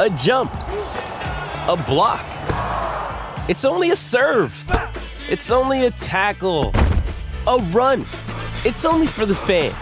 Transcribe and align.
a 0.00 0.08
jump, 0.08 0.50
a 0.54 1.84
block. 1.86 2.24
It's 3.50 3.66
only 3.66 3.90
a 3.90 3.96
serve. 3.96 4.64
It's 5.28 5.50
only 5.50 5.84
a 5.84 5.90
tackle, 5.90 6.72
a 7.46 7.58
run. 7.70 8.00
It's 8.64 8.86
only 8.86 9.06
for 9.06 9.26
the 9.26 9.34
fans. 9.34 9.74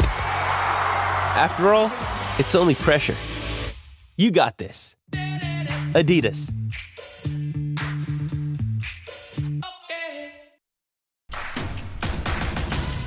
After 1.38 1.72
all, 1.72 1.92
it's 2.36 2.56
only 2.56 2.74
pressure. 2.74 3.14
You 4.16 4.32
got 4.32 4.58
this. 4.58 4.96
Adidas. 5.94 6.52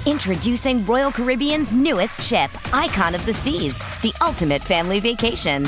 Introducing 0.06 0.86
Royal 0.86 1.12
Caribbean's 1.12 1.73
newest 1.73 2.22
ship, 2.23 2.50
Icon 2.73 3.16
of 3.16 3.25
the 3.25 3.34
Seas, 3.34 3.80
the 4.02 4.14
ultimate 4.22 4.62
family 4.62 5.02
vacation. 5.02 5.68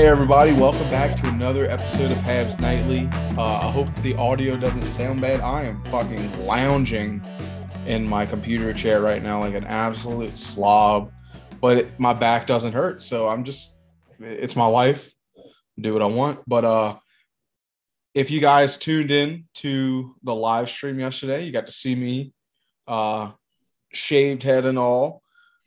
Hey 0.00 0.06
everybody, 0.06 0.52
welcome 0.52 0.88
back 0.88 1.14
to 1.16 1.28
another 1.28 1.70
episode 1.70 2.10
of 2.10 2.16
Habs 2.16 2.58
Nightly. 2.58 3.06
Uh, 3.36 3.68
I 3.68 3.70
hope 3.70 3.94
the 3.96 4.16
audio 4.16 4.56
doesn't 4.56 4.82
sound 4.84 5.20
bad. 5.20 5.40
I 5.40 5.64
am 5.64 5.84
fucking 5.84 6.46
lounging 6.46 7.22
in 7.84 8.08
my 8.08 8.24
computer 8.24 8.72
chair 8.72 9.02
right 9.02 9.22
now 9.22 9.40
like 9.40 9.52
an 9.52 9.66
absolute 9.66 10.38
slob, 10.38 11.12
but 11.60 11.76
it, 11.76 12.00
my 12.00 12.14
back 12.14 12.46
doesn't 12.46 12.72
hurt, 12.72 13.02
so 13.02 13.28
I'm 13.28 13.44
just 13.44 13.76
it's 14.18 14.56
my 14.56 14.64
life. 14.64 15.12
Do 15.78 15.92
what 15.92 16.00
I 16.00 16.06
want. 16.06 16.40
But 16.46 16.64
uh 16.64 16.96
if 18.14 18.30
you 18.30 18.40
guys 18.40 18.78
tuned 18.78 19.10
in 19.10 19.48
to 19.56 20.16
the 20.22 20.34
live 20.34 20.70
stream 20.70 20.98
yesterday, 20.98 21.44
you 21.44 21.52
got 21.52 21.66
to 21.66 21.72
see 21.72 21.94
me 21.94 22.32
uh 22.88 23.32
shaved 23.92 24.44
head 24.44 24.64
and 24.64 24.78
all 24.78 25.20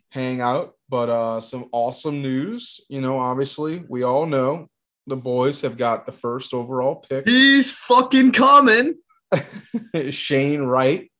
hang 0.09 0.41
out 0.41 0.72
but 0.89 1.09
uh, 1.09 1.41
some 1.41 1.69
awesome 1.71 2.21
news. 2.21 2.79
You 2.89 3.01
know, 3.01 3.19
obviously, 3.19 3.83
we 3.89 4.03
all 4.03 4.25
know 4.25 4.67
the 5.07 5.17
boys 5.17 5.61
have 5.61 5.77
got 5.77 6.05
the 6.05 6.11
first 6.11 6.53
overall 6.53 6.95
pick. 6.95 7.27
He's 7.27 7.71
fucking 7.71 8.31
coming. 8.31 8.95
Shane 10.09 10.61
Wright 10.61 11.11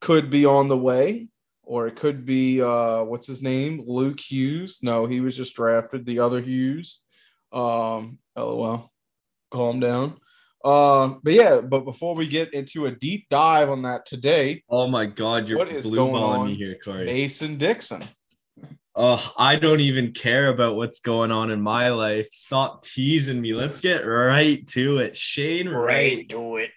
could 0.00 0.30
be 0.30 0.44
on 0.44 0.68
the 0.68 0.76
way, 0.76 1.28
or 1.62 1.86
it 1.86 1.96
could 1.96 2.26
be 2.26 2.60
uh, 2.60 3.04
what's 3.04 3.26
his 3.26 3.42
name, 3.42 3.82
Luke 3.86 4.20
Hughes. 4.20 4.80
No, 4.82 5.06
he 5.06 5.20
was 5.20 5.36
just 5.36 5.56
drafted. 5.56 6.04
The 6.06 6.20
other 6.20 6.40
Hughes. 6.40 7.00
Um, 7.52 8.18
lol. 8.36 8.90
Calm 9.50 9.80
down. 9.80 10.18
Uh, 10.64 11.14
but 11.22 11.34
yeah, 11.34 11.60
but 11.60 11.84
before 11.84 12.14
we 12.14 12.26
get 12.26 12.54
into 12.54 12.86
a 12.86 12.90
deep 12.90 13.26
dive 13.30 13.68
on 13.68 13.82
that 13.82 14.06
today, 14.06 14.62
oh 14.70 14.88
my 14.88 15.04
god, 15.04 15.46
you're 15.46 15.58
what 15.58 15.68
is 15.68 15.84
going 15.88 16.14
on 16.14 16.48
here, 16.48 16.76
Corey? 16.82 17.04
Mason 17.04 17.58
Dickson. 17.58 18.02
Oh, 18.96 19.32
I 19.36 19.56
don't 19.56 19.80
even 19.80 20.12
care 20.12 20.48
about 20.48 20.76
what's 20.76 21.00
going 21.00 21.32
on 21.32 21.50
in 21.50 21.60
my 21.60 21.88
life. 21.88 22.28
Stop 22.30 22.84
teasing 22.84 23.40
me. 23.40 23.52
Let's 23.52 23.80
get 23.80 24.06
right 24.06 24.64
to 24.68 24.98
it. 24.98 25.16
Shane 25.16 25.68
Wright, 25.68 26.28
do 26.28 26.56
it. 26.56 26.70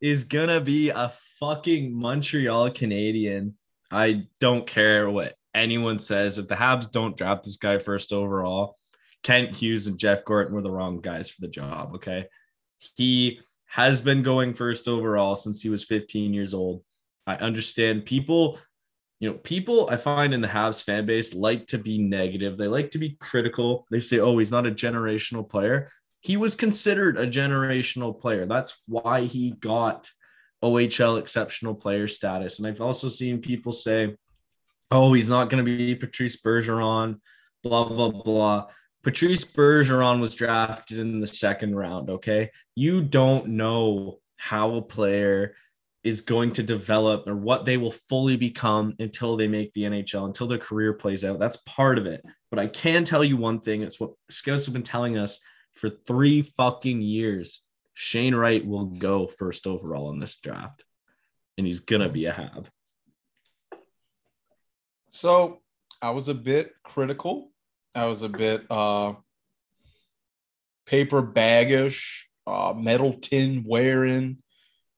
is 0.00 0.24
gonna 0.24 0.60
be 0.60 0.90
a 0.90 1.10
fucking 1.40 1.98
Montreal 1.98 2.70
Canadian. 2.70 3.54
I 3.90 4.26
don't 4.40 4.66
care 4.66 5.08
what 5.08 5.36
anyone 5.54 5.98
says. 5.98 6.36
If 6.36 6.48
the 6.48 6.54
Habs 6.54 6.90
don't 6.90 7.16
draft 7.16 7.44
this 7.44 7.56
guy 7.56 7.78
first 7.78 8.12
overall, 8.12 8.76
Kent 9.22 9.50
Hughes 9.50 9.86
and 9.86 9.98
Jeff 9.98 10.22
Gorton 10.26 10.54
were 10.54 10.60
the 10.60 10.70
wrong 10.70 11.00
guys 11.00 11.30
for 11.30 11.40
the 11.40 11.48
job. 11.48 11.94
Okay. 11.94 12.26
He 12.96 13.40
has 13.68 14.02
been 14.02 14.22
going 14.22 14.52
first 14.52 14.86
overall 14.86 15.34
since 15.34 15.62
he 15.62 15.70
was 15.70 15.84
15 15.84 16.34
years 16.34 16.52
old. 16.52 16.82
I 17.26 17.36
understand 17.36 18.04
people 18.04 18.58
you 19.24 19.30
know, 19.30 19.38
people 19.38 19.88
I 19.90 19.96
find 19.96 20.34
in 20.34 20.42
the 20.42 20.48
Habs 20.48 20.84
fan 20.84 21.06
base 21.06 21.32
like 21.32 21.66
to 21.68 21.78
be 21.78 21.96
negative. 21.96 22.58
They 22.58 22.68
like 22.68 22.90
to 22.90 22.98
be 22.98 23.16
critical. 23.20 23.86
They 23.90 23.98
say, 23.98 24.18
oh, 24.18 24.36
he's 24.36 24.50
not 24.50 24.66
a 24.66 24.70
generational 24.70 25.48
player. 25.48 25.88
He 26.20 26.36
was 26.36 26.54
considered 26.54 27.18
a 27.18 27.26
generational 27.26 28.20
player. 28.20 28.44
That's 28.44 28.82
why 28.86 29.22
he 29.22 29.52
got 29.52 30.10
OHL 30.62 31.18
exceptional 31.18 31.74
player 31.74 32.06
status. 32.06 32.58
And 32.58 32.68
I've 32.68 32.82
also 32.82 33.08
seen 33.08 33.40
people 33.40 33.72
say, 33.72 34.14
oh, 34.90 35.14
he's 35.14 35.30
not 35.30 35.48
going 35.48 35.64
to 35.64 35.76
be 35.76 35.94
Patrice 35.94 36.42
Bergeron, 36.42 37.18
blah, 37.62 37.88
blah, 37.88 38.10
blah. 38.10 38.66
Patrice 39.02 39.46
Bergeron 39.46 40.20
was 40.20 40.34
drafted 40.34 40.98
in 40.98 41.18
the 41.18 41.26
second 41.26 41.74
round. 41.74 42.10
Okay. 42.10 42.50
You 42.74 43.00
don't 43.00 43.46
know 43.48 44.18
how 44.36 44.74
a 44.74 44.82
player 44.82 45.54
is 46.04 46.20
going 46.20 46.52
to 46.52 46.62
develop 46.62 47.26
or 47.26 47.34
what 47.34 47.64
they 47.64 47.78
will 47.78 47.90
fully 47.90 48.36
become 48.36 48.94
until 48.98 49.36
they 49.36 49.48
make 49.48 49.72
the 49.72 49.82
NHL, 49.82 50.26
until 50.26 50.46
their 50.46 50.58
career 50.58 50.92
plays 50.92 51.24
out. 51.24 51.38
That's 51.38 51.56
part 51.66 51.96
of 51.96 52.06
it. 52.06 52.22
But 52.50 52.58
I 52.58 52.66
can 52.66 53.04
tell 53.04 53.24
you 53.24 53.38
one 53.38 53.60
thing 53.60 53.82
it's 53.82 53.98
what 53.98 54.12
scouts 54.28 54.66
have 54.66 54.74
been 54.74 54.82
telling 54.82 55.16
us 55.16 55.40
for 55.74 55.88
three 55.88 56.42
fucking 56.42 57.00
years. 57.00 57.62
Shane 57.94 58.34
Wright 58.34 58.64
will 58.64 58.84
go 58.86 59.26
first 59.26 59.66
overall 59.66 60.10
in 60.12 60.18
this 60.18 60.38
draft, 60.38 60.84
and 61.56 61.66
he's 61.66 61.80
going 61.80 62.02
to 62.02 62.08
be 62.08 62.26
a 62.26 62.32
Hab. 62.32 62.68
So 65.08 65.62
I 66.02 66.10
was 66.10 66.28
a 66.28 66.34
bit 66.34 66.72
critical. 66.82 67.50
I 67.94 68.06
was 68.06 68.22
a 68.22 68.28
bit 68.28 68.66
uh, 68.68 69.14
paper 70.86 71.22
baggish 71.22 72.24
uh, 72.46 72.74
metal 72.76 73.14
tin 73.14 73.64
wearing 73.66 74.38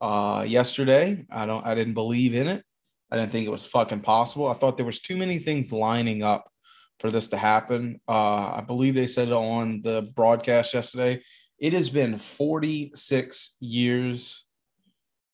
uh, 0.01 0.45
yesterday. 0.47 1.25
I 1.31 1.47
don't. 1.47 1.65
I 1.67 1.75
didn't 1.75 1.95
believe 1.95 2.35
in 2.35 2.47
it. 2.47 2.65
I 3.11 3.17
didn't 3.17 3.33
think 3.33 3.47
it 3.47 3.51
was 3.51 3.65
fucking 3.65 4.01
possible. 4.01 4.49
I 4.49 4.55
thought 4.55 4.77
there 4.77 4.87
was 4.87 5.01
too 5.01 5.17
many 5.17 5.39
things 5.39 5.73
lining 5.73 6.23
up 6.23 6.51
for 6.99 7.11
this 7.11 7.29
to 7.29 7.37
happen. 7.37 8.01
Uh, 8.09 8.53
I 8.55 8.65
believe 8.67 8.95
they 8.95 9.07
said 9.07 9.31
on 9.31 9.83
the 9.83 10.11
broadcast 10.15 10.75
yesterday. 10.75 11.23
It 11.59 11.73
has 11.73 11.89
been 11.89 12.19
46 12.19 13.57
years 13.61 14.45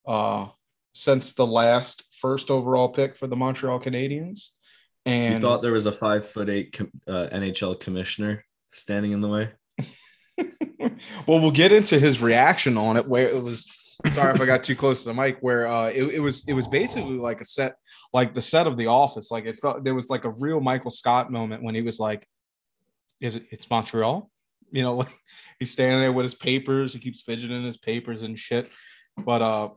uh, 0.07 0.47
since 0.93 1.33
the 1.33 1.45
last 1.45 2.03
first 2.11 2.49
overall 2.51 2.89
pick 2.89 3.15
for 3.15 3.27
the 3.27 3.35
Montreal 3.35 3.79
Canadiens. 3.79 4.49
And 5.05 5.35
you 5.35 5.39
thought 5.41 5.61
there 5.61 5.73
was 5.73 5.85
a 5.85 5.91
five 5.91 6.25
foot 6.25 6.49
eight 6.49 6.79
uh, 7.07 7.27
NHL 7.31 7.79
commissioner 7.79 8.45
standing 8.71 9.11
in 9.11 9.19
the 9.19 9.27
way. 9.27 9.49
well, 11.27 11.41
we'll 11.41 11.51
get 11.51 11.73
into 11.73 11.99
his 11.99 12.21
reaction 12.21 12.77
on 12.77 12.95
it. 12.95 13.07
Where 13.07 13.27
it 13.27 13.43
was, 13.43 13.65
sorry 14.11 14.33
if 14.33 14.41
I 14.41 14.45
got 14.45 14.63
too 14.63 14.75
close 14.75 15.03
to 15.03 15.09
the 15.09 15.13
mic. 15.13 15.37
Where 15.41 15.67
uh, 15.67 15.87
it, 15.87 16.03
it 16.03 16.19
was, 16.19 16.47
it 16.47 16.53
was 16.53 16.67
basically 16.67 17.17
like 17.17 17.41
a 17.41 17.45
set, 17.45 17.75
like 18.13 18.33
the 18.33 18.41
set 18.41 18.67
of 18.67 18.77
The 18.77 18.87
Office. 18.87 19.31
Like 19.31 19.45
it 19.45 19.59
felt 19.59 19.83
there 19.83 19.95
was 19.95 20.09
like 20.09 20.25
a 20.25 20.29
real 20.29 20.59
Michael 20.59 20.91
Scott 20.91 21.31
moment 21.31 21.63
when 21.63 21.75
he 21.75 21.81
was 21.81 21.99
like, 21.99 22.27
"Is 23.21 23.35
it? 23.35 23.45
It's 23.51 23.69
Montreal." 23.69 24.29
You 24.71 24.83
know, 24.83 24.95
like 24.97 25.15
he's 25.59 25.71
standing 25.71 25.99
there 25.99 26.13
with 26.13 26.23
his 26.23 26.35
papers. 26.35 26.93
He 26.93 26.99
keeps 26.99 27.21
fidgeting 27.21 27.63
his 27.63 27.77
papers 27.77 28.23
and 28.23 28.37
shit. 28.37 28.71
But 29.17 29.41
uh, 29.41 29.69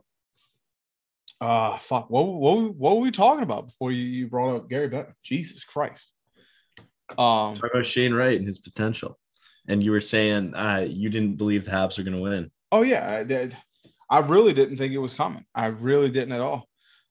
uh, 1.39 1.77
fuck. 1.77 2.09
What 2.09 2.25
what 2.25 2.75
what 2.75 2.95
were 2.95 3.01
we 3.01 3.11
talking 3.11 3.43
about 3.43 3.67
before 3.67 3.91
you, 3.91 4.03
you 4.03 4.27
brought 4.27 4.55
up 4.55 4.69
Gary 4.69 4.89
Bettman? 4.89 5.13
Jesus 5.23 5.63
Christ. 5.63 6.13
Um, 7.17 7.55
about 7.55 7.85
Shane 7.85 8.13
Wright 8.13 8.37
and 8.37 8.47
his 8.47 8.59
potential, 8.59 9.17
and 9.67 9.81
you 9.81 9.91
were 9.91 10.01
saying 10.01 10.53
uh, 10.55 10.85
you 10.89 11.09
didn't 11.09 11.35
believe 11.35 11.63
the 11.63 11.71
Habs 11.71 11.97
are 11.99 12.03
going 12.03 12.17
to 12.17 12.21
win. 12.21 12.51
Oh 12.71 12.81
yeah, 12.81 13.23
I, 14.09 14.19
really 14.19 14.53
didn't 14.53 14.77
think 14.77 14.93
it 14.93 14.99
was 14.99 15.13
coming. 15.13 15.45
I 15.53 15.67
really 15.67 16.09
didn't 16.09 16.33
at 16.33 16.41
all. 16.41 16.67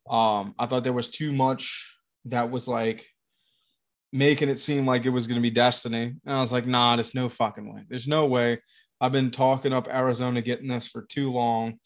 Um, 0.08 0.54
I 0.58 0.66
thought 0.66 0.84
there 0.84 0.92
was 0.92 1.10
too 1.10 1.32
much 1.32 1.94
that 2.26 2.50
was 2.50 2.68
like 2.68 3.06
making 4.12 4.48
it 4.48 4.58
seem 4.58 4.86
like 4.86 5.04
it 5.04 5.10
was 5.10 5.26
going 5.26 5.36
to 5.36 5.42
be 5.42 5.50
destiny. 5.50 6.14
And 6.24 6.36
I 6.36 6.40
was 6.40 6.52
like, 6.52 6.66
nah, 6.66 6.96
there's 6.96 7.14
no 7.14 7.28
fucking 7.28 7.72
way. 7.72 7.82
There's 7.88 8.08
no 8.08 8.26
way. 8.26 8.60
I've 9.00 9.12
been 9.12 9.30
talking 9.30 9.72
up 9.72 9.88
Arizona 9.88 10.40
getting 10.40 10.68
this 10.68 10.88
for 10.88 11.02
too 11.02 11.30
long. 11.30 11.78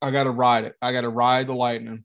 I 0.00 0.10
got 0.10 0.24
to 0.24 0.30
ride 0.30 0.64
it. 0.64 0.74
I 0.80 0.92
got 0.92 1.00
to 1.00 1.08
ride 1.08 1.46
the 1.46 1.54
lightning. 1.54 2.04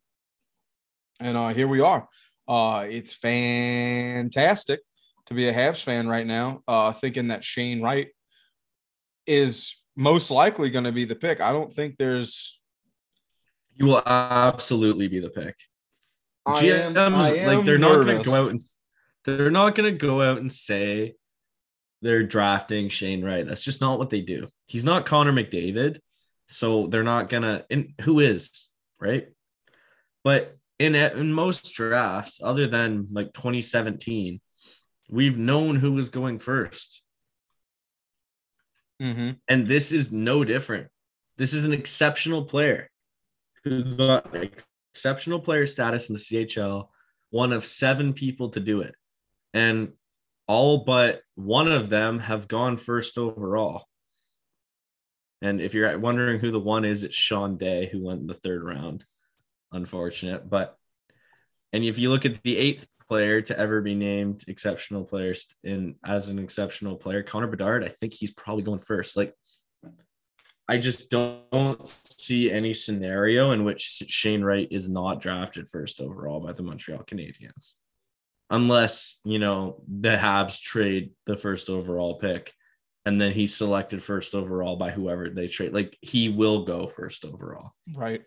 And 1.19 1.38
uh, 1.38 1.50
here 1.50 1.67
we 1.67 1.81
are. 1.81 2.07
Uh, 2.47 2.88
it's 2.89 3.13
fantastic 3.13 4.79
to 5.27 5.33
be 5.33 5.47
a 5.47 5.53
Habs 5.53 5.83
fan 5.83 6.07
right 6.07 6.25
now, 6.25 6.63
uh, 6.67 6.91
thinking 6.94 7.27
that 7.27 7.44
Shane 7.44 7.81
Wright 7.81 8.07
is 9.27 9.79
most 10.00 10.31
likely 10.31 10.69
going 10.69 10.86
to 10.86 10.94
be 10.94 11.04
the 11.04 11.16
pick. 11.16 11.42
I 11.42 11.51
don't 11.51 11.72
think 11.72 11.98
there's. 11.98 12.57
He 13.75 13.84
will 13.84 14.01
absolutely 14.06 15.10
be 15.10 15.19
the 15.19 15.30
pick. 15.30 15.56
I 16.46 16.54
am- 16.54 16.94
GMs 16.94 16.98
I 16.98 17.36
am 17.36 17.57
like 17.57 17.66
they're 17.66 17.78
not 17.78 18.06
going 18.06 18.18
to 18.18 18.24
go 18.24 18.34
out 18.34 18.50
and 18.50 18.60
they're 19.25 19.51
not 19.51 19.75
going 19.75 19.92
to 19.92 19.98
go 19.98 20.22
out 20.22 20.38
and 20.38 20.51
say 20.51 21.16
they're 22.01 22.24
drafting 22.24 22.88
Shane 22.88 23.24
Wright. 23.24 23.46
That's 23.46 23.63
just 23.63 23.81
not 23.81 24.00
what 24.00 24.10
they 24.10 24.22
do. 24.22 24.48
He's 24.68 24.86
not 24.86 25.06
Connor 25.06 25.34
McDavid, 25.34 26.00
so 26.48 26.88
they're 26.88 27.04
not 27.04 27.28
gonna. 27.28 27.66
And 27.69 27.94
who 28.02 28.22
is 28.22 28.69
right? 29.02 29.28
But 30.24 30.56
in 30.80 30.95
in 30.95 31.34
most 31.34 31.74
drafts, 31.74 32.42
other 32.42 32.68
than 32.68 33.07
like 33.12 33.34
2017, 33.34 34.40
we've 35.10 35.38
known 35.38 35.75
who 35.75 35.92
was 35.92 36.10
going 36.10 36.40
first. 36.40 37.04
Mhm. 39.01 39.40
And 39.48 39.68
this 39.68 39.92
is 39.92 40.12
no 40.12 40.44
different. 40.44 40.90
This 41.38 41.54
is 41.54 41.66
an 41.66 41.74
exceptional 41.74 42.46
player 42.46 42.90
who 43.63 43.96
got 43.96 44.36
exceptional 44.36 45.40
player 45.40 45.66
status 45.66 46.10
in 46.10 46.13
the 46.13 46.19
CHL, 46.19 46.92
one 47.30 47.54
of 47.54 47.66
seven 47.66 48.13
people 48.13 48.50
to 48.50 48.60
do 48.60 48.81
it. 48.81 48.96
And 49.54 49.94
all 50.48 50.84
but 50.84 51.22
one 51.36 51.72
of 51.72 51.90
them 51.90 52.19
have 52.19 52.48
gone 52.48 52.78
first 52.78 53.18
overall. 53.18 53.86
And 55.42 55.62
if 55.62 55.74
you're 55.74 55.98
wondering 55.98 56.40
who 56.40 56.52
the 56.52 56.60
one 56.60 56.84
is, 56.84 57.04
it's 57.04 57.16
Sean 57.16 57.57
Day, 57.57 57.88
who 57.88 58.04
went 58.04 58.19
in 58.19 58.28
the 58.28 58.34
third 58.34 58.63
round. 58.63 59.06
Unfortunate. 59.72 60.50
But, 60.50 60.75
and 61.72 61.84
if 61.84 62.00
you 62.00 62.10
look 62.10 62.25
at 62.25 62.42
the 62.44 62.57
eighth 62.57 62.88
player 63.09 63.41
to 63.41 63.59
ever 63.59 63.81
be 63.81 63.95
named 63.95 64.44
exceptional 64.47 65.03
players 65.03 65.47
in 65.63 65.95
as 66.06 66.29
an 66.29 66.39
exceptional 66.39 66.95
player, 66.95 67.23
Connor 67.23 67.47
Bedard, 67.47 67.83
I 67.83 67.89
think 67.89 68.13
he's 68.13 68.31
probably 68.31 68.63
going 68.63 68.79
first. 68.79 69.17
Like, 69.17 69.33
I 70.69 70.77
just 70.77 71.09
don't 71.09 71.88
see 71.88 72.51
any 72.51 72.73
scenario 72.75 73.51
in 73.51 73.63
which 73.63 73.81
Shane 73.81 74.44
Wright 74.44 74.67
is 74.69 74.88
not 74.88 75.19
drafted 75.19 75.67
first 75.67 76.00
overall 76.00 76.39
by 76.39 76.53
the 76.53 76.61
Montreal 76.61 77.03
Canadiens. 77.03 77.73
Unless, 78.51 79.19
you 79.25 79.39
know, 79.39 79.83
the 79.88 80.15
Habs 80.15 80.61
trade 80.61 81.11
the 81.25 81.35
first 81.35 81.69
overall 81.69 82.19
pick 82.19 82.53
and 83.06 83.19
then 83.19 83.31
he's 83.31 83.56
selected 83.56 84.03
first 84.03 84.35
overall 84.35 84.75
by 84.75 84.91
whoever 84.91 85.29
they 85.29 85.47
trade. 85.47 85.73
Like 85.73 85.97
he 86.01 86.29
will 86.29 86.65
go 86.65 86.88
first 86.88 87.25
overall. 87.25 87.71
Right. 87.95 88.21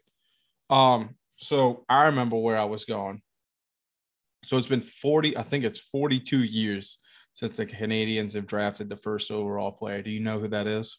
Um, 0.70 1.14
so 1.37 1.84
I 1.88 2.06
remember 2.06 2.37
where 2.37 2.58
I 2.58 2.64
was 2.64 2.84
going. 2.84 3.23
So 4.44 4.56
it's 4.56 4.67
been 4.67 4.81
40, 4.81 5.37
I 5.37 5.43
think 5.43 5.65
it's 5.65 5.79
42 5.79 6.39
years 6.43 6.99
since 7.33 7.56
the 7.56 7.65
Canadians 7.67 8.35
have 8.35 8.47
drafted 8.47 8.89
the 8.89 8.97
first 8.97 9.31
overall 9.31 9.73
player. 9.73 10.03
Do 10.03 10.11
you 10.11 10.21
know 10.21 10.39
who 10.39 10.49
that 10.49 10.67
is? 10.67 10.99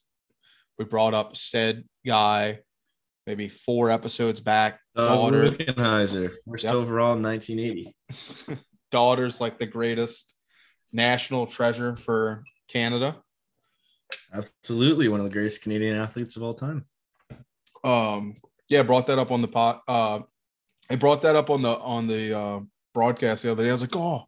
We 0.80 0.86
brought 0.86 1.13
up 1.13 1.38
said 1.38 1.84
guy 2.06 2.60
maybe 3.25 3.48
four 3.48 3.90
episodes 3.90 4.42
back. 4.42 4.80
Uh, 4.95 5.06
Daughter, 5.06 5.56
first 6.50 6.63
Yep. 6.63 6.74
overall 6.74 7.13
in 7.13 7.22
1980. 7.22 7.95
daughter's 8.92 9.42
like 9.42 9.57
the 9.57 9.66
greatest 9.66 10.36
national 10.92 11.48
treasure 11.48 11.95
for 11.95 12.44
Canada. 12.68 13.22
Absolutely 14.34 15.07
one 15.07 15.19
of 15.19 15.25
the 15.25 15.31
greatest 15.31 15.62
Canadian 15.62 15.98
athletes 15.98 16.36
of 16.36 16.44
all 16.44 16.54
time. 16.54 16.86
Um, 17.84 18.38
yeah, 18.68 18.84
brought 18.84 19.07
that 19.07 19.19
up 19.19 19.31
on 19.31 19.42
the 19.42 19.48
pot. 19.48 19.81
Uh, 19.88 20.19
I 20.90 20.95
brought 20.95 21.22
that 21.24 21.36
up 21.36 21.50
on 21.50 21.62
the 21.62 21.78
on 21.78 22.07
the 22.07 22.38
uh, 22.38 22.60
broadcast 22.94 23.44
the 23.44 23.51
other 23.51 23.63
day. 23.63 23.69
I 23.69 23.74
was 23.74 23.81
like, 23.81 23.95
oh, 23.95 24.24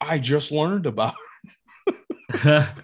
I 0.00 0.18
just 0.18 0.52
learned 0.52 0.86
about. 0.86 1.14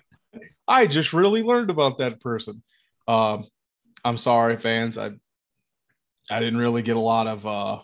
I 0.68 0.86
just 0.86 1.12
really 1.12 1.42
learned 1.42 1.70
about 1.70 1.98
that 1.98 2.20
person. 2.20 2.62
Um, 3.08 3.46
I'm 4.04 4.16
sorry, 4.16 4.56
fans. 4.56 4.96
I 4.96 5.10
I 6.30 6.38
didn't 6.38 6.60
really 6.60 6.82
get 6.82 6.96
a 6.96 7.00
lot 7.00 7.26
of 7.26 7.46
uh 7.46 7.80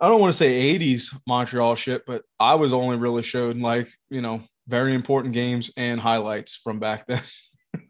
I 0.00 0.08
don't 0.08 0.20
want 0.20 0.32
to 0.32 0.36
say 0.36 0.78
80s 0.78 1.16
Montreal 1.26 1.76
shit, 1.76 2.04
but 2.06 2.24
I 2.38 2.56
was 2.56 2.72
only 2.72 2.96
really 2.96 3.22
showed 3.22 3.56
like, 3.56 3.88
you 4.10 4.20
know, 4.20 4.42
very 4.66 4.94
important 4.94 5.34
games 5.34 5.70
and 5.76 6.00
highlights 6.00 6.56
from 6.56 6.78
back 6.78 7.06
then. 7.06 7.22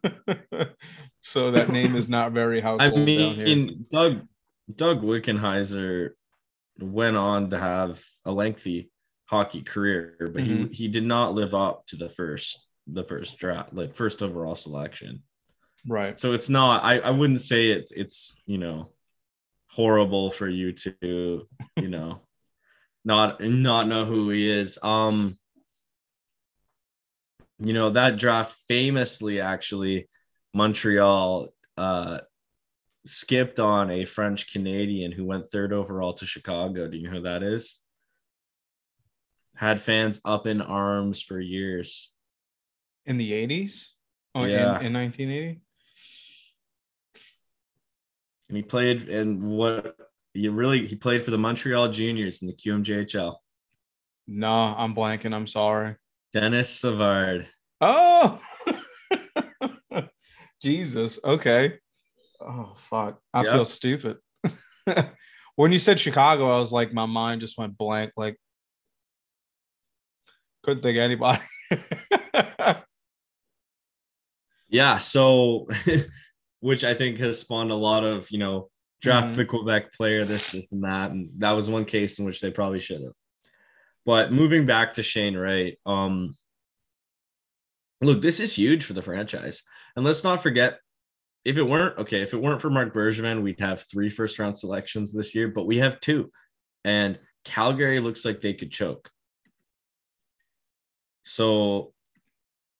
so 1.21 1.51
that 1.51 1.69
name 1.69 1.95
is 1.95 2.09
not 2.09 2.31
very 2.31 2.59
I 2.61 2.63
household 2.63 3.05
down 3.07 3.35
here. 3.35 3.45
mean, 3.45 3.85
Doug 3.89 4.21
Doug 4.75 5.01
Wickenheiser 5.01 6.11
went 6.79 7.15
on 7.15 7.49
to 7.49 7.57
have 7.57 8.03
a 8.25 8.31
lengthy 8.31 8.91
hockey 9.25 9.61
career, 9.61 10.15
but 10.19 10.43
Mhm. 10.43 10.69
he 10.69 10.75
he 10.83 10.87
did 10.87 11.05
not 11.05 11.33
live 11.33 11.53
up 11.53 11.85
to 11.87 11.95
the 11.95 12.09
first 12.09 12.67
the 12.87 13.03
first 13.03 13.37
draft, 13.39 13.73
like 13.73 13.95
first 13.95 14.21
overall 14.21 14.55
selection. 14.55 15.23
Right. 15.87 16.17
So 16.17 16.33
it's 16.33 16.49
not. 16.49 16.83
I 16.83 16.99
I 16.99 17.09
wouldn't 17.11 17.41
say 17.41 17.71
it. 17.71 17.91
It's 17.95 18.41
you 18.45 18.57
know 18.57 18.87
horrible 19.71 20.31
for 20.31 20.47
you 20.47 20.71
to 20.73 21.47
you 21.77 21.89
know 21.89 22.21
not 23.05 23.41
not 23.41 23.87
know 23.87 24.05
who 24.05 24.29
he 24.29 24.49
is. 24.49 24.77
Um, 24.83 25.37
you 27.59 27.73
know 27.73 27.89
that 27.89 28.17
draft 28.17 28.55
famously 28.67 29.39
actually 29.41 30.07
Montreal 30.53 31.49
uh 31.77 32.19
skipped 33.05 33.59
on 33.59 33.91
a 33.91 34.05
French 34.05 34.51
Canadian 34.51 35.11
who 35.11 35.25
went 35.25 35.49
third 35.49 35.71
overall 35.73 36.13
to 36.13 36.25
Chicago. 36.25 36.87
Do 36.87 36.97
you 36.97 37.03
know 37.07 37.15
who 37.17 37.21
that 37.21 37.43
is? 37.43 37.79
Had 39.55 39.79
fans 39.79 40.19
up 40.25 40.47
in 40.47 40.61
arms 40.61 41.21
for 41.21 41.39
years. 41.39 42.11
In 43.05 43.17
the 43.17 43.31
80s? 43.31 43.87
Oh, 44.33 44.45
Yeah. 44.45 44.79
in, 44.79 44.87
in 44.87 44.93
1980? 44.93 45.61
And 48.49 48.57
he 48.57 48.63
played 48.63 49.03
in 49.09 49.47
what 49.47 49.95
you 50.33 50.51
really 50.51 50.85
he 50.85 50.95
played 50.95 51.23
for 51.23 51.31
the 51.31 51.37
Montreal 51.37 51.89
Juniors 51.89 52.41
in 52.41 52.47
the 52.47 52.53
QMJHL. 52.53 53.35
No, 54.27 54.51
I'm 54.51 54.93
blanking. 54.93 55.33
I'm 55.33 55.47
sorry. 55.47 55.95
Denis 56.33 56.69
Savard. 56.69 57.47
Oh, 57.81 58.39
Jesus. 60.61 61.17
Okay. 61.23 61.79
Oh, 62.41 62.73
fuck. 62.89 63.19
I 63.33 63.43
Yep. 63.43 63.51
feel 63.53 63.65
stupid. 63.65 64.17
when 65.55 65.71
you 65.71 65.79
said 65.79 65.99
Chicago, 65.99 66.45
I 66.47 66.59
was 66.59 66.71
like, 66.71 66.93
my 66.93 67.05
mind 67.05 67.41
just 67.41 67.57
went 67.57 67.77
blank. 67.77 68.11
Like, 68.17 68.37
couldn't 70.63 70.81
think 70.83 70.97
of 70.97 71.01
anybody. 71.01 71.41
yeah, 74.69 74.97
so 74.97 75.67
which 76.59 76.83
I 76.83 76.93
think 76.93 77.19
has 77.19 77.39
spawned 77.39 77.71
a 77.71 77.75
lot 77.75 78.03
of, 78.03 78.29
you 78.31 78.39
know, 78.39 78.69
draft 79.01 79.29
Mhm. 79.29 79.35
the 79.35 79.45
Quebec 79.45 79.93
player, 79.93 80.25
this, 80.25 80.49
this, 80.51 80.71
and 80.71 80.83
that. 80.83 81.11
And 81.11 81.29
that 81.39 81.51
was 81.51 81.69
one 81.69 81.85
case 81.85 82.17
in 82.19 82.25
which 82.25 82.41
they 82.41 82.49
probably 82.51 82.79
should 82.79 83.01
have. 83.01 83.13
But 84.05 84.31
moving 84.31 84.65
back 84.65 84.93
to 84.93 85.03
Shane 85.03 85.35
Wright, 85.37 85.77
um, 85.85 86.35
look, 88.01 88.21
this 88.21 88.39
is 88.39 88.53
huge 88.55 88.83
for 88.83 88.93
the 88.93 89.01
franchise. 89.01 89.63
And 89.95 90.03
let's 90.05 90.23
not 90.23 90.41
forget, 90.41 90.79
if 91.45 91.57
it 91.57 91.63
weren't 91.63 91.97
okay, 91.99 92.21
if 92.21 92.33
it 92.33 92.41
weren't 92.41 92.61
for 92.61 92.71
Marc 92.71 92.93
Bergevin, 92.93 93.43
we'd 93.43 93.59
have 93.59 93.83
three 93.83 94.09
first 94.09 94.39
round 94.39 94.57
selections 94.57 95.13
this 95.13 95.35
year, 95.35 95.47
but 95.47 95.67
we 95.67 95.77
have 95.77 95.99
two. 95.99 96.31
And 96.83 97.19
Calgary 97.45 97.99
looks 97.99 98.25
like 98.25 98.41
they 98.41 98.55
could 98.55 98.71
choke. 98.71 99.09
So, 101.21 101.93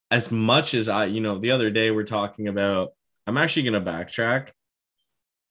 as 0.10 0.32
much 0.32 0.74
as 0.74 0.90
I, 0.90 1.06
you 1.06 1.22
know, 1.22 1.40
the 1.40 1.52
other 1.52 1.70
day 1.70 1.92
we're 1.92 2.04
talking 2.04 2.48
about, 2.48 2.90
I'm 3.28 3.38
actually 3.38 3.70
going 3.70 3.84
to 3.84 3.92
backtrack. 3.92 4.50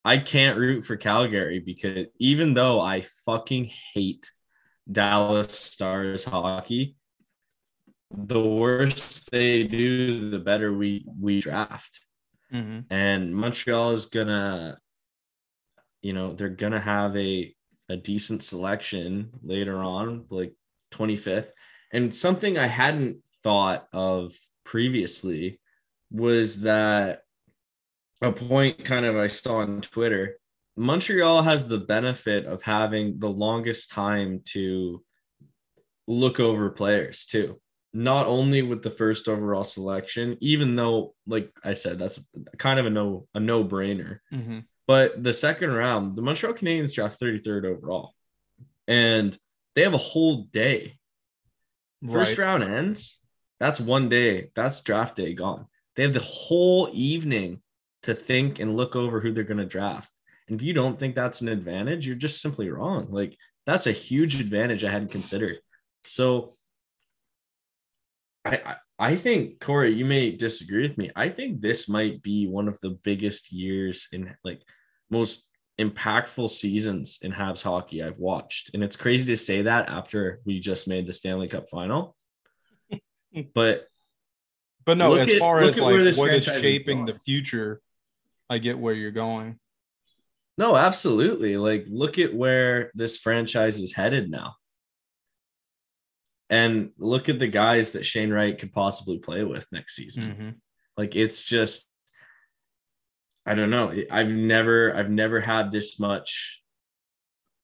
I 0.05 0.19
can't 0.19 0.59
root 0.59 0.85
for 0.85 0.97
Calgary 0.97 1.61
because 1.61 2.07
even 2.19 2.53
though 2.53 2.81
I 2.81 3.05
fucking 3.25 3.71
hate 3.95 4.31
Dallas 4.91 5.53
Stars 5.53 6.25
hockey, 6.25 6.97
the 8.11 8.41
worse 8.41 9.25
they 9.33 9.65
do, 9.65 10.31
the 10.31 10.39
better 10.39 10.73
we 10.73 11.07
we 11.19 11.41
draft. 11.41 12.05
Mm-hmm. 12.53 12.81
And 12.93 13.35
Montreal 13.35 13.93
is 13.93 14.07
gonna, 14.07 14.79
you 16.03 16.13
know, 16.13 16.35
they're 16.35 16.49
gonna 16.49 16.81
have 16.81 17.17
a 17.17 17.55
a 17.89 17.97
decent 17.97 18.43
selection 18.43 19.31
later 19.43 19.79
on, 19.79 20.25
like 20.31 20.55
25th. 20.93 21.51
And 21.93 22.15
something 22.15 22.59
I 22.59 22.67
hadn't 22.67 23.19
thought 23.43 23.87
of 23.93 24.33
previously 24.65 25.61
was 26.11 26.63
that 26.63 27.23
a 28.23 28.33
point 28.33 28.85
kind 28.85 29.05
of 29.05 29.17
I 29.17 29.27
saw 29.27 29.59
on 29.59 29.81
Twitter. 29.83 30.39
Montreal 30.77 31.43
has 31.43 31.69
the 31.69 31.79
benefit 31.79 32.47
of 32.47 32.63
having 32.63 33.19
the 33.19 33.29
longest 33.29 33.91
time 33.91 34.41
to 34.47 35.03
look 36.07 36.41
over 36.41 36.71
players 36.71 37.27
too. 37.27 37.61
Not 37.97 38.27
only 38.27 38.63
with 38.63 38.83
the 38.83 38.91
first 38.91 39.29
overall 39.29 39.65
selection, 39.65 40.37
even 40.41 40.75
though, 40.75 41.15
like 41.27 41.51
I 41.65 41.75
said, 41.75 41.99
that's 41.99 42.27
kind 42.59 42.79
of 42.81 42.87
a 42.87 42.91
no 42.91 43.29
a 43.35 43.41
no 43.41 43.65
brainer. 43.65 44.19
Mm-hmm. 44.33 44.59
But 44.87 45.23
the 45.23 45.33
second 45.33 45.73
round, 45.73 46.17
the 46.17 46.23
Montreal 46.23 46.55
Canadiens 46.55 46.93
draft 46.93 47.21
33rd 47.21 47.65
overall, 47.65 48.13
and 48.89 49.39
they 49.75 49.83
have 49.83 49.95
a 49.95 49.99
whole 49.99 50.45
day. 50.53 50.99
First 52.11 52.37
Right. 52.37 52.45
round 52.45 52.65
ends. 52.65 53.21
That's 53.61 53.81
one 53.81 54.09
day. 54.09 54.51
That's 54.55 54.83
draft 54.83 55.17
day 55.17 55.33
gone. 55.33 55.67
They 55.97 56.03
have 56.03 56.13
the 56.13 56.21
whole 56.21 56.91
evening 56.93 57.63
to 58.03 58.15
think 58.15 58.59
and 58.59 58.77
look 58.77 58.97
over 58.97 59.21
who 59.21 59.33
they're 59.33 59.45
going 59.45 59.59
to 59.59 59.65
draft. 59.65 60.11
And 60.49 60.61
if 60.61 60.67
you 60.67 60.75
don't 60.75 60.99
think 60.99 61.15
that's 61.15 61.41
an 61.41 61.49
advantage, 61.49 62.07
you're 62.07 62.17
just 62.17 62.43
simply 62.43 62.69
wrong. 62.69 63.07
Like 63.11 63.39
that's 63.65 63.87
a 63.87 63.93
huge 63.93 64.41
advantage 64.41 64.85
I 64.85 64.91
hadn't 64.91 65.13
considered. 65.13 65.59
So 66.05 66.53
I, 68.45 68.51
I 68.57 68.77
I 68.99 69.17
think 69.17 69.59
Corey, 69.61 69.93
you 69.93 70.05
may 70.05 70.31
disagree 70.31 70.83
with 70.83 70.97
me. 70.99 71.11
I 71.17 71.29
think 71.29 71.61
this 71.61 71.89
might 71.89 72.23
be 72.23 72.47
one 72.47 72.69
of 72.69 72.79
the 72.81 72.91
biggest 73.03 73.51
years 73.53 74.07
in 74.13 74.33
like 74.45 74.63
most 75.11 75.49
impactful 75.81 76.49
seasons 76.51 77.19
in 77.23 77.33
Habs 77.33 77.63
hockey 77.65 78.03
I've 78.05 78.21
watched. 78.21 78.71
And 78.73 78.85
it's 78.85 78.95
crazy 78.97 79.25
to 79.27 79.37
say 79.37 79.63
that 79.63 79.89
after 79.89 80.41
we 80.45 80.61
just 80.61 80.87
made 80.87 81.07
the 81.07 81.13
Stanley 81.13 81.49
Cup 81.49 81.69
final. 81.69 82.17
But 83.55 83.89
But 84.85 84.97
no, 84.99 85.15
as 85.15 85.29
at- 85.31 85.39
far 85.41 85.61
as 85.63 85.81
like 85.81 85.93
what 85.95 86.07
is 86.07 86.17
franchise 86.19 86.47
is 86.55 86.63
shaping 86.63 87.05
the 87.05 87.15
future, 87.19 87.81
I 88.49 88.59
get 88.59 88.79
where 88.79 88.95
you're 88.95 89.11
going. 89.11 89.59
no, 90.57 90.77
absolutely. 90.77 91.57
Like 91.57 91.87
look 91.89 92.21
at 92.21 92.33
where 92.33 92.93
this 92.95 93.19
franchise 93.19 93.81
is 93.81 93.93
headed 93.93 94.31
now. 94.31 94.55
And 96.51 96.91
look 96.99 97.29
at 97.29 97.39
the 97.39 97.49
guys 97.49 97.93
that 97.93 98.05
Shane 98.05 98.33
Wright 98.33 98.59
could 98.59 98.73
possibly 98.73 99.19
play 99.19 99.45
with 99.45 99.67
next 99.73 99.97
season. 99.97 100.25
Mm-hmm. 100.25 100.51
Like 100.97 101.17
it's 101.17 101.43
just 101.43 101.89
I 103.47 103.55
don't 103.55 103.71
know. 103.71 103.95
I've 104.11 104.29
never 104.29 104.95
I've 104.97 105.11
never 105.11 105.41
had 105.41 105.71
this 105.71 106.01
much 106.01 106.63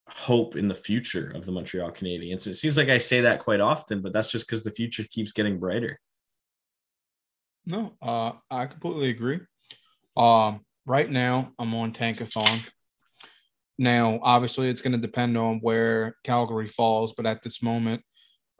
hope 0.07 0.55
in 0.55 0.67
the 0.67 0.75
future 0.75 1.31
of 1.31 1.45
the 1.45 1.51
Montreal 1.51 1.91
Canadiens. 1.91 2.47
It 2.47 2.55
seems 2.55 2.77
like 2.77 2.89
I 2.89 2.97
say 2.97 3.21
that 3.21 3.39
quite 3.39 3.61
often, 3.61 4.01
but 4.01 4.13
that's 4.13 4.31
just 4.31 4.47
because 4.47 4.63
the 4.63 4.71
future 4.71 5.03
keeps 5.09 5.31
getting 5.31 5.59
brighter. 5.59 5.99
No, 7.65 7.93
uh, 8.01 8.33
I 8.49 8.65
completely 8.65 9.09
agree. 9.09 9.39
Um, 10.17 10.61
right 10.85 11.09
now 11.09 11.53
I'm 11.57 11.73
on 11.73 11.93
Tankathon. 11.93 12.69
Now, 13.77 14.19
obviously, 14.21 14.69
it's 14.69 14.81
going 14.81 14.91
to 14.91 14.97
depend 14.99 15.37
on 15.37 15.59
where 15.59 16.15
Calgary 16.23 16.67
falls, 16.67 17.13
but 17.13 17.25
at 17.25 17.41
this 17.41 17.63
moment, 17.63 18.03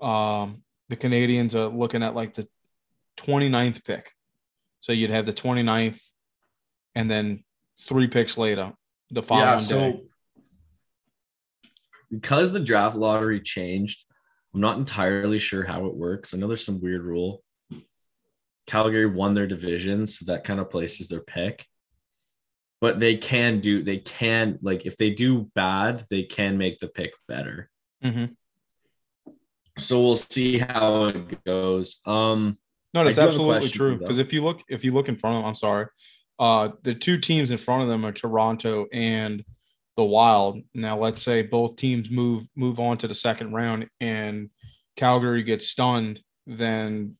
um, 0.01 0.61
the 0.89 0.95
Canadians 0.95 1.55
are 1.55 1.67
looking 1.67 2.03
at 2.03 2.15
like 2.15 2.33
the 2.33 2.47
29th 3.17 3.83
pick. 3.83 4.11
So 4.81 4.93
you'd 4.93 5.11
have 5.11 5.25
the 5.25 5.33
29th 5.33 6.01
and 6.95 7.09
then 7.09 7.43
three 7.81 8.07
picks 8.07 8.37
later, 8.37 8.73
the 9.11 9.23
following 9.23 9.47
yeah, 9.47 9.55
day. 9.55 9.61
so 9.61 10.01
because 12.11 12.51
the 12.51 12.59
draft 12.59 12.95
lottery 12.95 13.39
changed, 13.39 14.05
I'm 14.53 14.59
not 14.59 14.77
entirely 14.77 15.39
sure 15.39 15.63
how 15.63 15.85
it 15.85 15.95
works. 15.95 16.33
I 16.33 16.37
know 16.37 16.47
there's 16.47 16.65
some 16.65 16.81
weird 16.81 17.03
rule. 17.03 17.41
Calgary 18.67 19.05
won 19.05 19.33
their 19.33 19.47
division, 19.47 20.05
so 20.05 20.25
that 20.25 20.43
kind 20.43 20.59
of 20.59 20.69
places 20.69 21.07
their 21.07 21.21
pick. 21.21 21.65
But 22.81 22.99
they 22.99 23.15
can 23.15 23.59
do, 23.59 23.83
they 23.83 23.97
can, 23.97 24.59
like, 24.61 24.85
if 24.85 24.97
they 24.97 25.11
do 25.11 25.49
bad, 25.55 26.05
they 26.09 26.23
can 26.23 26.57
make 26.57 26.79
the 26.79 26.87
pick 26.87 27.11
better. 27.27 27.69
Mhm. 28.03 28.35
So 29.81 30.01
we'll 30.01 30.15
see 30.15 30.57
how 30.57 31.05
it 31.05 31.43
goes. 31.43 32.01
Um, 32.05 32.57
No, 32.93 33.03
that's 33.03 33.17
I 33.17 33.25
do 33.25 33.31
have 33.31 33.39
a 33.39 33.43
absolutely 33.43 33.69
true. 33.69 33.87
for 33.87 33.91
you, 33.93 33.99
though. 33.99 34.05
Because 34.05 34.19
if 34.19 34.33
you 34.33 34.43
look, 34.43 34.61
if 34.69 34.83
you 34.83 34.93
look 34.93 35.09
in 35.09 35.17
front 35.17 35.37
of 35.37 35.41
them, 35.41 35.49
I'm 35.49 35.55
sorry, 35.55 35.87
uh, 36.39 36.69
the 36.83 36.95
two 36.95 37.19
teams 37.19 37.51
in 37.51 37.57
front 37.57 37.83
of 37.83 37.87
them 37.87 38.05
are 38.05 38.11
Toronto 38.11 38.87
and 38.91 39.43
the 39.97 40.03
Wild. 40.03 40.61
Now, 40.73 40.97
let's 40.97 41.21
say 41.21 41.41
both 41.43 41.75
teams 41.75 42.09
move 42.09 42.47
move 42.55 42.79
on 42.79 42.97
to 42.99 43.07
the 43.07 43.15
second 43.15 43.53
round, 43.53 43.87
and 43.99 44.49
Calgary 44.95 45.43
gets 45.43 45.67
stunned, 45.67 46.21
then 46.47 47.15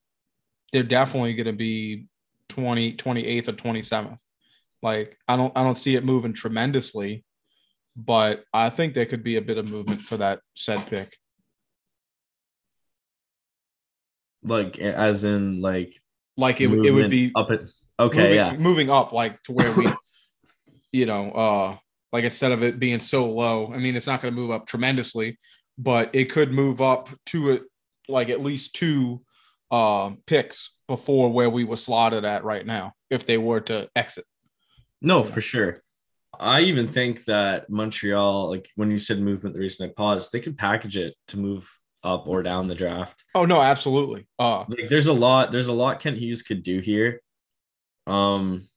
they're 0.72 0.84
definitely 0.84 1.34
going 1.34 1.48
to 1.48 1.54
be 1.54 2.08
20, 2.50 2.96
28th 2.96 3.48
or 3.48 3.54
27th. 3.54 4.20
Like, 4.82 5.18
I 5.28 5.38
don't, 5.38 5.52
I 5.56 5.64
don't 5.64 5.78
see 5.78 5.96
it 5.96 6.04
moving 6.06 6.34
tremendously, 6.34 7.24
but 7.96 8.44
I 8.54 8.70
think 8.70 8.94
there 8.94 9.06
could 9.06 9.24
be 9.24 9.36
a 9.36 9.42
bit 9.42 9.58
of 9.58 9.70
movement 9.70 10.02
for 10.02 10.18
that 10.18 10.40
said 10.56 10.86
pick. 10.88 11.16
Like, 14.44 14.80
as 14.80 15.24
in, 15.24 15.62
like, 15.62 16.00
Like 16.38 16.62
it, 16.62 16.72
it 16.72 16.92
would 16.92 17.10
be 17.12 17.32
up 17.36 17.52
at, 17.52 17.62
okay, 18.00 18.18
moving, 18.18 18.36
yeah. 18.36 18.58
moving 18.58 18.90
up 18.90 19.12
like 19.12 19.42
to 19.44 19.52
where 19.52 19.72
we 19.74 19.88
you 20.92 21.06
know 21.06 21.32
uh 21.32 21.78
like 22.12 22.24
instead 22.24 22.52
of 22.52 22.64
it 22.64 22.80
being 22.80 23.00
so 23.00 23.30
low 23.30 23.72
i 23.74 23.78
mean 23.78 23.96
it's 23.96 24.08
not 24.08 24.22
going 24.22 24.34
to 24.34 24.40
move 24.40 24.52
up 24.52 24.66
tremendously 24.66 25.38
but 25.78 26.10
it 26.14 26.26
could 26.26 26.52
move 26.52 26.82
up 26.82 27.10
to 27.26 27.52
it 27.52 27.64
like 28.08 28.30
at 28.30 28.42
least 28.42 28.76
two 28.76 29.22
uh, 29.72 30.12
picks 30.26 30.78
before 30.88 31.32
where 31.32 31.50
we 31.50 31.64
were 31.64 31.78
slotted 31.78 32.26
at 32.26 32.44
right 32.44 32.66
now 32.66 32.92
if 33.10 33.26
they 33.26 33.38
were 33.38 33.62
to 33.62 33.90
exit 33.96 34.26
No, 35.02 35.24
for 35.24 35.42
sure. 35.42 35.82
I 36.40 36.62
even 36.62 36.88
think 36.88 37.26
that 37.26 37.70
Montreal, 37.70 38.50
like 38.50 38.70
when 38.76 38.92
you 38.92 38.98
said 38.98 39.20
movement, 39.20 39.54
the 39.54 39.62
reason 39.62 39.90
I 39.90 39.94
paused, 39.96 40.32
they 40.32 40.40
could 40.40 40.58
package 40.58 40.98
it 40.98 41.14
to 41.30 41.38
move 41.38 41.70
up 42.04 42.28
or 42.28 42.42
down 42.44 42.68
the 42.68 42.76
draft. 42.76 43.24
oh 43.36 43.46
no 43.46 43.62
absolutely 43.62 44.28
uh 44.40 44.66
Like 44.68 44.90
there's 44.90 45.08
a 45.08 45.14
lot, 45.14 45.52
there's 45.52 45.68
a 45.68 45.74
lot 45.74 46.00
Kent 46.00 46.18
Hughes 46.18 46.44
could 46.44 46.64
do 46.64 46.80
here. 46.80 47.22
Um 48.08 48.68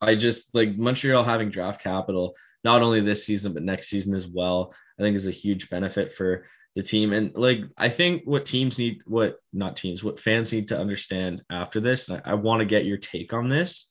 I 0.00 0.14
just 0.14 0.54
like 0.54 0.76
Montreal 0.76 1.24
having 1.24 1.50
draft 1.50 1.82
capital, 1.82 2.36
not 2.62 2.82
only 2.82 3.00
this 3.00 3.24
season, 3.24 3.54
but 3.54 3.62
next 3.62 3.88
season 3.88 4.14
as 4.14 4.26
well, 4.26 4.74
I 4.98 5.02
think 5.02 5.16
is 5.16 5.26
a 5.26 5.30
huge 5.30 5.70
benefit 5.70 6.12
for 6.12 6.44
the 6.74 6.82
team. 6.82 7.12
And 7.12 7.34
like 7.34 7.60
I 7.78 7.88
think 7.88 8.22
what 8.24 8.44
teams 8.44 8.78
need, 8.78 9.02
what 9.06 9.36
not 9.52 9.76
teams, 9.76 10.02
what 10.04 10.20
fans 10.20 10.52
need 10.52 10.68
to 10.68 10.78
understand 10.78 11.42
after 11.50 11.80
this, 11.80 12.08
and 12.08 12.20
I, 12.24 12.32
I 12.32 12.34
want 12.34 12.60
to 12.60 12.66
get 12.66 12.84
your 12.84 12.98
take 12.98 13.32
on 13.32 13.48
this. 13.48 13.90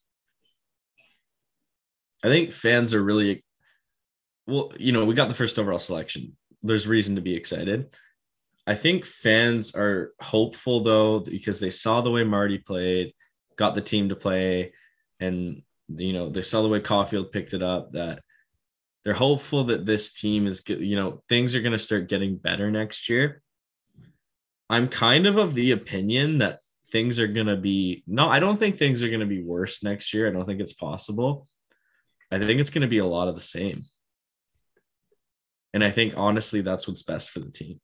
I 2.23 2.27
think 2.27 2.51
fans 2.51 2.93
are 2.93 3.03
really 3.03 3.43
well, 4.47 4.71
you 4.77 4.91
know, 4.91 5.05
we 5.05 5.15
got 5.15 5.29
the 5.29 5.35
first 5.35 5.57
overall 5.57 5.79
selection. 5.79 6.35
There's 6.63 6.87
reason 6.87 7.15
to 7.15 7.21
be 7.21 7.35
excited. 7.35 7.95
I 8.65 8.75
think 8.75 9.05
fans 9.05 9.75
are 9.75 10.13
hopeful 10.21 10.79
though, 10.81 11.19
because 11.19 11.59
they 11.59 11.69
saw 11.69 12.01
the 12.01 12.11
way 12.11 12.23
Marty 12.23 12.57
played, 12.57 13.13
got 13.57 13.75
the 13.75 13.81
team 13.81 14.09
to 14.09 14.15
play, 14.15 14.73
and 15.19 15.61
you 15.89 16.13
know, 16.13 16.29
they 16.29 16.41
saw 16.41 16.61
the 16.61 16.69
way 16.69 16.79
Caufield 16.79 17.31
picked 17.31 17.53
it 17.53 17.61
up 17.61 17.91
that 17.91 18.21
they're 19.03 19.13
hopeful 19.13 19.65
that 19.65 19.85
this 19.85 20.13
team 20.13 20.47
is 20.47 20.63
you 20.67 20.95
know, 20.95 21.21
things 21.27 21.55
are 21.55 21.61
going 21.61 21.73
to 21.73 21.79
start 21.79 22.07
getting 22.07 22.37
better 22.37 22.71
next 22.71 23.09
year. 23.09 23.41
I'm 24.69 24.87
kind 24.87 25.27
of 25.27 25.37
of 25.37 25.53
the 25.53 25.71
opinion 25.71 26.37
that 26.37 26.59
things 26.93 27.19
are 27.19 27.27
gonna 27.27 27.57
be 27.57 28.03
no, 28.07 28.29
I 28.29 28.39
don't 28.39 28.57
think 28.57 28.77
things 28.77 29.03
are 29.03 29.09
gonna 29.09 29.25
be 29.25 29.43
worse 29.43 29.83
next 29.83 30.13
year. 30.13 30.27
I 30.27 30.31
don't 30.31 30.45
think 30.45 30.61
it's 30.61 30.73
possible. 30.73 31.47
I 32.31 32.39
think 32.39 32.59
it's 32.59 32.69
gonna 32.69 32.87
be 32.87 32.99
a 32.99 33.05
lot 33.05 33.27
of 33.27 33.35
the 33.35 33.41
same. 33.41 33.83
And 35.73 35.83
I 35.83 35.91
think 35.91 36.13
honestly, 36.17 36.61
that's 36.61 36.87
what's 36.87 37.03
best 37.03 37.31
for 37.31 37.39
the 37.39 37.51
team. 37.51 37.79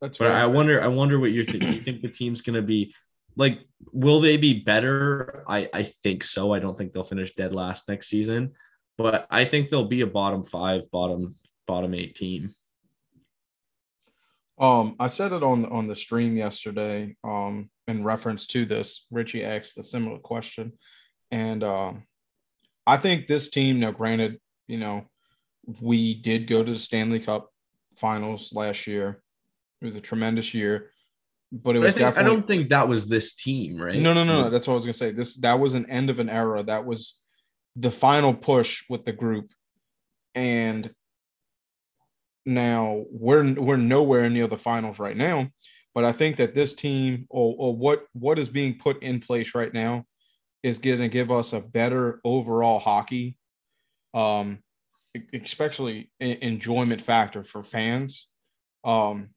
That's 0.00 0.18
But 0.18 0.28
fair. 0.28 0.36
I 0.36 0.46
wonder, 0.46 0.82
I 0.82 0.88
wonder 0.88 1.18
what 1.18 1.32
you're 1.32 1.44
thinking. 1.44 1.72
You 1.72 1.80
think 1.80 2.02
the 2.02 2.08
team's 2.08 2.40
gonna 2.40 2.62
be 2.62 2.94
like, 3.36 3.60
will 3.92 4.20
they 4.20 4.36
be 4.36 4.60
better? 4.60 5.44
I 5.48 5.68
I 5.72 5.82
think 5.82 6.24
so. 6.24 6.52
I 6.52 6.58
don't 6.58 6.76
think 6.76 6.92
they'll 6.92 7.04
finish 7.04 7.34
dead 7.34 7.54
last 7.54 7.88
next 7.88 8.08
season, 8.08 8.52
but 8.96 9.26
I 9.30 9.44
think 9.44 9.68
they'll 9.68 9.88
be 9.88 10.02
a 10.02 10.06
bottom 10.06 10.44
five, 10.44 10.90
bottom 10.90 11.36
bottom 11.66 11.94
eight 11.94 12.14
team. 12.14 12.50
Um, 14.58 14.94
I 15.00 15.08
said 15.08 15.32
it 15.32 15.42
on 15.42 15.66
on 15.66 15.88
the 15.88 15.96
stream 15.96 16.36
yesterday. 16.36 17.16
Um, 17.24 17.70
in 17.88 18.04
reference 18.04 18.46
to 18.48 18.64
this, 18.64 19.06
Richie 19.10 19.44
asked 19.44 19.78
a 19.78 19.82
similar 19.82 20.18
question, 20.18 20.72
and 21.30 21.64
um, 21.64 22.04
I 22.86 22.96
think 22.96 23.26
this 23.26 23.50
team. 23.50 23.80
Now, 23.80 23.90
granted, 23.90 24.38
you 24.68 24.78
know, 24.78 25.06
we 25.80 26.14
did 26.14 26.46
go 26.46 26.62
to 26.62 26.72
the 26.72 26.78
Stanley 26.78 27.20
Cup 27.20 27.50
Finals 27.96 28.52
last 28.52 28.86
year. 28.86 29.22
It 29.80 29.86
was 29.86 29.96
a 29.96 30.00
tremendous 30.00 30.54
year, 30.54 30.90
but 31.52 31.76
it 31.76 31.80
But 31.80 31.84
I, 31.84 31.86
was 31.86 31.94
definitely. 31.94 32.30
I 32.30 32.34
don't 32.34 32.46
think 32.46 32.68
that 32.70 32.88
was 32.88 33.08
this 33.08 33.34
team, 33.34 33.80
right? 33.80 33.98
no, 33.98 34.12
no, 34.12 34.24
no, 34.24 34.42
no. 34.42 34.50
That's 34.50 34.66
what 34.66 34.74
I 34.74 34.76
was 34.76 34.84
gonna 34.84 34.94
say. 34.94 35.12
This 35.12 35.36
that 35.36 35.58
was 35.58 35.74
an 35.74 35.90
end 35.90 36.10
of 36.10 36.18
an 36.18 36.28
era. 36.28 36.62
That 36.62 36.84
was 36.84 37.22
the 37.76 37.90
final 37.90 38.34
push 38.34 38.84
with 38.88 39.04
the 39.04 39.12
group, 39.12 39.50
and 40.34 40.92
now 42.46 43.04
we're 43.10 43.54
we're 43.54 43.76
nowhere 43.76 44.28
near 44.30 44.46
the 44.46 44.58
finals 44.58 44.98
right 44.98 45.16
now. 45.16 45.48
But 45.94 46.04
I 46.04 46.12
think 46.12 46.36
that 46.38 46.54
this 46.54 46.74
team, 46.74 47.26
or, 47.30 47.54
or 47.58 47.76
what 47.76 48.06
what 48.12 48.38
is 48.38 48.48
being 48.48 48.78
put 48.78 49.02
in 49.02 49.20
place 49.20 49.54
right 49.54 49.72
now, 49.72 50.04
is 50.62 50.78
going 50.78 50.98
to 50.98 51.08
give 51.08 51.30
us 51.30 51.52
a 51.52 51.60
better 51.60 52.20
overall 52.24 52.78
hockey, 52.78 53.36
um, 54.12 54.58
especially 55.32 56.10
enjoyment 56.20 57.00
factor 57.00 57.44
for 57.44 57.62
fans. 57.62 58.28
Um, 58.84 59.30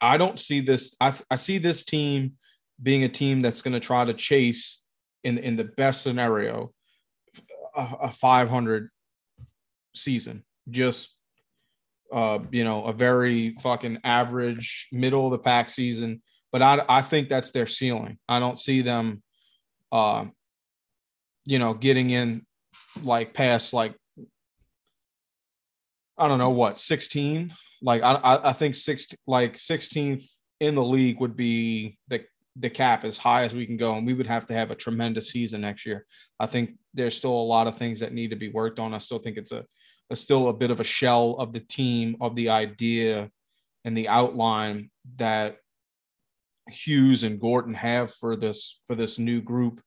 I 0.00 0.16
don't 0.16 0.38
see 0.38 0.60
this. 0.60 0.96
I 1.00 1.14
I 1.30 1.36
see 1.36 1.58
this 1.58 1.84
team 1.84 2.34
being 2.82 3.04
a 3.04 3.08
team 3.08 3.42
that's 3.42 3.62
going 3.62 3.74
to 3.74 3.80
try 3.80 4.04
to 4.04 4.14
chase 4.14 4.80
in 5.22 5.38
in 5.38 5.56
the 5.56 5.64
best 5.64 6.02
scenario 6.02 6.72
a, 7.76 7.88
a 8.02 8.12
500 8.12 8.90
season 9.94 10.44
just 10.70 11.16
uh 12.12 12.38
you 12.50 12.64
know 12.64 12.84
a 12.84 12.92
very 12.92 13.54
fucking 13.60 13.98
average 14.04 14.88
middle 14.92 15.26
of 15.26 15.32
the 15.32 15.38
pack 15.38 15.70
season 15.70 16.22
but 16.52 16.62
i 16.62 16.84
i 16.88 17.00
think 17.00 17.28
that's 17.28 17.50
their 17.50 17.66
ceiling 17.66 18.18
i 18.28 18.38
don't 18.38 18.58
see 18.58 18.82
them 18.82 19.22
uh 19.92 20.24
you 21.46 21.58
know 21.58 21.74
getting 21.74 22.10
in 22.10 22.44
like 23.02 23.34
past 23.34 23.72
like 23.72 23.94
i 26.18 26.28
don't 26.28 26.38
know 26.38 26.50
what 26.50 26.78
16 26.78 27.54
like 27.82 28.02
i 28.02 28.40
i, 28.44 28.52
think 28.52 28.74
six 28.74 29.06
like 29.26 29.54
16th 29.54 30.24
in 30.60 30.74
the 30.74 30.84
league 30.84 31.20
would 31.20 31.36
be 31.36 31.98
the 32.08 32.24
the 32.56 32.70
cap 32.70 33.04
as 33.04 33.18
high 33.18 33.42
as 33.42 33.52
we 33.52 33.66
can 33.66 33.76
go 33.76 33.94
and 33.94 34.06
we 34.06 34.14
would 34.14 34.26
have 34.26 34.46
to 34.46 34.54
have 34.54 34.70
a 34.70 34.76
tremendous 34.76 35.30
season 35.30 35.60
next 35.60 35.84
year. 35.84 36.06
I 36.38 36.46
think 36.46 36.74
there's 36.92 37.16
still 37.16 37.32
a 37.32 37.50
lot 37.50 37.66
of 37.66 37.76
things 37.76 38.00
that 38.00 38.12
need 38.12 38.30
to 38.30 38.36
be 38.36 38.50
worked 38.50 38.78
on. 38.78 38.94
I 38.94 38.98
still 38.98 39.18
think 39.18 39.36
it's 39.36 39.52
a, 39.52 39.64
a 40.10 40.16
still 40.16 40.48
a 40.48 40.52
bit 40.52 40.70
of 40.70 40.80
a 40.80 40.84
shell 40.84 41.32
of 41.38 41.52
the 41.52 41.60
team 41.60 42.16
of 42.20 42.36
the 42.36 42.50
idea 42.50 43.30
and 43.84 43.96
the 43.96 44.08
outline 44.08 44.90
that 45.16 45.56
hughes 46.68 47.24
and 47.24 47.40
Gorton 47.40 47.74
have 47.74 48.14
for 48.14 48.36
this 48.36 48.80
for 48.86 48.94
this 48.94 49.18
new 49.18 49.42
group. 49.42 49.80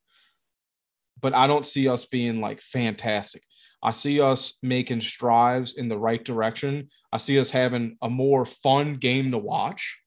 But 1.20 1.34
i 1.34 1.48
don't 1.48 1.66
see 1.66 1.88
us 1.88 2.06
being 2.06 2.42
like 2.42 2.62
fantastic 2.62 3.42
i 3.84 3.92
see 3.92 4.20
us 4.20 4.58
making 4.62 5.02
strides 5.02 5.74
in 5.76 5.88
the 5.88 5.98
right 5.98 6.24
direction 6.24 6.90
i 7.12 7.18
see 7.18 7.40
us 7.40 7.50
having 7.50 7.98
a 8.02 8.10
more 8.10 8.46
fun 8.46 8.96
game 8.96 9.32
to 9.32 9.38
watch 9.38 9.98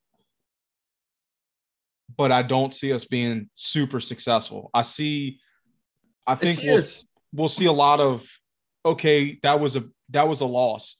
but 2.17 2.31
I 2.31 2.41
don't 2.41 2.73
see 2.73 2.93
us 2.93 3.05
being 3.05 3.49
super 3.55 3.99
successful. 3.99 4.69
I 4.73 4.81
see, 4.81 5.39
I 6.27 6.33
I 6.33 6.35
think 6.35 6.59
see 6.59 6.67
we'll, 6.67 6.83
we'll 7.33 7.49
see 7.49 7.65
a 7.65 7.71
lot 7.71 7.99
of, 7.99 8.27
okay, 8.85 9.39
that 9.43 9.59
was 9.59 9.75
a 9.75 9.85
that 10.09 10.27
was 10.27 10.41
a 10.41 10.45
loss, 10.45 10.97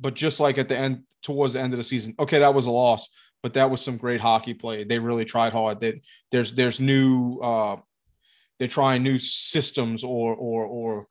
but 0.00 0.14
just 0.14 0.40
like 0.40 0.58
at 0.58 0.68
the 0.68 0.76
end 0.76 1.04
towards 1.22 1.52
the 1.52 1.60
end 1.60 1.72
of 1.72 1.78
the 1.78 1.84
season, 1.84 2.14
okay, 2.18 2.40
that 2.40 2.54
was 2.54 2.66
a 2.66 2.70
loss, 2.70 3.08
but 3.42 3.54
that 3.54 3.70
was 3.70 3.80
some 3.80 3.96
great 3.96 4.20
hockey 4.20 4.54
play. 4.54 4.84
They 4.84 4.98
really 4.98 5.24
tried 5.24 5.52
hard. 5.52 5.80
They, 5.80 6.02
there's 6.30 6.52
there's 6.52 6.80
new, 6.80 7.38
uh, 7.38 7.76
they're 8.58 8.68
trying 8.68 9.02
new 9.02 9.18
systems 9.18 10.04
or 10.04 10.34
or 10.34 10.66
or 10.66 11.06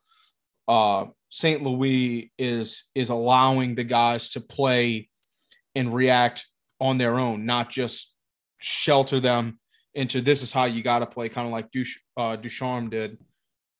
uh, 0.68 1.06
St. 1.30 1.62
Louis 1.62 2.32
is 2.38 2.84
is 2.94 3.08
allowing 3.08 3.74
the 3.74 3.84
guys 3.84 4.30
to 4.30 4.40
play 4.40 5.08
and 5.74 5.92
react 5.92 6.46
on 6.80 6.98
their 6.98 7.18
own, 7.18 7.46
not 7.46 7.70
just 7.70 8.12
shelter 8.58 9.20
them 9.20 9.58
into 9.94 10.20
this 10.20 10.42
is 10.42 10.52
how 10.52 10.64
you 10.64 10.82
got 10.82 11.00
to 11.00 11.06
play, 11.06 11.28
kind 11.28 11.46
of 11.46 11.52
like 11.52 11.70
Duch, 11.70 11.98
uh, 12.16 12.36
Ducharme 12.36 12.90
did. 12.90 13.18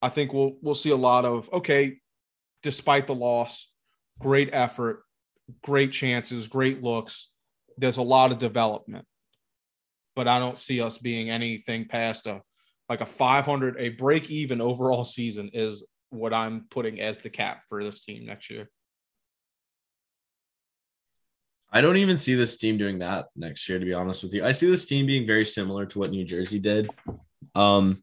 I 0.01 0.09
think 0.09 0.33
we'll 0.33 0.57
we'll 0.63 0.75
see 0.75 0.91
a 0.91 0.97
lot 0.97 1.25
of 1.25 1.53
okay, 1.53 1.99
despite 2.63 3.07
the 3.07 3.15
loss, 3.15 3.71
great 4.19 4.51
effort, 4.53 5.03
great 5.63 5.93
chances, 5.93 6.49
great 6.49 6.83
looks. 6.83 7.31
There's 7.79 7.97
a 7.99 8.03
lot 8.03 8.33
of 8.33 8.39
development, 8.39 9.07
but 10.15 10.29
I 10.29 10.39
don't 10.39 10.59
see 10.59 10.81
us 10.81 10.99
being 10.99 11.31
anything 11.31 11.87
past 11.87 12.27
a 12.27 12.43
like 12.89 13.01
a 13.01 13.07
500, 13.07 13.77
a 13.79 13.91
break 13.91 14.31
even 14.31 14.61
overall 14.61 15.05
season 15.05 15.51
is 15.55 15.87
what 16.13 16.35
I'm 16.35 16.67
putting 16.71 17.01
as 17.01 17.19
the 17.19 17.31
cap 17.31 17.63
for 17.69 17.83
this 17.83 18.05
team 18.05 18.27
next 18.27 18.51
year. 18.51 18.69
I 21.73 21.81
don't 21.81 21.97
even 21.97 22.19
see 22.19 22.35
this 22.35 22.59
team 22.59 22.77
doing 22.77 22.99
that 22.99 23.29
next 23.35 23.67
year, 23.69 23.79
to 23.79 23.85
be 23.85 23.95
honest 23.95 24.23
with 24.23 24.35
you. 24.35 24.45
I 24.45 24.51
see 24.51 24.69
this 24.69 24.85
team 24.85 25.07
being 25.07 25.27
very 25.27 25.45
similar 25.45 25.87
to 25.87 25.99
what 25.99 26.11
New 26.11 26.25
Jersey 26.25 26.59
did. 26.59 26.91
Um, 27.55 28.03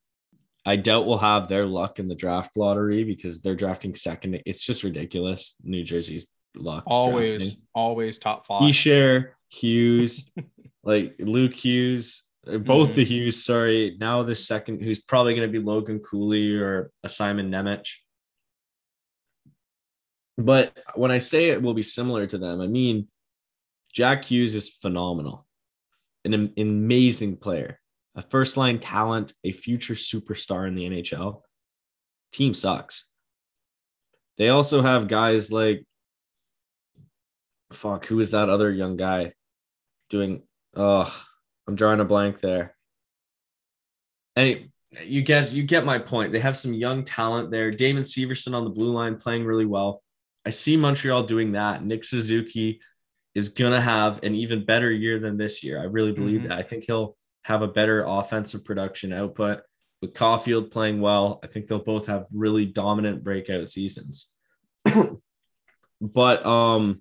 I 0.65 0.75
doubt 0.75 1.05
we'll 1.05 1.19
have 1.19 1.47
their 1.47 1.67
luck 1.67 1.99
in 1.99 2.07
the 2.07 2.15
draft 2.15 2.57
lottery 2.57 3.03
because 3.03 3.41
they're 3.41 3.55
drafting 3.55 3.93
second. 3.93 4.41
It's 4.47 4.65
just 4.65 4.83
ridiculous. 4.83 5.55
New 5.63 5.83
Jersey's 5.83 6.25
luck. 6.55 6.83
Always, 6.87 7.41
drafting. 7.41 7.63
always 7.75 8.17
top 8.17 8.47
five. 8.47 8.63
Hischier, 8.63 9.29
Hughes, 9.49 10.31
like 10.83 11.15
Luke 11.19 11.53
Hughes, 11.53 12.23
both 12.45 12.91
Mhm. 12.91 12.95
the 12.95 13.05
Hughes. 13.05 13.43
Sorry, 13.43 13.97
now 13.99 14.23
the 14.23 14.35
second, 14.35 14.81
who's 14.81 14.99
probably 15.01 15.35
going 15.35 15.47
to 15.47 15.59
be 15.59 15.63
Logan 15.63 15.99
Cooley 15.99 16.55
or 16.55 16.91
a 17.03 17.09
Simon 17.09 17.49
Nemec. 17.51 17.85
But 20.37 20.77
when 20.95 21.11
I 21.11 21.17
say 21.17 21.49
it 21.49 21.61
will 21.61 21.73
be 21.73 21.83
similar 21.83 22.25
to 22.27 22.37
them, 22.37 22.61
I 22.61 22.67
mean 22.67 23.09
Jack 23.93 24.25
Hughes 24.25 24.55
is 24.55 24.69
phenomenal, 24.69 25.45
an, 26.23 26.33
an 26.33 26.53
amazing 26.57 27.37
player, 27.37 27.79
a 28.15 28.21
first 28.21 28.55
line 28.55 28.79
talent, 28.79 29.33
a 29.43 29.51
future 29.51 29.95
superstar 29.95 30.67
in 30.67 30.75
the 30.75 30.85
NHL. 30.85 31.41
Team 32.31 32.53
sucks. 32.53 33.09
They 34.37 34.49
also 34.49 34.81
have 34.81 35.09
guys 35.09 35.51
like 35.51 35.85
fuck, 37.71 38.05
who 38.05 38.19
is 38.19 38.31
that 38.31 38.49
other 38.49 38.71
young 38.71 38.95
guy 38.95 39.33
doing? 40.09 40.47
Oh, 40.75 41.25
I'm 41.69 41.75
drawing 41.75 41.99
a 41.99 42.05
blank 42.05 42.39
there. 42.39 42.75
Hey, 44.33 44.71
you 45.05 45.21
get 45.21 45.51
you 45.51 45.61
get 45.61 45.85
my 45.85 45.99
point. 45.99 46.31
They 46.31 46.39
have 46.39 46.57
some 46.57 46.73
young 46.73 47.03
talent 47.03 47.51
there. 47.51 47.69
Damon 47.69 48.01
Severson 48.01 48.55
on 48.55 48.63
the 48.63 48.71
blue 48.71 48.89
line 48.91 49.17
playing 49.17 49.45
really 49.45 49.67
well. 49.67 50.01
I 50.47 50.49
see 50.49 50.75
Montreal 50.75 51.23
doing 51.23 51.51
that. 51.51 51.85
Nick 51.85 52.03
Suzuki 52.03 52.81
is 53.35 53.49
gonna 53.49 53.79
have 53.79 54.23
an 54.23 54.33
even 54.33 54.65
better 54.65 54.89
year 54.91 55.19
than 55.19 55.37
this 55.37 55.63
year. 55.63 55.79
I 55.79 55.83
really 55.83 56.11
believe 56.11 56.41
Mhm. 56.41 56.47
that. 56.47 56.57
I 56.57 56.63
think 56.63 56.85
he'll 56.85 57.15
have 57.43 57.61
a 57.61 57.67
better 57.67 58.03
offensive 58.07 58.65
production 58.65 59.13
output 59.13 59.61
with 60.01 60.15
Caufield 60.15 60.71
playing 60.71 61.01
well. 61.01 61.39
I 61.43 61.47
think 61.47 61.67
they'll 61.67 61.77
both 61.83 62.07
have 62.07 62.25
really 62.33 62.65
dominant 62.65 63.23
breakout 63.23 63.69
seasons. 63.69 64.29
but 66.01 66.43
um 66.47 66.99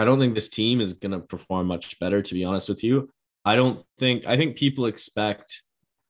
I 0.00 0.04
don't 0.04 0.18
think 0.18 0.34
this 0.34 0.48
team 0.48 0.80
is 0.80 0.94
going 0.94 1.12
to 1.12 1.20
perform 1.20 1.66
much 1.66 1.98
better, 1.98 2.22
to 2.22 2.34
be 2.34 2.44
honest 2.44 2.68
with 2.68 2.82
you. 2.82 3.10
I 3.44 3.56
don't 3.56 3.82
think, 3.98 4.26
I 4.26 4.36
think 4.36 4.56
people 4.56 4.86
expect, 4.86 5.62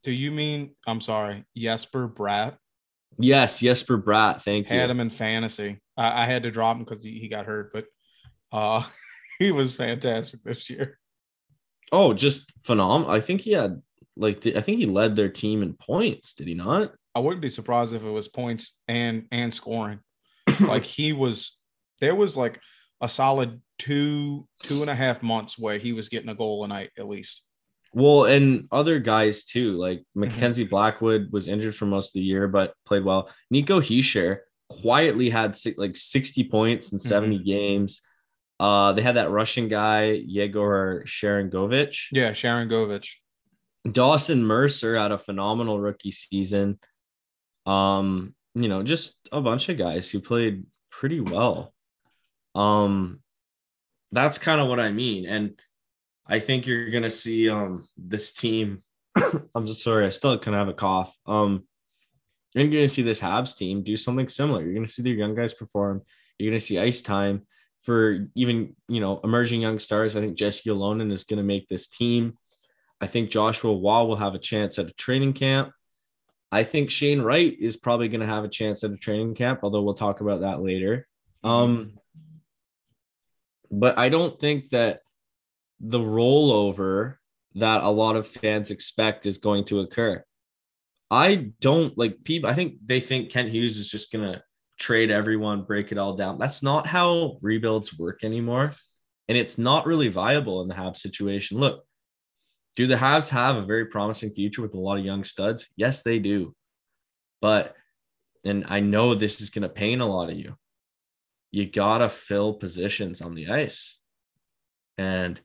Do 0.03 0.13
you 0.13 0.31
mean 0.31 0.75
I'm 0.87 1.01
sorry, 1.01 1.45
Jesper 1.57 2.09
Bratt 2.09 2.57
yes, 3.19 3.61
Jesper 3.61 3.99
Bratt, 3.99 4.43
thank 4.43 4.67
had 4.67 4.85
you. 4.85 4.91
him 4.91 5.01
in 5.01 5.11
fantasy. 5.11 5.79
I, 5.97 6.23
I 6.23 6.27
had 6.27 6.43
to 6.45 6.51
drop 6.51 6.77
him 6.77 6.85
because 6.85 7.03
he, 7.03 7.19
he 7.19 7.29
got 7.29 7.47
hurt, 7.47 7.73
but 7.73 7.87
uh 8.53 8.83
he 9.39 9.53
was 9.53 9.75
fantastic 9.75 10.43
this 10.43 10.69
year. 10.71 10.99
Oh, 11.93 12.13
just 12.13 12.53
phenomenal. 12.63 13.13
I 13.13 13.21
think 13.21 13.41
he 13.41 13.53
had, 13.53 13.83
like, 14.17 14.47
I 14.47 14.61
think 14.61 14.79
he 14.79 14.87
led 14.87 15.17
their 15.17 15.29
team 15.29 15.63
in 15.63 15.75
points, 15.75 16.35
did 16.35 16.47
he 16.47 16.55
not? 16.55 16.93
I 17.15 17.21
wouldn't 17.21 17.43
be 17.43 17.49
surprised 17.49 17.95
if 17.95 18.05
it 18.05 18.11
was 18.11 18.29
points 18.29 18.79
and 18.87 19.27
and 19.33 19.53
scoring. 19.53 20.01
like 20.61 20.85
he 20.85 21.13
was 21.13 21.57
there 22.01 22.15
was 22.15 22.37
like 22.37 22.61
a 23.01 23.09
solid 23.09 23.61
two 23.81 24.47
two 24.63 24.83
and 24.83 24.91
a 24.91 24.95
half 24.95 25.23
months 25.23 25.59
where 25.59 25.79
he 25.79 25.93
was 25.93 26.09
getting 26.09 26.29
a 26.29 26.35
goal 26.35 26.65
a 26.65 26.69
night 26.69 26.91
at 26.99 27.09
least. 27.09 27.43
Well, 27.93 28.27
and 28.27 28.69
other 28.71 29.01
guys 29.01 29.45
too, 29.45 29.73
like 29.73 30.05
Mackenzie 30.15 30.65
Blackwood 30.65 31.33
was 31.33 31.49
injured 31.49 31.75
for 31.75 31.87
most 31.87 32.11
of 32.11 32.15
the 32.15 32.27
year, 32.27 32.47
but 32.47 32.75
played 32.87 33.05
well. 33.05 33.31
Nico 33.51 33.81
Hischier 33.81 34.39
quietly 34.69 35.29
had 35.29 35.57
like 35.77 35.97
60 35.97 36.45
points 36.45 36.93
in 36.93 37.01
70 37.01 37.41
games. 37.41 38.03
Uh, 38.61 38.93
they 38.93 39.03
had 39.03 39.17
that 39.17 39.31
Russian 39.31 39.67
guy, 39.67 40.23
Yegor 40.25 41.03
Sharangovich. 41.07 42.09
Yeah, 42.13 42.31
Sharangovich. 42.31 43.09
Dawson 43.91 44.45
Mercer 44.45 44.97
had 44.97 45.11
a 45.11 45.19
phenomenal 45.19 45.81
rookie 45.81 46.11
season. 46.11 46.79
Um, 47.67 48.35
you 48.55 48.69
know, 48.69 48.83
just 48.83 49.29
a 49.33 49.41
bunch 49.41 49.69
of 49.69 49.79
guys 49.79 50.11
who 50.11 50.21
played 50.21 50.65
pretty 50.91 51.21
well. 51.21 51.73
Um, 52.55 53.21
that's 54.13 54.39
kind 54.39 54.61
of 54.61 54.69
what 54.69 54.81
I 54.81 54.91
mean. 54.91 55.27
And 55.27 55.61
I 56.27 56.39
think 56.39 56.67
you're 56.67 56.91
gonna 56.91 57.11
see 57.11 57.49
um 57.49 57.87
this 57.97 58.33
team. 58.33 58.83
I'm 59.17 59.67
just 59.67 59.83
sorry, 59.83 60.07
I 60.07 60.11
still 60.11 60.39
kind 60.39 60.55
of 60.55 60.61
have 60.61 60.69
a 60.69 60.75
cough. 60.75 61.17
Um, 61.27 61.65
you're 62.55 62.67
gonna 62.69 62.89
see 62.89 63.03
this 63.03 63.21
Habs 63.21 63.57
team 63.57 63.83
do 63.83 63.97
something 63.97 64.29
similar. 64.29 64.63
You're 64.63 64.75
gonna 64.75 64.89
see 64.89 65.03
their 65.03 65.15
young 65.15 65.35
guys 65.35 65.55
perform. 65.55 66.03
You're 66.39 66.51
gonna 66.51 66.61
see 66.61 66.79
ice 66.79 67.01
time 67.01 67.43
for 67.83 68.29
even 68.35 68.77
you 68.89 69.01
know 69.01 69.21
emerging 69.25 69.61
young 69.61 69.79
stars. 69.79 70.17
I 70.17 70.21
think 70.21 70.37
Jesse 70.37 70.71
Ylönen 70.71 71.13
is 71.13 71.25
gonna 71.25 71.43
make 71.43 71.69
this 71.69 71.89
team. 71.89 72.35
I 73.01 73.07
think 73.07 73.31
Joshua 73.31 73.73
Roy 73.73 74.05
will 74.05 74.17
have 74.17 74.35
a 74.35 74.39
chance 74.39 74.79
at 74.79 74.89
a 74.89 74.93
training 74.93 75.33
camp. 75.33 75.73
I 76.53 76.65
think 76.65 76.91
Shane 76.91 77.23
Wright 77.23 77.57
is 77.59 77.77
probably 77.77 78.09
going 78.09 78.21
to 78.21 78.27
have 78.27 78.45
a 78.45 78.49
chance 78.49 78.83
at 78.83 78.91
a 78.91 78.97
training 78.97 79.35
camp, 79.35 79.61
although 79.63 79.83
we'll 79.83 79.95
talk 79.95 80.21
about 80.21 80.41
that 80.41 80.61
later. 80.61 81.07
Um, 81.45 81.93
but 83.71 83.99
I 83.99 84.09
don't 84.09 84.39
think 84.39 84.71
that 84.71 85.01
the 85.81 85.99
rollover 85.99 87.17
that 87.55 87.83
a 87.83 87.89
lot 87.89 88.17
of 88.17 88.27
fans 88.27 88.71
expect 88.71 89.27
is 89.27 89.39
going 89.39 89.65
to 89.67 89.81
occur. 89.81 90.23
I 91.11 91.51
don't 91.61 91.97
like 91.99 92.23
people. 92.23 92.49
I 92.49 92.55
think 92.55 92.75
they 92.85 93.01
think 93.01 93.31
Kent 93.31 93.49
Hughes 93.49 93.79
is 93.79 93.91
just 93.91 94.13
going 94.13 94.33
to 94.33 94.43
trade 94.79 95.11
everyone, 95.11 95.63
break 95.63 95.91
it 95.91 95.99
all 95.99 96.15
down. 96.15 96.39
That's 96.39 96.63
not 96.63 96.87
how 96.87 97.39
rebuilds 97.43 97.99
work 97.99 98.23
anymore. 98.23 98.73
And 99.29 99.37
it's 99.37 99.59
not 99.59 99.87
really 99.87 100.09
viable 100.09 100.63
in 100.63 100.69
the 100.69 100.75
Habs 100.75 100.99
situation. 100.99 101.59
Look, 101.59 101.85
do 102.77 102.87
the 102.87 102.97
Habs 102.97 103.29
have 103.31 103.57
a 103.57 103.63
very 103.63 103.87
promising 103.87 104.31
future 104.31 104.63
with 104.63 104.75
a 104.75 104.81
lot 104.81 104.99
of 104.99 105.05
young 105.05 105.25
studs? 105.25 105.69
Yes, 105.77 106.03
they 106.03 106.19
do. 106.19 106.55
But, 107.41 107.75
and 108.45 108.65
I 108.69 108.81
know 108.81 109.15
this 109.15 109.41
is 109.41 109.51
going 109.51 109.63
to 109.63 109.69
pain 109.69 110.01
a 110.01 110.07
lot 110.07 110.31
of 110.31 110.37
you. 110.37 110.57
You 111.51 111.67
got 111.67 111.99
to 111.99 112.09
fill 112.09 112.55
positions 112.55 113.21
on 113.21 113.35
the 113.35 113.51
ice. 113.51 114.01
And 114.99 115.41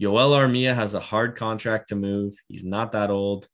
Joel 0.00 0.30
Armia 0.30 0.74
has 0.74 0.94
a 0.94 1.00
hard 1.00 1.36
contract 1.36 1.88
to 1.88 1.96
move. 1.96 2.34
He's 2.48 2.64
not 2.64 2.92
that 2.92 3.10
old. 3.10 3.48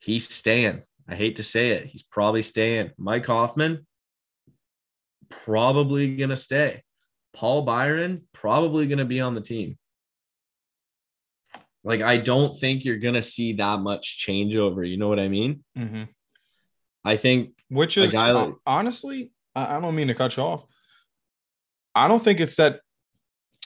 He's 0.00 0.28
staying. 0.28 0.82
I 1.08 1.14
hate 1.14 1.36
to 1.36 1.42
say 1.42 1.70
it. 1.70 1.86
He's 1.86 2.02
probably 2.02 2.42
staying. 2.42 2.90
Mike 2.98 3.26
Hoffman, 3.26 3.86
probably 5.28 6.16
going 6.16 6.30
to 6.30 6.36
stay. 6.36 6.82
Paul 7.32 7.62
Byron, 7.62 8.26
probably 8.32 8.86
going 8.86 8.98
to 8.98 9.04
be 9.04 9.20
on 9.20 9.34
the 9.34 9.40
team. 9.40 9.78
Like, 11.82 12.02
I 12.02 12.18
don't 12.18 12.58
think 12.58 12.84
you're 12.84 12.98
going 12.98 13.14
to 13.14 13.22
see 13.22 13.54
that 13.54 13.80
much 13.80 14.24
changeover. 14.26 14.86
You 14.88 14.98
know 14.98 15.08
what 15.08 15.20
I 15.20 15.28
mean? 15.28 15.64
Mm-hmm. 15.78 16.02
I 17.04 17.16
think 17.16 17.52
Which 17.70 17.96
is 17.96 18.12
guy 18.12 18.32
like- 18.32 18.50
uh, 18.50 18.52
honestly, 18.66 19.32
I 19.54 19.80
don't 19.80 19.94
mean 19.94 20.08
to 20.08 20.14
cut 20.14 20.36
you 20.36 20.42
off. 20.42 20.64
I 21.94 22.08
don't 22.08 22.22
think 22.22 22.40
it's 22.40 22.56
that. 22.56 22.80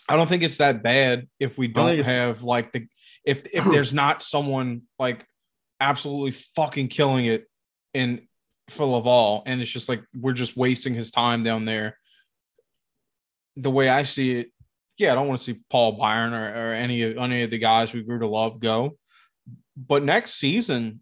I 0.08 0.16
don't 0.16 0.28
think 0.28 0.42
it's 0.42 0.58
that 0.58 0.82
bad 0.82 1.28
if 1.40 1.56
we 1.56 1.66
don't 1.68 1.86
think 1.86 1.90
don't 1.90 2.00
it's- 2.00 2.06
have 2.38 2.42
like 2.42 2.72
the 2.72 2.86
if 3.24 3.46
if 3.54 3.64
there's 3.64 3.92
not 4.02 4.22
someone 4.22 4.82
like 4.98 5.26
absolutely 5.80 6.32
fucking 6.56 6.88
killing 6.88 7.26
it 7.26 7.46
in 7.94 8.26
for 8.68 8.84
Laval, 8.86 9.42
and 9.46 9.60
it's 9.60 9.70
just 9.70 9.88
like 9.88 10.02
we're 10.18 10.32
just 10.32 10.56
wasting 10.56 10.94
his 10.94 11.10
time 11.10 11.42
down 11.42 11.64
there. 11.64 11.98
The 13.56 13.70
way 13.70 13.88
I 13.88 14.02
see 14.02 14.40
it, 14.40 14.50
yeah, 14.98 15.12
I 15.12 15.14
don't 15.14 15.28
want 15.28 15.38
to 15.38 15.44
see 15.44 15.60
Paul 15.70 15.92
Byron 15.92 16.32
or, 16.34 16.48
or 16.48 16.72
any 16.74 17.02
of 17.02 17.16
any 17.18 17.42
of 17.42 17.50
the 17.50 17.58
guys 17.58 17.92
we 17.92 18.02
grew 18.02 18.18
to 18.18 18.26
love 18.26 18.58
go. 18.60 18.96
But 19.76 20.02
next 20.02 20.34
season 20.34 21.00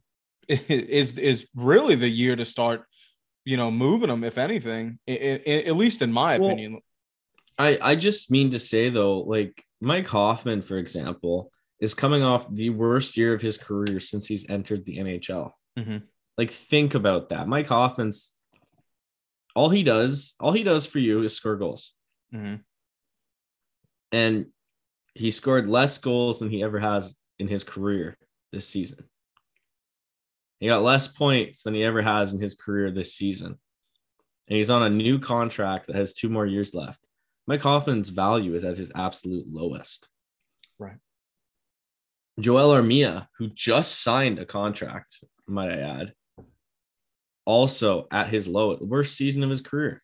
is 0.49 1.19
is 1.19 1.49
really 1.55 1.95
the 1.95 2.09
year 2.09 2.37
to 2.37 2.45
start, 2.45 2.85
you 3.45 3.57
know, 3.57 3.71
moving 3.71 4.09
them. 4.09 4.23
If 4.25 4.39
anything, 4.39 4.99
I- 5.09 5.41
I- 5.47 5.51
at 5.67 5.77
least 5.77 6.03
in 6.03 6.13
my 6.13 6.39
Well, 6.39 6.51
opinion. 6.51 6.81
I, 7.63 7.79
I 7.93 7.95
just 7.97 8.31
mean 8.31 8.51
to 8.51 8.59
say 8.59 8.91
though, 8.91 9.21
like 9.21 9.65
Mike 9.81 10.09
Hoffman, 10.09 10.63
for 10.63 10.79
example, 10.79 11.51
is 11.81 11.95
coming 11.95 12.23
off 12.23 12.53
the 12.55 12.71
worst 12.71 13.17
year 13.17 13.35
of 13.35 13.43
his 13.43 13.59
career 13.59 14.01
since 14.01 14.27
he's 14.27 14.49
entered 14.49 14.85
the 14.85 14.99
NHL. 14.99 15.53
Mhm. 15.79 16.03
Like, 16.39 16.51
think 16.51 16.95
about 16.95 17.29
that. 17.29 17.49
Mike 17.49 17.69
Hoffman's 17.69 18.35
all 19.55 19.69
he 19.69 19.83
does, 19.83 20.35
all 20.41 20.53
he 20.53 20.63
does 20.63 20.87
for 20.87 20.99
you 20.99 21.23
is 21.23 21.37
score 21.37 21.57
goals. 21.57 21.93
Mhm. 22.35 22.65
And 24.11 24.47
he 25.15 25.31
scored 25.31 25.69
less 25.69 25.99
goals 25.99 26.39
than 26.39 26.51
he 26.51 26.63
ever 26.63 26.81
has 26.81 27.15
in 27.39 27.49
his 27.49 27.65
career 27.65 28.17
this 28.51 28.67
season. 28.67 29.09
He 30.59 30.69
got 30.69 30.83
less 30.83 31.07
points 31.09 31.63
than 31.63 31.75
he 31.75 31.83
ever 31.85 32.01
has 32.01 32.33
in 32.33 32.41
his 32.41 32.55
career 32.55 32.91
this 32.91 33.15
season. 33.15 33.59
And 34.49 34.57
he's 34.57 34.71
on 34.71 34.83
a 34.83 34.91
new 34.91 35.19
contract 35.19 35.87
that 35.87 35.97
has 35.97 36.15
two 36.15 36.29
more 36.29 36.47
years 36.47 36.75
left. 36.75 37.01
Mike 37.47 37.63
Hoffman's 37.63 38.11
value 38.11 38.55
is 38.55 38.65
at 38.65 38.77
his 38.77 38.93
absolute 38.95 39.47
lowest. 39.49 40.09
Right. 40.79 40.97
Joel 42.41 42.75
Armia, 42.81 43.27
who 43.39 43.49
just 43.49 44.03
signed 44.03 44.39
a 44.39 44.47
contract, 44.47 45.23
might 45.47 45.71
I 45.71 45.81
add, 45.81 46.15
also 47.45 48.07
at 48.11 48.29
his 48.29 48.47
low, 48.47 48.79
worst 48.81 49.17
season 49.17 49.43
of 49.43 49.51
his 49.51 49.61
career. 49.61 50.01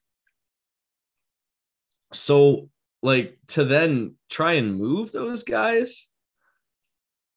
So, 2.13 2.71
like, 3.03 3.39
to 3.49 3.65
then 3.65 4.17
try 4.31 4.55
and 4.55 4.77
move 4.77 5.13
those 5.13 5.45
guys, 5.45 6.09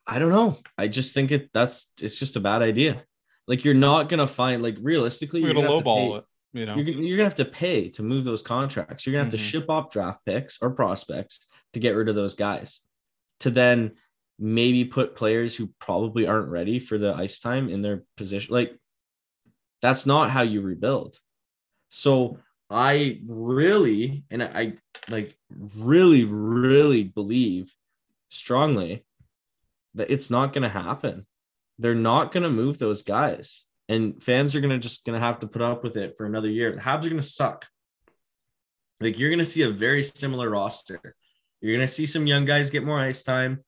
I 0.08 0.20
don't 0.20 0.32
know. 0.32 0.58
I 0.78 0.88
just 0.88 1.14
think 1.14 1.32
it 1.32 1.50
that's 1.54 1.94
it's 2.02 2.18
just 2.18 2.36
a 2.36 2.42
bad 2.42 2.62
idea. 2.62 3.04
Like, 3.48 3.64
you're 3.64 3.74
not 3.74 4.10
gonna 4.10 4.28
find 4.28 4.62
like 4.62 4.78
realistically, 4.82 5.42
you're 5.42 5.54
gonna 5.54 5.68
gonna 5.68 5.76
have 5.76 5.84
to 5.84 5.90
lowball 5.90 6.18
it, 6.20 6.26
you 6.54 6.66
know. 6.66 6.76
you're, 6.76 6.86
gonna- 6.86 6.98
you're 7.06 7.18
gonna 7.18 7.30
have 7.30 7.36
to 7.36 7.46
pay 7.46 7.90
to 7.90 8.04
move 8.04 8.24
those 8.24 8.42
contracts. 8.42 9.06
You're 9.06 9.14
gonna 9.14 9.26
have 9.26 9.32
to 9.34 9.38
Mhm. 9.38 9.50
ship 9.50 9.70
off 9.70 9.92
draft 9.92 10.26
picks 10.26 10.62
or 10.62 10.72
prospects 10.72 11.48
to 11.74 11.80
get 11.80 11.92
rid 11.96 12.10
of 12.10 12.16
those 12.16 12.36
guys. 12.36 12.82
To 13.42 13.50
then 13.50 13.96
maybe 14.40 14.86
put 14.86 15.16
players 15.16 15.56
who 15.56 15.68
probably 15.80 16.28
aren't 16.28 16.50
ready 16.50 16.80
for 16.80 16.98
the 16.98 17.14
ice 17.14 17.40
time 17.40 17.70
in 17.70 17.82
their 17.82 18.04
position. 18.18 18.54
Like 18.54 18.78
that's 19.82 20.06
not 20.06 20.30
how 20.30 20.42
you 20.42 20.62
rebuild. 20.62 21.20
So 21.90 22.40
I 22.70 23.22
really 23.28 24.24
and 24.32 24.42
I 24.44 24.74
like 25.10 25.38
really, 25.76 26.24
really 26.24 27.04
believe 27.04 27.74
strongly 28.30 29.06
that 29.96 30.10
it's 30.12 30.30
not 30.32 30.54
gonna 30.54 30.70
happen. 30.70 31.26
They're 31.80 31.96
not 31.96 32.32
gonna 32.32 32.50
move 32.50 32.78
those 32.78 33.04
guys 33.04 33.66
and 33.92 34.24
fans 34.24 34.56
are 34.56 34.62
gonna 34.62 34.80
just 34.80 35.06
gonna 35.06 35.20
have 35.20 35.40
to 35.40 35.48
put 35.48 35.62
up 35.62 35.84
with 35.84 35.98
it 35.98 36.16
for 36.16 36.26
another 36.26 36.50
year. 36.50 36.72
The 36.72 36.80
Habs 36.80 37.06
are 37.06 37.10
gonna 37.10 37.22
suck. 37.22 37.68
Like 39.02 39.20
you're 39.20 39.30
gonna 39.30 39.44
see 39.44 39.64
a 39.64 39.70
very 39.70 40.02
similar 40.02 40.50
roster. 40.50 41.16
You're 41.60 41.76
gonna 41.76 41.88
see 41.88 42.06
some 42.06 42.26
young 42.26 42.46
guys 42.46 42.70
get 42.70 42.86
more 42.86 43.00
ice 43.00 43.22
time, 43.22 43.64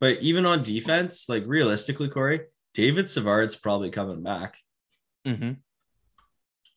but 0.00 0.22
even 0.22 0.46
on 0.46 0.62
defense, 0.62 1.28
like 1.28 1.44
realistically, 1.46 2.08
Corey, 2.08 2.40
David 2.72 3.06
Savard's 3.06 3.54
probably 3.54 3.90
coming 3.90 4.22
back. 4.22 4.56
Mhm. 5.26 5.58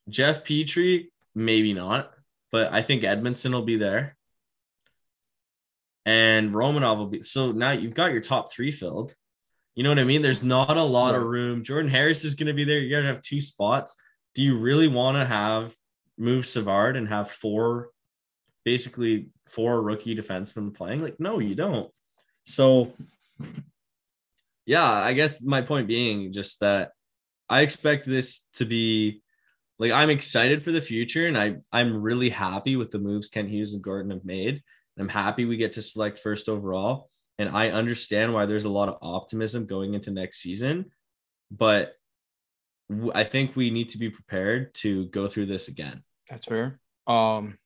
Jeff 0.10 0.43
Petry, 0.43 1.10
maybe 1.34 1.74
not, 1.74 2.12
but 2.52 2.74
I 2.74 2.82
think 2.82 3.04
Edmundson 3.04 3.52
will 3.52 3.62
be 3.62 3.78
there. 3.78 4.17
And 6.06 6.54
Romanov 6.54 6.98
will 6.98 7.08
be 7.08 7.22
so 7.22 7.54
now 7.54 7.72
you've 7.72 7.93
got 7.93 8.12
your 8.12 8.22
top 8.22 8.52
three 8.52 8.72
filled. 8.72 9.15
You 9.75 9.83
know 9.83 9.89
what 9.89 9.99
I 9.99 10.03
mean? 10.03 10.21
There's 10.21 10.43
not 10.43 10.77
a 10.77 10.83
lot 10.83 11.15
of 11.15 11.23
room. 11.23 11.63
Jordan 11.63 11.89
Harris 11.89 12.23
is 12.23 12.36
going 12.36 12.47
to 12.47 12.53
be 12.53 12.63
there. 12.63 12.79
You're 12.79 13.01
going 13.01 13.07
to 13.07 13.13
have 13.13 13.23
two 13.23 13.41
spots. 13.41 13.95
Do 14.36 14.43
you 14.43 14.57
really 14.57 14.88
want 14.88 15.17
to 15.17 15.25
have 15.25 15.73
move 16.17 16.45
Savard 16.45 16.95
and 16.95 17.07
have 17.07 17.31
four, 17.31 17.89
basically 18.65 19.29
four 19.47 19.81
rookie 19.81 20.15
defensemen 20.15 20.75
playing? 20.75 21.01
Like, 21.01 21.19
no, 21.19 21.39
you 21.39 21.55
don't. 21.55 21.91
So, 22.45 22.93
yeah, 24.65 24.89
I 24.89 25.13
guess 25.13 25.41
my 25.41 25.62
point 25.62 25.88
being 25.88 26.31
just 26.31 26.59
that 26.59 26.91
I 27.49 27.62
expect 27.62 28.05
this 28.05 28.47
to 28.55 28.65
be 28.65 29.21
like 29.79 29.91
I'm 29.91 30.09
excited 30.09 30.63
for 30.63 30.71
the 30.71 30.81
future, 30.81 31.27
and 31.27 31.38
I 31.38 31.55
I'm 31.71 32.01
really 32.01 32.29
happy 32.29 32.75
with 32.75 32.91
the 32.91 32.99
moves 32.99 33.29
Kent 33.29 33.49
Hughes 33.49 33.73
and 33.73 33.83
Gorton 33.83 34.12
have 34.12 34.25
made. 34.25 34.62
I'm 34.97 35.09
happy 35.09 35.45
we 35.45 35.57
get 35.57 35.73
to 35.73 35.81
select 35.81 36.19
first 36.19 36.47
overall, 36.47 37.09
and 37.39 37.50
I 37.50 37.69
understand 37.69 38.34
why 38.34 38.46
there's 38.46 38.65
a 38.65 38.69
lot 38.69 38.89
of 38.89 38.98
optimism 39.02 39.65
going 39.65 39.93
into 39.93 40.12
next 40.12 40.39
season, 40.39 40.91
but 41.52 41.93
I 43.13 43.24
think 43.24 43.56
we 43.56 43.69
need 43.69 43.89
to 43.89 43.98
be 43.98 44.10
prepared 44.10 44.74
to 44.76 45.06
go 45.08 45.28
through 45.28 45.48
this 45.48 45.67
again. 45.67 46.04
That's 46.30 46.46
fair. 46.46 46.80
Um 47.08 47.58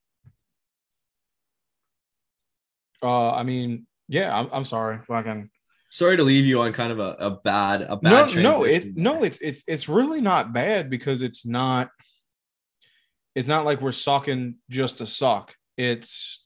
uh 3.03 3.31
I 3.31 3.43
mean, 3.43 3.87
yeah, 4.07 4.37
I'm 4.37 4.49
I'm 4.51 4.65
sorry. 4.65 4.99
Fucking 5.07 5.49
Sorry 5.89 6.17
to 6.17 6.23
leave 6.23 6.45
you 6.45 6.61
on 6.61 6.73
kind 6.73 6.91
of 6.91 6.99
a, 6.99 7.15
a 7.19 7.31
bad 7.31 7.81
a 7.81 7.95
bad. 7.95 8.35
No, 8.35 8.41
no, 8.41 8.63
it 8.65 8.97
no, 8.97 9.23
it's 9.23 9.37
it's 9.39 9.63
it's 9.67 9.87
really 9.87 10.19
not 10.19 10.51
bad 10.51 10.89
because 10.89 11.21
it's 11.21 11.45
not. 11.45 11.89
It's 13.35 13.47
not 13.47 13.65
like 13.65 13.81
we're 13.81 13.93
sucking 13.93 14.55
just 14.69 14.97
to 14.97 15.07
suck. 15.07 15.55
It's 15.77 16.45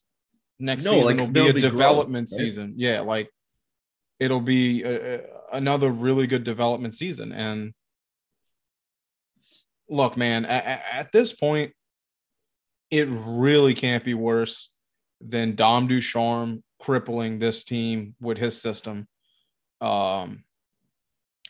next 0.62 0.86
No, 0.86 0.91
season 0.91 1.06
like, 1.06 1.19
will 1.19 1.28
be 1.28 1.47
a 1.50 1.54
be 1.54 1.62
development 1.62 2.30
right? 2.32 2.38
season. 2.38 2.74
Yeah, 2.78 3.02
like 3.02 3.30
it'll 4.19 4.41
be 4.41 4.84
a, 4.84 5.19
a- 5.19 5.26
another 5.54 5.89
really 5.89 6.28
good 6.28 6.43
development 6.43 6.95
season. 6.95 7.32
And 7.34 7.74
look, 9.89 10.15
man, 10.17 10.45
at, 10.45 10.84
at 10.91 11.12
this 11.12 11.34
point, 11.34 11.74
it 12.89 13.08
really 13.10 13.74
can't 13.74 14.04
be 14.04 14.13
worse 14.13 14.69
than 15.19 15.56
Dom 15.56 15.88
Ducharme 15.88 16.63
crippling 16.80 17.39
this 17.39 17.63
team 17.63 18.15
with 18.19 18.38
his 18.38 18.62
system. 18.62 19.08
Um, 19.80 20.43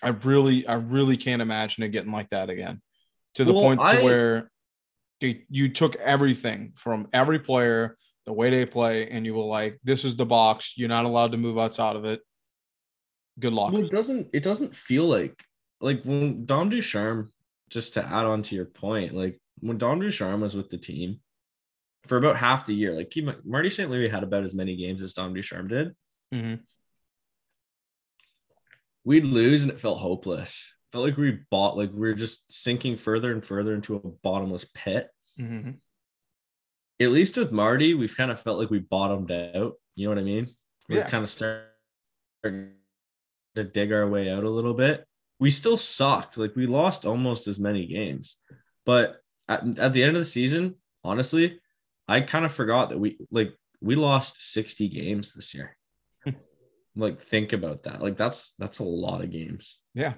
I 0.04 0.10
really, 0.10 0.66
I 0.68 0.76
really 0.76 1.18
can't 1.18 1.42
imagine 1.42 1.84
it 1.84 1.90
getting 1.90 2.12
like 2.12 2.30
that 2.30 2.50
again. 2.50 2.82
To 3.36 3.46
the 3.46 3.54
Well, 3.54 3.64
point 3.64 3.80
to 3.80 3.86
I- 3.86 4.04
where 4.04 4.52
you 5.20 5.70
took 5.70 5.96
everything 5.98 6.74
from 6.76 7.08
every 7.14 7.38
player, 7.40 7.96
the 8.26 8.34
way 8.34 8.50
they 8.50 8.66
play, 8.66 9.10
and 9.10 9.26
you 9.26 9.34
were 9.34 9.44
like, 9.44 9.80
"This 9.84 10.06
is 10.06 10.16
the 10.16 10.26
box. 10.26 10.78
You're 10.78 10.90
not 10.90 11.06
allowed 11.06 11.32
to 11.32 11.38
move 11.38 11.58
outside 11.58 11.96
of 11.96 12.06
it." 12.06 12.22
Good 13.40 13.54
luck. 13.54 13.74
Well, 13.74 13.84
it 13.86 13.92
doesn't 13.92 14.30
it 14.34 14.44
doesn't 14.44 14.76
feel 14.76 15.06
like 15.06 15.44
like 15.80 16.04
when 16.04 16.46
Dom 16.46 16.70
Ducharme, 16.70 17.32
just 17.70 17.94
to 17.96 18.06
add 18.06 18.26
on 18.26 18.44
to 18.44 18.56
your 18.56 18.66
point, 18.66 19.16
like 19.16 19.42
when 19.60 19.78
Dom 19.78 20.00
Ducharme 20.00 20.42
was 20.42 20.56
with 20.56 20.70
the 20.70 20.78
team 20.78 21.22
for 22.06 22.18
about 22.18 22.38
half 22.38 22.66
the 22.66 22.76
year, 22.76 22.94
like 22.94 23.14
mind, 23.18 23.42
Marty 23.46 23.70
St. 23.70 23.90
Louis 23.90 24.10
had 24.10 24.24
about 24.24 24.44
as 24.44 24.54
many 24.54 24.76
games 24.76 25.02
as 25.02 25.14
Dom 25.14 25.34
Ducharme 25.34 25.68
did. 25.68 25.96
Mhm. 26.34 26.62
We'd 29.04 29.26
lose 29.26 29.64
and 29.64 29.72
it 29.72 29.80
felt 29.80 30.00
hopeless. 30.00 30.76
Felt 30.92 31.06
like 31.06 31.18
we 31.18 31.40
bought 31.50 31.78
like 31.78 31.92
we 31.94 32.10
are 32.10 32.14
just 32.16 32.52
sinking 32.52 32.98
further 32.98 33.32
and 33.32 33.44
further 33.44 33.74
into 33.74 33.96
a 33.96 34.00
bottomless 34.00 34.66
pit. 34.74 35.10
Mhm. 35.40 35.80
At 37.02 37.12
least 37.12 37.38
with 37.38 37.52
Marty, 37.52 37.94
we've 37.94 38.16
kind 38.16 38.32
of 38.32 38.40
felt 38.40 38.60
like 38.60 38.70
we 38.70 38.80
bottomed 38.80 39.32
out. 39.32 39.74
You 39.96 40.06
know 40.06 40.10
what 40.12 40.20
I 40.20 40.24
mean? 40.24 40.48
We're 40.88 41.00
Yeah. 41.00 41.10
kind 41.10 41.24
of 41.24 41.30
starting 41.30 42.74
to 43.56 43.64
dig 43.64 43.92
our 43.92 44.08
way 44.08 44.30
out 44.30 44.44
a 44.44 44.50
little 44.50 44.74
bit. 44.74 45.06
We 45.40 45.50
still 45.50 45.78
sucked. 45.78 46.38
Like 46.38 46.56
we 46.56 46.68
lost 46.68 47.06
almost 47.06 47.48
as 47.48 47.60
many 47.60 47.88
games. 47.88 48.38
But 48.86 49.18
at, 49.48 49.80
at 49.80 49.94
the 49.94 50.04
end 50.04 50.16
of 50.16 50.22
the 50.22 50.26
season, 50.26 50.76
honestly, 51.04 51.60
I 52.08 52.22
kind 52.22 52.46
of 52.46 52.54
forgot 52.54 52.90
that 52.90 53.00
we 53.00 53.18
like 53.32 53.56
we 53.82 53.96
lost 53.96 54.54
60 54.54 54.88
games 54.90 55.34
this 55.34 55.54
year. 55.56 55.76
like 56.96 57.22
think 57.22 57.54
about 57.54 57.84
that. 57.84 58.02
Like 58.02 58.18
that's 58.18 58.54
that's 58.60 58.80
a 58.80 58.84
lot 58.84 59.24
of 59.24 59.32
games. 59.32 59.80
Yeah. 59.96 60.14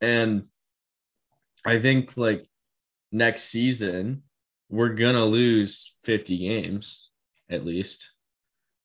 And 0.00 0.48
I 1.64 1.78
think 1.78 2.16
like 2.16 2.48
next 3.12 3.44
season, 3.44 4.24
we're 4.72 4.94
gonna 4.94 5.24
lose 5.24 5.96
50 6.04 6.38
games 6.38 7.10
at 7.50 7.64
least. 7.64 8.12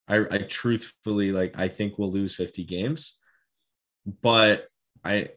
I, 0.07 0.17
I 0.29 0.37
truthfully 0.39 1.31
like 1.31 1.57
I 1.57 1.69
think 1.69 1.97
we'll 1.97 2.11
lose 2.11 2.35
50 2.35 2.65
games, 2.65 3.17
but 4.21 4.67
I 5.03 5.29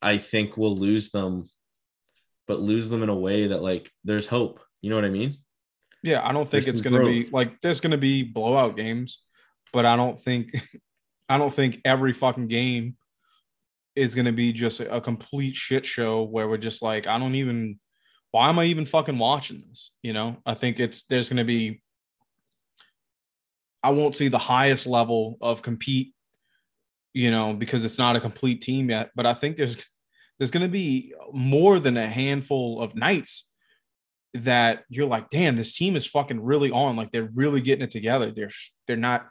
I 0.00 0.16
think 0.16 0.56
we'll 0.56 0.74
lose 0.74 1.10
them, 1.10 1.48
but 2.46 2.60
lose 2.60 2.88
them 2.88 3.02
in 3.02 3.10
a 3.10 3.14
way 3.14 3.48
that 3.48 3.62
like 3.62 3.90
there's 4.04 4.26
hope. 4.26 4.58
You 4.80 4.90
know 4.90 4.96
what 4.96 5.04
I 5.04 5.10
mean? 5.10 5.36
Yeah, 6.02 6.26
I 6.26 6.32
don't 6.32 6.48
think 6.48 6.64
There's 6.64 6.74
it's 6.74 6.80
going 6.80 7.00
to 7.00 7.06
be 7.06 7.28
like 7.30 7.60
there's 7.60 7.80
to 7.90 7.98
be 7.98 8.22
blowout 8.22 8.76
games, 8.76 9.22
but 9.72 9.84
I 9.84 9.96
don't 9.96 10.18
think 10.18 10.50
I 11.28 11.36
don't 11.36 11.52
think 11.52 11.80
every 11.84 12.14
fucking 12.14 12.48
game 12.48 12.96
is 13.94 14.14
to 14.26 14.32
be 14.32 14.52
just 14.52 14.80
a 14.80 15.00
complete 15.00 15.56
shit 15.56 15.84
show 15.84 16.22
where 16.22 16.48
we're 16.48 16.56
just 16.56 16.80
like 16.80 17.06
I 17.06 17.18
don't 17.18 17.34
even 17.34 17.78
why 18.30 18.48
am 18.48 18.58
I 18.58 18.64
even 18.64 18.86
fucking 18.86 19.18
watching 19.18 19.62
this? 19.68 19.92
You 20.02 20.12
know, 20.12 20.36
I 20.44 20.54
think 20.54 20.80
it's 20.80 21.02
there's 21.04 21.28
going 21.28 21.38
to 21.38 21.44
be 21.44 21.80
I 23.82 23.90
won't 23.90 24.16
see 24.16 24.28
the 24.28 24.38
highest 24.38 24.86
level 24.86 25.38
of 25.40 25.62
compete, 25.62 26.14
you 27.14 27.30
know, 27.30 27.54
because 27.54 27.84
it's 27.84 27.98
not 27.98 28.16
a 28.16 28.20
complete 28.20 28.60
team 28.60 28.90
yet, 28.90 29.10
but 29.14 29.26
I 29.26 29.34
think 29.34 29.56
there's 29.56 29.76
there's 30.38 30.50
going 30.50 30.66
to 30.66 30.72
be 30.72 31.14
more 31.32 31.78
than 31.78 31.96
a 31.96 32.06
handful 32.06 32.80
of 32.80 32.94
nights 32.94 33.50
that 34.34 34.84
you're 34.88 35.06
like, 35.06 35.28
damn, 35.30 35.56
this 35.56 35.74
team 35.74 35.96
is 35.96 36.06
fucking 36.06 36.42
really 36.42 36.70
on. 36.70 36.96
Like 36.96 37.10
they're 37.12 37.30
really 37.34 37.60
getting 37.60 37.84
it 37.84 37.90
together. 37.90 38.30
They're 38.30 38.50
they're 38.86 38.96
not 38.96 39.26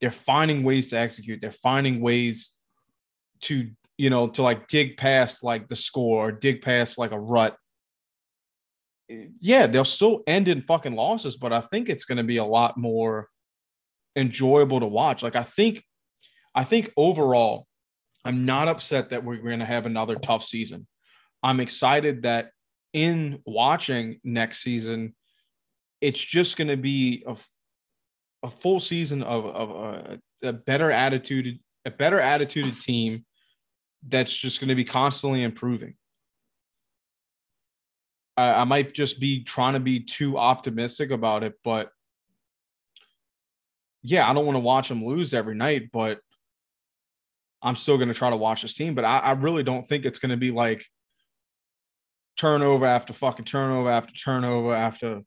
they're 0.00 0.10
finding 0.10 0.62
ways 0.62 0.88
to 0.88 0.98
execute. 0.98 1.40
They're 1.40 1.52
finding 1.52 2.00
ways 2.00 2.52
to 3.42 3.70
you 3.96 4.10
know 4.10 4.28
to 4.28 4.42
like 4.42 4.68
dig 4.68 4.96
past 4.96 5.42
like 5.44 5.68
the 5.68 5.76
score, 5.76 6.28
or 6.28 6.32
dig 6.32 6.62
past 6.62 6.98
like 6.98 7.12
a 7.12 7.20
rut. 7.20 7.56
Yeah, 9.08 9.66
they'll 9.66 9.84
still 9.84 10.22
end 10.26 10.48
in 10.48 10.60
fucking 10.60 10.94
losses, 10.94 11.36
but 11.36 11.52
I 11.52 11.60
think 11.60 11.88
it's 11.88 12.04
going 12.04 12.18
to 12.18 12.24
be 12.24 12.38
a 12.38 12.44
lot 12.44 12.78
more 12.78 13.28
enjoyable 14.16 14.80
to 14.80 14.86
watch. 14.86 15.22
Like 15.22 15.36
I 15.36 15.42
think, 15.42 15.84
I 16.54 16.64
think 16.64 16.92
overall, 16.96 17.66
I'm 18.24 18.46
not 18.46 18.68
upset 18.68 19.10
that 19.10 19.24
we're 19.24 19.36
going 19.36 19.58
to 19.58 19.64
have 19.64 19.86
another 19.86 20.16
tough 20.16 20.44
season. 20.44 20.86
I'm 21.42 21.60
excited 21.60 22.22
that 22.22 22.50
in 22.92 23.40
watching 23.44 24.20
next 24.22 24.62
season, 24.62 25.14
it's 26.00 26.22
just 26.22 26.56
going 26.56 26.68
to 26.68 26.76
be 26.76 27.24
a, 27.26 27.36
a 28.42 28.50
full 28.50 28.80
season 28.80 29.22
of, 29.22 29.46
of 29.46 29.70
a, 29.70 30.20
a 30.42 30.52
better 30.52 30.90
attitude, 30.90 31.58
a 31.84 31.90
better 31.90 32.18
attituded 32.18 32.80
team 32.80 33.24
that's 34.06 34.36
just 34.36 34.60
going 34.60 34.68
to 34.68 34.74
be 34.74 34.84
constantly 34.84 35.42
improving. 35.42 35.94
I, 38.42 38.62
I 38.62 38.64
might 38.64 38.92
just 38.92 39.20
be 39.20 39.44
trying 39.44 39.74
to 39.74 39.80
be 39.80 40.00
too 40.00 40.36
optimistic 40.36 41.10
about 41.10 41.44
it, 41.44 41.54
but 41.62 41.90
yeah, 44.02 44.28
I 44.28 44.34
don't 44.34 44.46
want 44.46 44.56
to 44.56 44.60
watch 44.60 44.88
them 44.88 45.04
lose 45.04 45.32
every 45.32 45.54
night, 45.54 45.90
but 45.92 46.20
I'm 47.62 47.76
still 47.76 47.96
going 47.96 48.08
to 48.08 48.14
try 48.14 48.30
to 48.30 48.36
watch 48.36 48.62
this 48.62 48.74
team. 48.74 48.94
But 48.94 49.04
I, 49.04 49.18
I 49.18 49.32
really 49.32 49.62
don't 49.62 49.86
think 49.86 50.04
it's 50.04 50.18
going 50.18 50.30
to 50.30 50.36
be 50.36 50.50
like 50.50 50.84
turnover 52.36 52.86
after 52.86 53.12
fucking 53.12 53.44
turnover 53.44 53.88
after 53.88 54.12
turnover 54.12 54.74
after 54.74 55.22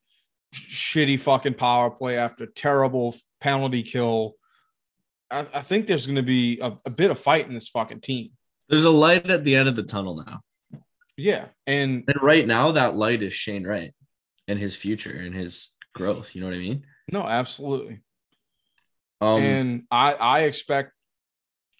shitty 0.54 1.19
fucking 1.19 1.54
power 1.54 1.89
play 1.89 2.17
after 2.17 2.45
terrible 2.45 3.15
penalty 3.39 3.84
kill. 3.84 4.34
I, 5.32 5.45
I 5.54 5.62
think 5.62 5.88
there's 5.88 6.06
going 6.06 6.17
to 6.17 6.23
be 6.23 6.60
a, 6.60 6.78
a 6.86 6.89
bit 6.89 7.12
of 7.12 7.19
fight 7.19 7.47
in 7.47 7.54
this 7.54 7.69
fucking 7.69 8.01
team. 8.01 8.32
There's 8.67 8.84
a 8.84 8.89
light 8.89 9.30
at 9.30 9.45
the 9.45 9.56
end 9.56 9.69
of 9.69 9.75
the 9.78 9.84
tunnel 9.84 10.21
now. 10.25 10.41
Yeah. 11.17 11.45
And 11.65 12.04
And 12.08 12.21
right 12.21 12.45
now, 12.45 12.71
that 12.71 12.95
light 12.95 13.23
is 13.23 13.34
Shane 13.34 13.65
Wright 13.65 13.93
and 14.47 14.60
his 14.60 14.75
future 14.75 15.17
and 15.17 15.34
his 15.34 15.71
growth. 15.93 16.36
You 16.36 16.41
know 16.41 16.47
what 16.47 16.56
I 16.56 16.60
mean? 16.60 16.86
no, 17.12 17.21
absolutely. 17.21 18.01
Um, 19.21 19.41
and 19.41 19.84
I, 19.89 20.13
I 20.13 20.39
expect 20.41 20.91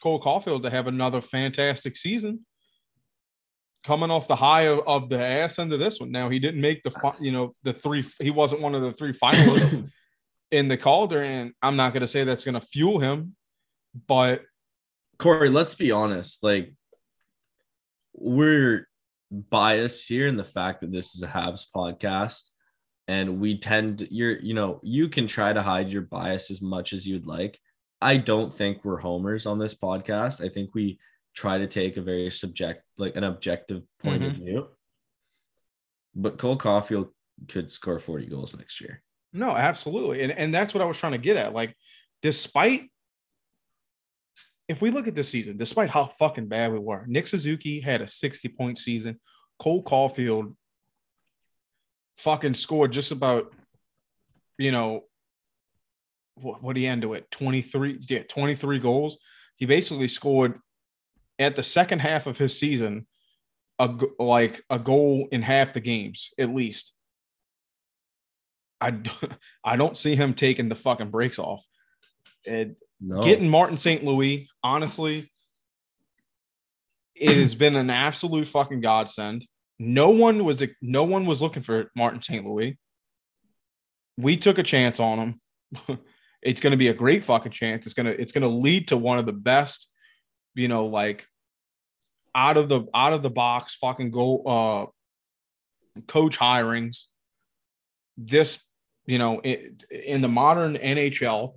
Cole 0.02 0.22
Caufield 0.22 0.64
to 0.64 0.70
have 0.70 0.88
another 0.88 1.22
fantastic 1.22 1.96
season. 1.96 2.46
Coming 3.84 4.10
off 4.10 4.28
the 4.28 4.36
high 4.36 4.64
of, 4.64 4.82
of 4.88 5.10
the 5.10 5.22
ass 5.22 5.60
end 5.60 5.74
of 5.74 5.80
this 5.80 6.00
one. 6.00 6.12
Now 6.12 6.30
he 6.30 6.40
didn't 6.40 6.62
make 6.62 6.82
the 6.82 6.92
fi- 6.92 7.16
you 7.20 7.32
know 7.32 7.56
the 7.64 7.74
three. 7.74 8.04
He 8.20 8.32
wasn't 8.32 8.62
one 8.62 8.74
of 8.74 8.82
the 8.82 8.94
three 8.94 9.14
finalists 9.14 9.90
in 10.52 10.68
the 10.68 10.78
Calder, 10.78 11.22
and 11.22 11.54
I'm 11.62 11.76
not 11.76 11.94
going 11.94 12.02
to 12.02 12.08
say 12.08 12.24
that's 12.24 12.46
going 12.46 12.60
to 12.60 12.66
fuel 12.66 13.00
him, 13.00 13.36
but 14.08 14.44
Corey, 15.20 15.50
let's 15.50 15.76
be 15.76 15.92
honest. 15.92 16.44
Like, 16.44 16.74
we're 18.14 18.88
biased 19.32 20.08
here 20.08 20.28
in 20.28 20.38
the 20.38 20.44
fact 20.44 20.82
that 20.82 20.92
this 20.92 21.16
is 21.16 21.24
a 21.24 21.28
Habs 21.28 21.66
podcast, 21.76 22.50
and 23.08 23.40
we 23.40 23.58
tend 23.58 24.08
you're 24.12 24.40
you 24.40 24.54
know 24.54 24.80
you 24.84 25.10
can 25.10 25.28
try 25.28 25.54
to 25.54 25.62
hide 25.62 25.92
your 25.92 26.04
bias 26.04 26.52
as 26.52 26.62
much 26.62 26.94
as 26.94 27.08
you'd 27.08 27.28
like. 27.28 27.60
I 28.02 28.18
don't 28.18 28.52
think 28.52 28.84
we're 28.84 28.98
homers 28.98 29.46
on 29.46 29.60
this 29.60 29.76
podcast. 29.76 30.44
I 30.44 30.50
think 30.50 30.74
we 30.74 31.00
try 31.36 31.58
to 31.58 31.68
take 31.68 31.98
a 31.98 32.02
very 32.02 32.30
subject 32.30 32.84
like 32.98 33.16
an 33.16 33.24
objective 33.24 33.84
point 34.02 34.24
of 34.24 34.34
mm-hmm. 34.34 34.46
view. 34.46 34.68
But 36.16 36.38
Cole 36.38 36.58
Caufield 36.58 37.10
could 37.50 37.72
score 37.72 38.00
40 38.00 38.28
goals 38.28 38.58
next 38.58 38.80
year. 38.80 39.02
No, 39.34 39.50
absolutely. 39.52 40.22
And 40.24 40.32
and 40.32 40.54
that's 40.54 40.74
what 40.74 40.82
I 40.82 40.86
was 40.86 40.98
trying 40.98 41.12
to 41.12 41.18
get 41.18 41.38
at. 41.38 41.54
Like, 41.54 41.76
despite 42.22 42.90
if 44.68 44.82
we 44.82 44.90
look 44.90 45.08
at 45.08 45.16
this 45.16 45.30
season, 45.30 45.58
despite 45.58 45.90
how 45.90 46.06
fucking 46.06 46.48
bad 46.48 46.72
we 46.72 46.80
were, 46.80 47.04
Nick 47.08 47.28
Suzuki 47.28 47.80
had 47.80 48.02
a 48.02 48.08
60 48.08 48.48
point 48.50 48.80
season. 48.80 49.20
Cole 49.60 49.84
Caufield 49.84 50.56
fucking 52.18 52.56
scored 52.56 52.92
just 52.92 53.12
about, 53.12 53.54
you 54.58 54.72
know, 54.72 55.02
what 56.36 56.62
what 56.62 56.76
he 56.76 56.88
end 56.88 57.04
to 57.04 57.14
it? 57.14 57.30
23, 57.32 58.00
yeah, 58.10 58.24
23 58.24 58.80
goals. 58.80 59.18
He 59.56 59.66
basically 59.66 60.08
scored 60.08 60.60
at 61.40 61.56
the 61.56 61.64
second 61.64 62.00
half 62.00 62.28
of 62.28 62.38
his 62.38 62.58
season 62.58 63.08
a 63.80 63.94
like 64.20 64.64
a 64.70 64.80
goal 64.80 65.28
in 65.32 65.42
half 65.42 65.74
the 65.74 65.82
games 65.82 66.32
at 66.40 66.54
least. 66.54 66.94
I, 68.82 69.00
I 69.64 69.76
don't 69.76 69.98
see 69.98 70.16
him 70.16 70.34
taking 70.34 70.70
the 70.70 70.76
fucking 70.76 71.12
breaks 71.12 71.40
off. 71.40 71.66
It, 72.46 72.78
No. 73.00 73.24
getting 73.24 73.50
Martin 73.50 73.78
St. 73.78 74.04
Louis, 74.04 74.48
honestly, 74.64 75.32
it 77.16 77.38
has 77.38 77.56
been 77.56 77.76
an 77.76 77.90
absolute 77.90 78.48
fucking 78.48 78.82
godsend. 78.82 79.48
No 79.80 80.10
one 80.10 80.44
was 80.44 80.64
no 80.82 81.04
one 81.04 81.26
was 81.26 81.42
looking 81.42 81.64
for 81.64 81.92
Martin 81.96 82.22
St. 82.22 82.46
Louis. 82.46 82.78
We 84.18 84.38
took 84.38 84.58
a 84.58 84.64
chance 84.64 85.00
on 85.00 85.20
him. 85.20 86.00
it's 86.42 86.62
going 86.62 86.72
to 86.72 86.78
be 86.78 86.90
a 86.90 86.94
great 86.94 87.24
fucking 87.24 87.52
chance. 87.52 87.86
It's 87.86 87.94
going 87.94 88.06
to 88.06 88.20
it's 88.20 88.32
going 88.32 88.44
to 88.44 88.48
lead 88.48 88.90
to 88.90 88.98
one 88.98 89.18
of 89.18 89.26
the 89.26 89.34
best, 89.34 89.90
you 90.54 90.68
know, 90.68 90.86
like 90.86 91.28
out 92.34 92.58
of 92.58 92.70
the 92.70 92.86
out 92.94 93.14
of 93.14 93.24
the 93.24 93.30
box 93.30 93.76
fucking 93.76 94.12
go 94.12 94.42
uh 94.44 94.86
coach 96.08 96.38
hirings. 96.38 97.06
This, 98.18 98.64
you 99.06 99.18
know, 99.18 99.42
in, 99.42 99.78
in 99.90 100.22
the 100.22 100.30
modern 100.30 100.76
NHL, 100.76 101.56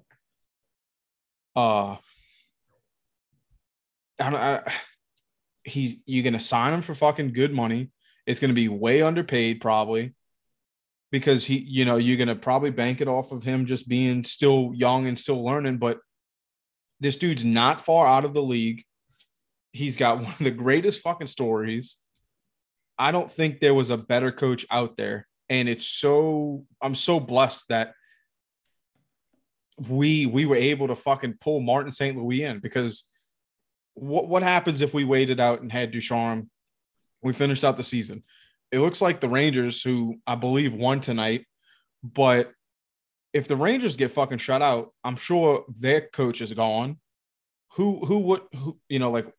uh, 1.57 1.97
I 4.21 4.31
don't, 4.31 4.35
I, 4.35 4.73
he 5.65 6.03
you're 6.07 6.25
gonna 6.25 6.41
sign 6.41 6.75
him 6.75 6.83
for 6.83 6.95
fucking 6.95 7.33
good 7.33 7.55
money. 7.55 7.91
It's 8.27 8.41
gonna 8.41 8.53
be 8.53 8.69
way 8.69 9.03
underpaid 9.03 9.61
probably 9.61 10.15
because 11.11 11.45
he, 11.45 11.59
you 11.59 11.85
know, 11.85 11.97
you're 11.97 12.19
gonna 12.19 12.37
probably 12.37 12.71
bank 12.71 13.01
it 13.01 13.09
off 13.09 13.33
of 13.33 13.43
him 13.43 13.67
just 13.67 13.89
being 13.89 14.25
still 14.25 14.73
young 14.75 15.07
and 15.07 15.19
still 15.19 15.43
learning. 15.43 15.79
But 15.79 15.99
this 17.01 17.17
dude's 17.17 17.45
not 17.45 17.85
far 17.85 18.07
out 18.07 18.25
of 18.25 18.35
the 18.35 18.43
league. 18.43 18.85
He's 19.73 19.97
got 19.97 20.19
one 20.23 20.33
of 20.33 20.39
the 20.39 20.51
greatest 20.51 21.03
fucking 21.03 21.29
stories. 21.29 21.99
I 22.99 23.13
don't 23.13 23.31
think 23.31 23.61
there 23.61 23.75
was 23.75 23.91
a 23.91 23.97
better 23.97 24.33
coach 24.33 24.67
out 24.71 24.97
there. 24.97 25.27
And 25.49 25.69
it's 25.69 25.87
so 25.87 26.65
I'm 26.83 26.95
so 26.95 27.21
blessed 27.21 27.69
that 27.69 27.95
we 29.89 30.27
we 30.27 30.47
were 30.47 30.57
able 30.57 30.89
to 30.89 30.97
fucking 30.97 31.39
pull 31.41 31.61
Martin 31.61 31.93
St. 31.93 32.17
Louis 32.17 32.45
in 32.45 32.59
because 32.59 33.05
what 33.95 34.29
what 34.29 34.43
happens 34.43 34.81
if 34.81 34.95
we 34.95 35.05
waited 35.05 35.41
out 35.41 35.61
and 35.61 35.71
had 35.71 35.91
Ducharme? 35.91 36.51
We 37.23 37.33
finished 37.33 37.65
out 37.65 37.77
the 37.77 37.85
season. 37.85 38.23
It 38.71 38.79
looks 38.81 39.01
like 39.01 39.21
the 39.21 39.29
Rangers, 39.29 39.83
who 39.83 40.17
I 40.27 40.35
believe 40.35 40.75
won 40.75 41.01
tonight, 41.01 41.47
but 42.03 42.53
if 43.33 43.49
the 43.49 43.57
Rangers 43.57 43.97
get 43.97 44.13
fucking 44.13 44.39
shut 44.39 44.63
out, 44.63 44.93
I'm 45.05 45.17
sure 45.17 45.65
their 45.81 46.03
coach 46.03 46.41
is 46.41 46.53
gone. 46.53 46.99
Who 47.75 48.05
who 48.05 48.19
would 48.21 48.43
who 48.55 48.79
you 48.89 48.99
know 48.99 49.11
like 49.11 49.33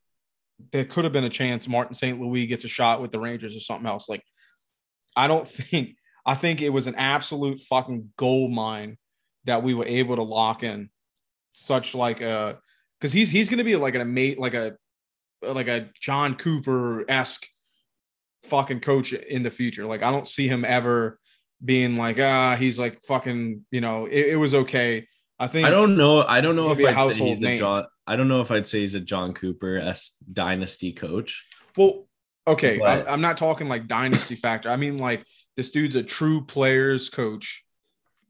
there 0.72 0.86
could 0.86 1.06
have 1.06 1.14
been 1.14 1.24
a 1.24 1.30
chance 1.30 1.68
Martin 1.68 1.96
St. 1.96 2.20
Louis 2.20 2.48
gets 2.48 2.66
a 2.66 2.70
shot 2.70 3.02
with 3.02 3.12
the 3.12 3.20
Rangers 3.20 3.56
or 3.56 3.62
something 3.62 3.88
else. 3.88 4.10
Like 4.10 4.24
I 5.16 5.28
don't 5.28 5.48
think 5.48 5.96
I 6.26 6.36
think 6.36 6.62
it 6.62 6.70
was 6.70 6.88
an 6.88 6.96
absolute 6.96 7.60
fucking 7.62 8.14
gold 8.18 8.52
mine 8.52 8.98
that 9.50 9.64
we 9.64 9.74
were 9.74 9.86
able 9.86 10.16
to 10.16 10.24
lock 10.24 10.64
in 10.64 10.90
such 11.52 11.96
like 11.96 12.22
a 12.22 12.60
because 13.00 13.12
he's 13.12 13.30
he's 13.30 13.50
gonna 13.50 13.64
be 13.64 13.76
like 13.76 13.96
an 13.96 14.14
mate 14.14 14.40
like 14.40 14.54
a 14.54 14.78
like 15.42 15.68
a 15.68 15.90
Jon 16.00 16.36
Cooper 16.36 17.10
esque 17.10 17.48
fucking 18.44 18.80
coach 18.80 19.14
in 19.14 19.44
the 19.44 19.50
future. 19.50 19.86
Like 19.86 20.04
I 20.04 20.12
don't 20.12 20.28
see 20.28 20.48
him 20.48 20.64
ever 20.64 21.20
being 21.64 21.98
like 21.98 22.20
ah 22.20 22.56
he's 22.58 22.80
like 22.80 23.04
fucking 23.04 23.66
you 23.72 23.82
know 23.82 24.06
it, 24.06 24.28
it 24.28 24.36
was 24.36 24.54
okay. 24.54 25.08
I 25.40 25.48
think 25.48 25.66
I 25.66 25.72
don't 25.72 25.96
know. 25.96 26.24
I 26.24 26.42
don't 26.42 26.56
know 26.56 26.72
if 26.72 26.78
gonna 26.78 26.94
be 26.94 27.00
a 27.00 27.00
I'd 27.00 27.14
say 27.14 27.28
he's 27.30 27.44
a. 27.44 27.58
John. 27.58 27.86
I 28.06 28.16
don't 28.16 28.28
know 28.28 28.42
if 28.42 28.52
I'd 28.52 28.68
say 28.68 28.82
he's 28.82 28.96
a 28.96 29.00
Jon 29.00 29.34
Cooper 29.34 29.78
s 29.78 30.16
dynasty 30.32 30.92
coach. 30.92 31.46
Well, 31.78 32.08
okay, 32.46 32.78
But- 32.78 33.08
I, 33.08 33.12
I'm 33.12 33.22
not 33.22 33.38
talking 33.38 33.70
like 33.70 33.88
dynasty 33.88 34.36
factor. 34.36 34.70
I 34.70 34.76
mean 34.76 34.98
like 34.98 35.26
this 35.56 35.70
dude's 35.70 35.96
a 35.96 36.04
true 36.04 36.46
players 36.46 37.10
coach. 37.10 37.64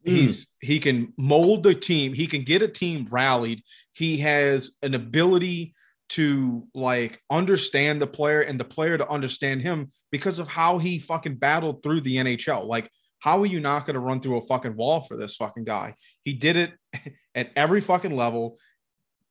Hmm. 0.09 0.15
He's 0.15 0.47
he 0.59 0.79
can 0.79 1.13
mold 1.17 1.63
the 1.63 1.75
team. 1.75 2.13
He 2.13 2.27
can 2.27 2.43
get 2.43 2.61
a 2.61 2.67
team 2.67 3.07
rallied. 3.11 3.63
He 3.93 4.17
has 4.17 4.71
an 4.81 4.93
ability 4.93 5.75
to 6.09 6.67
like 6.73 7.21
understand 7.29 8.01
the 8.01 8.07
player 8.07 8.41
and 8.41 8.59
the 8.59 8.65
player 8.65 8.97
to 8.97 9.07
understand 9.07 9.61
him 9.61 9.91
because 10.11 10.39
of 10.39 10.47
how 10.47 10.79
he 10.79 10.97
fucking 10.97 11.35
battled 11.35 11.83
through 11.83 12.01
the 12.01 12.17
NHL. 12.17 12.65
Like, 12.65 12.89
how 13.19 13.39
are 13.41 13.45
you 13.45 13.59
not 13.59 13.85
going 13.85 13.93
to 13.93 13.99
run 13.99 14.19
through 14.19 14.37
a 14.37 14.45
fucking 14.45 14.75
wall 14.75 15.01
for 15.01 15.15
this 15.15 15.35
fucking 15.35 15.65
guy? 15.65 15.93
He 16.23 16.33
did 16.33 16.57
it 16.57 16.73
at 17.35 17.51
every 17.55 17.81
fucking 17.81 18.15
level. 18.15 18.57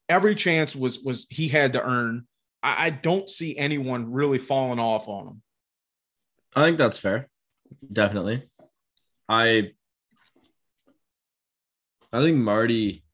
Every 0.08 0.34
chance 0.34 0.74
was 0.74 1.00
was 1.00 1.26
he 1.30 1.48
had 1.48 1.72
to 1.74 1.84
earn. 1.84 2.26
I, 2.62 2.86
I 2.86 2.90
don't 2.90 3.28
see 3.28 3.56
anyone 3.56 4.12
really 4.12 4.38
falling 4.38 4.78
off 4.78 5.08
on 5.08 5.26
him. 5.26 5.42
I 6.56 6.64
think 6.64 6.78
that's 6.78 6.98
fair. 6.98 7.28
Definitely. 7.92 8.48
I 9.28 9.72
I 12.12 12.22
think 12.22 12.38
Marty 12.38 13.04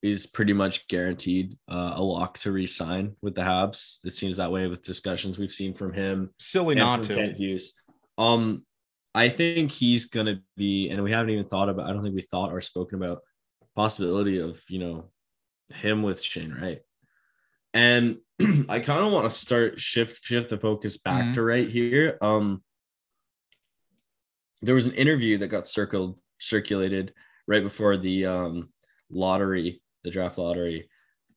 is 0.00 0.26
pretty 0.26 0.52
much 0.52 0.86
guaranteed 0.88 1.58
uh, 1.68 1.94
a 1.96 2.02
lock 2.02 2.38
to 2.38 2.52
re-sign 2.52 3.16
with 3.20 3.34
the 3.34 3.42
Habs. 3.42 3.98
It 4.04 4.10
seems 4.12 4.36
that 4.36 4.50
way 4.52 4.66
with 4.66 4.82
discussions 4.82 5.38
we've 5.38 5.52
seen 5.52 5.74
from 5.74 5.92
him 5.92 6.30
Silly 6.38 6.74
and 6.74 6.80
not 6.80 7.02
to. 7.04 7.14
Kent 7.14 7.36
Hughes. 7.36 7.74
Um, 8.16 8.64
I 9.14 9.28
think 9.28 9.70
he's 9.72 10.06
gonna 10.06 10.40
be, 10.56 10.90
and 10.90 11.02
we 11.02 11.10
haven't 11.10 11.30
even 11.30 11.46
thought 11.46 11.68
about. 11.68 11.88
I 11.88 11.92
don't 11.92 12.02
think 12.02 12.14
we 12.14 12.22
thought 12.22 12.52
or 12.52 12.60
spoken 12.60 13.02
about 13.02 13.20
possibility 13.74 14.38
of 14.38 14.62
you 14.68 14.78
know 14.78 15.10
him 15.74 16.02
with 16.02 16.22
Shane 16.22 16.52
Wright. 16.52 16.80
And 17.74 18.18
I 18.68 18.78
kind 18.78 19.00
of 19.04 19.12
want 19.12 19.30
to 19.30 19.36
start 19.36 19.80
shift 19.80 20.22
shift 20.24 20.50
the 20.50 20.58
focus 20.58 20.96
back 20.98 21.24
Mhm. 21.26 21.34
to 21.34 21.42
right 21.42 21.68
here. 21.68 22.18
Um, 22.20 22.62
there 24.62 24.74
was 24.74 24.86
an 24.86 24.94
interview 24.94 25.38
that 25.38 25.48
got 25.48 25.66
circled 25.66 26.18
circulated 26.38 27.12
right 27.48 27.64
before 27.64 27.96
the 27.96 28.26
um 28.26 28.68
lottery, 29.10 29.82
the 30.04 30.10
draft 30.10 30.38
lottery, 30.38 30.88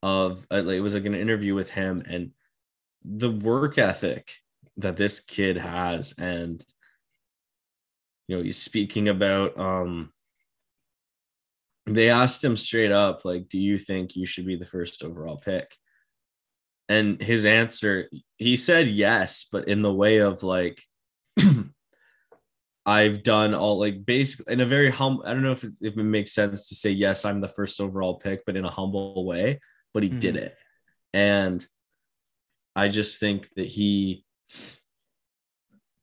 of 0.04 0.46
uh, 0.52 0.58
it 0.58 0.82
was 0.82 0.94
like 0.94 1.06
an 1.06 1.16
interview 1.16 1.56
with 1.56 1.72
him 1.72 2.04
and 2.08 2.32
the 3.04 3.32
work 3.32 3.80
ethic 3.80 4.32
that 4.78 4.98
this 4.98 5.20
kid 5.20 5.58
has 5.58 6.14
and 6.20 6.64
you 8.28 8.38
know 8.38 8.44
he's 8.44 8.62
speaking 8.62 9.10
about 9.10 9.58
um 9.60 10.12
they 11.88 12.10
asked 12.10 12.44
him 12.44 12.56
straight 12.56 12.92
up 12.92 13.26
like 13.26 13.50
do 13.50 13.60
you 13.60 13.78
think 13.78 14.16
you 14.16 14.26
should 14.26 14.46
be 14.46 14.56
the 14.56 14.66
first 14.66 15.04
overall 15.04 15.38
pick? 15.38 15.76
And 16.90 17.22
his 17.22 17.46
answer 17.46 18.10
he 18.38 18.56
said 18.56 18.88
yes 18.88 19.48
but 19.52 19.68
in 19.68 19.82
the 19.82 19.94
way 19.94 20.18
of 20.18 20.44
like 20.44 20.82
i've 22.86 23.24
done 23.24 23.54
all 23.54 23.80
like 23.80 24.06
basically 24.06 24.54
in 24.54 24.62
a 24.62 24.66
very 24.66 24.90
humble 24.90 25.24
i 25.26 25.34
don't 25.34 25.44
know 25.44 25.52
if 25.52 25.64
it, 25.64 25.74
if 25.82 25.98
it 25.98 26.04
makes 26.04 26.34
sense 26.34 26.70
to 26.70 26.76
say 26.76 26.90
yes 26.90 27.26
i'm 27.26 27.42
the 27.42 27.48
first 27.48 27.80
overall 27.80 28.16
pick 28.16 28.44
but 28.46 28.56
in 28.56 28.66
a 28.66 28.70
humble 28.70 29.26
way 29.26 29.60
but 29.94 30.04
he 30.04 30.10
did 30.10 30.36
it 30.36 30.56
and 31.14 31.66
i 32.76 32.88
just 32.88 33.20
think 33.20 33.48
that 33.56 33.68
he 33.68 34.26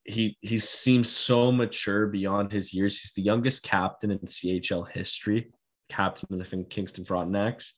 he 0.08 0.38
he 0.40 0.58
seems 0.58 1.10
so 1.10 1.52
mature 1.52 2.06
beyond 2.06 2.50
his 2.50 2.72
years. 2.72 2.98
He's 2.98 3.12
the 3.12 3.22
youngest 3.22 3.62
captain 3.62 4.10
in 4.10 4.18
CHL 4.18 4.88
history, 4.88 5.52
captain 5.88 6.40
of 6.40 6.50
the 6.50 6.64
Kingston 6.64 7.04
Frontenacs. 7.04 7.72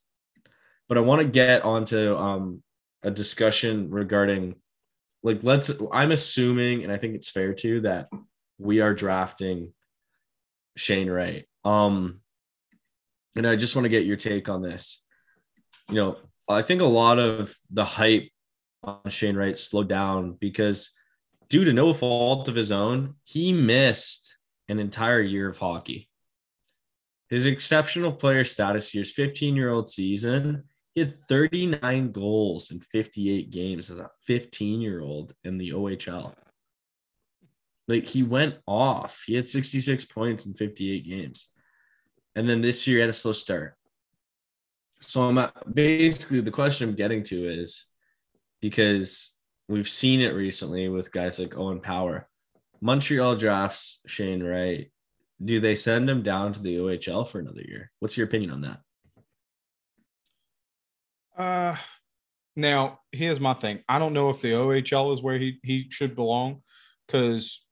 But 0.89 0.97
I 0.97 1.03
want 1.03 1.23
to 1.23 1.29
get 1.29 1.65
onto 1.65 2.17
um, 2.17 2.63
a 3.03 3.11
discussion 3.11 3.91
regarding, 3.91 4.55
like, 5.23 5.43
let's. 5.43 5.73
I'm 5.93 6.13
assuming, 6.13 6.85
and 6.85 6.93
I 6.93 6.99
think 6.99 7.17
it's 7.17 7.31
fair 7.31 7.53
too, 7.53 7.81
that 7.83 8.09
we 8.61 8.81
are 8.81 8.95
drafting 8.95 9.73
Shane 10.77 11.11
Wright. 11.11 11.47
Um, 11.65 12.21
and 13.35 13.47
I 13.47 13.57
just 13.57 13.75
want 13.75 13.85
to 13.85 13.91
get 13.91 14.05
your 14.05 14.17
take 14.17 14.49
on 14.49 14.63
this. 14.63 15.03
You 15.89 15.95
know, 15.95 16.17
I 16.49 16.63
think 16.63 16.83
a 16.83 16.87
lot 16.87 17.19
of 17.19 17.55
the 17.71 17.85
hype 17.85 18.29
on 18.85 19.09
Shane 19.09 19.37
Wright 19.37 19.57
slowed 19.57 19.89
down 19.89 20.37
because 20.41 20.93
due 21.49 21.65
to 21.65 21.73
no 21.73 21.93
fault 21.93 22.49
of 22.49 22.55
his 22.55 22.71
own, 22.71 23.15
he 23.25 23.53
missed 23.53 24.39
an 24.69 24.79
entire 24.79 25.23
year 25.23 25.49
of 25.49 25.59
hockey. 25.59 26.09
His 27.29 27.47
exceptional 27.47 28.13
player 28.13 28.45
status 28.45 28.95
year's 28.95 29.13
15 29.13 29.57
year 29.57 29.71
old 29.71 29.89
season, 29.89 30.65
he 30.95 31.01
had 31.01 31.15
39 31.29 32.13
goals 32.13 32.73
in 32.73 32.81
58 32.81 33.51
games 33.51 33.91
as 33.91 34.01
a 34.01 34.11
15 34.27 34.81
year 34.81 35.01
old 35.01 35.33
in 35.45 35.57
the 35.57 35.71
OHL. 35.71 36.35
Like 37.91 38.07
he 38.07 38.23
went 38.23 38.55
off. 38.69 39.25
He 39.27 39.35
had 39.35 39.49
66 39.49 40.05
points 40.05 40.47
in 40.47 40.55
58 40.55 41.05
games. 41.05 41.49
And 42.37 42.49
then 42.49 42.61
this 42.61 42.87
year 42.87 42.99
he 42.99 43.01
had 43.01 43.11
a 43.11 43.13
slow 43.13 43.33
start. 43.33 43.75
So 45.01 45.23
I'm 45.23 45.39
at, 45.39 45.75
basically 45.75 46.41
the 46.41 46.53
question 46.53 46.89
I'm 46.89 46.95
getting 46.95 47.25
to 47.25 47.53
is 47.53 47.87
because 48.61 49.35
we've 49.69 49.89
seen 49.89 50.21
it 50.21 50.35
recently 50.35 50.89
with 50.89 51.11
guys 51.11 51.41
like 51.41 51.57
Owen 51.57 51.81
Power. 51.81 52.29
Montreal 52.81 53.35
drafts 53.35 54.03
Shane 54.07 54.41
Wright. 54.41 54.93
Do 55.45 55.59
they 55.59 55.75
send 55.75 56.09
him 56.09 56.23
down 56.23 56.53
to 56.53 56.61
the 56.61 56.77
OHL 56.77 57.27
for 57.27 57.41
another 57.41 57.63
year? 57.63 57.91
What's 57.99 58.17
your 58.17 58.29
opinion 58.29 58.53
on 58.53 58.61
that? 58.61 58.81
Uh, 61.37 61.75
now 62.55 63.01
here's 63.11 63.41
my 63.41 63.55
thing. 63.55 63.83
I 63.89 63.99
don't 63.99 64.13
know 64.13 64.31
if 64.31 64.41
the 64.41 64.53
OHL 64.53 65.13
is 65.13 65.23
where 65.23 65.39
he 65.39 65.59
he 65.65 65.89
should 65.91 66.15
belong, 66.15 66.63
because 67.07 67.65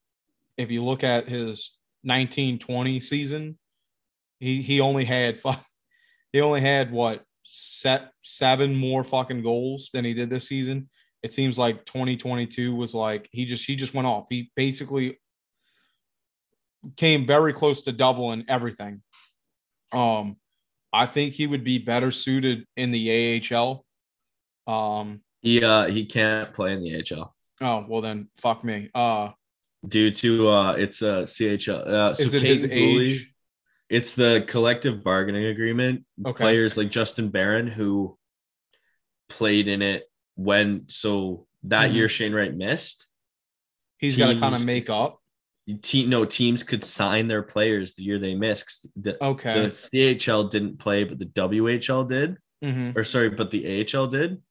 if 0.58 0.70
you 0.70 0.84
look 0.84 1.04
at 1.04 1.28
his 1.28 1.72
1920 2.02 3.00
season, 3.00 3.58
he 4.40 4.60
he 4.60 4.80
only 4.80 5.04
had 5.04 5.40
five. 5.40 5.64
he 6.32 6.40
only 6.40 6.60
had 6.60 6.92
what 6.92 7.24
set 7.44 8.10
seven 8.22 8.74
more 8.74 9.02
fucking 9.04 9.42
goals 9.42 9.88
than 9.94 10.04
he 10.04 10.12
did 10.12 10.28
this 10.28 10.48
season. 10.48 10.90
It 11.22 11.32
seems 11.32 11.58
like 11.58 11.84
2022 11.86 12.74
was 12.74 12.94
like 12.94 13.28
he 13.32 13.44
just 13.44 13.64
he 13.64 13.74
just 13.76 13.94
went 13.94 14.06
off. 14.06 14.26
He 14.28 14.52
basically 14.54 15.18
came 16.96 17.26
very 17.26 17.52
close 17.52 17.82
to 17.82 17.92
doubling 17.92 18.44
everything. 18.48 19.02
Um, 19.92 20.36
I 20.92 21.06
think 21.06 21.34
he 21.34 21.46
would 21.46 21.64
be 21.64 21.78
better 21.78 22.10
suited 22.10 22.64
in 22.76 22.90
the 22.90 23.42
AHL. 23.52 23.84
Um, 24.66 25.22
He 25.40 25.62
uh 25.62 25.86
he 25.86 26.04
can't 26.04 26.52
play 26.52 26.72
in 26.72 26.82
the 26.82 26.96
AHL 27.02 27.34
oh 27.60 27.84
well 27.88 28.00
then 28.00 28.28
fuck 28.36 28.62
me. 28.64 28.90
Uh, 28.94 29.30
due 29.86 30.10
to 30.10 30.48
uh 30.48 30.72
it's 30.72 31.02
a 31.02 31.22
CHL. 31.24 31.86
Uh, 31.86 32.14
so 32.14 32.24
is 32.24 32.34
it 32.34 32.40
Kane 32.42 32.50
his 32.50 32.62
Cooley- 32.64 33.10
age? 33.12 33.34
It's 33.90 34.14
the 34.14 34.44
collective 34.46 35.02
bargaining 35.02 35.46
agreement. 35.46 36.04
Okay. 36.26 36.36
Players 36.44 36.76
like 36.76 36.90
Justin 36.90 37.30
Barron 37.30 37.66
who 37.66 38.18
played 39.30 39.66
in 39.68 39.80
it 39.82 40.04
when 40.34 40.84
so 40.88 41.46
that 41.64 41.90
Mhm. 41.90 41.94
year 41.94 42.08
Shane 42.08 42.32
Wright 42.34 42.54
missed. 42.54 43.08
He's 43.98 44.16
got 44.16 44.32
to 44.32 44.38
kind 44.38 44.54
of 44.54 44.64
make 44.64 44.90
up. 44.90 45.20
Team 45.82 46.08
no 46.08 46.24
teams 46.24 46.62
could 46.62 46.82
sign 46.84 47.28
their 47.28 47.42
players 47.42 47.94
the 47.94 48.02
year 48.02 48.18
they 48.18 48.34
missed. 48.34 48.86
The, 48.96 49.22
Okay. 49.22 49.62
the 49.62 49.70
CHL 49.70 50.44
didn't 50.50 50.78
play, 50.78 51.04
but 51.04 51.18
the 51.18 51.26
WHL 51.26 52.04
did. 52.08 52.36
hmm 52.62 52.90
or 52.96 53.04
sorry, 53.04 53.28
but 53.30 53.50
the 53.52 53.64
AHL 53.66 54.06
did. 54.08 54.42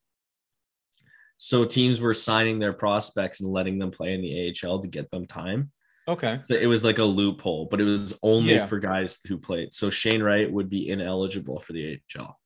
So 1.37 1.63
teams 1.65 2.01
were 2.01 2.13
signing 2.13 2.59
their 2.59 2.73
prospects 2.73 3.41
and 3.41 3.49
letting 3.49 3.77
them 3.77 3.91
play 3.91 4.13
in 4.13 4.21
the 4.21 4.49
AHL 4.65 4.79
to 4.81 4.87
get 4.87 5.09
them 5.11 5.25
time. 5.27 5.71
Okay. 6.07 6.39
So 6.45 6.55
it 6.55 6.65
was 6.67 6.83
like 6.83 6.99
a 6.99 7.03
loophole, 7.03 7.65
but 7.69 7.79
it 7.81 7.83
was 7.83 8.17
only 8.23 8.53
Yeah. 8.55 8.65
for 8.65 8.79
guys 8.79 9.19
who 9.27 9.37
played. 9.37 9.73
So 9.73 9.89
Shane 9.89 10.23
Wright 10.23 10.51
would 10.51 10.69
be 10.69 10.89
ineligible 10.89 11.59
for 11.59 11.73
the 11.73 11.99
AHL. 12.15 12.39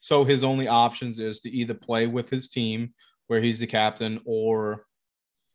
So 0.00 0.24
his 0.24 0.44
only 0.44 0.68
options 0.68 1.18
is 1.18 1.40
to 1.40 1.50
either 1.50 1.72
play 1.74 2.06
with 2.06 2.28
his 2.28 2.48
team 2.48 2.92
where 3.26 3.40
he's 3.40 3.58
the 3.60 3.66
captain 3.66 4.20
or 4.26 4.84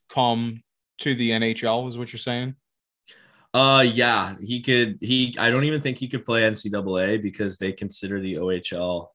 come 0.09 0.61
to 1.01 1.13
the 1.13 1.29
NHL, 1.31 1.87
is 1.87 1.97
what 1.97 2.11
you're 2.11 2.19
saying? 2.19 2.55
Uh 3.53 3.85
yeah, 3.87 4.35
he 4.43 4.61
could 4.61 4.97
he 5.01 5.35
I 5.39 5.49
don't 5.49 5.63
even 5.63 5.81
think 5.81 5.97
he 5.97 6.07
could 6.07 6.25
play 6.25 6.41
NCAA 6.41 7.21
because 7.21 7.57
they 7.57 7.71
consider 7.71 8.19
the 8.19 8.35
OHL 8.37 9.07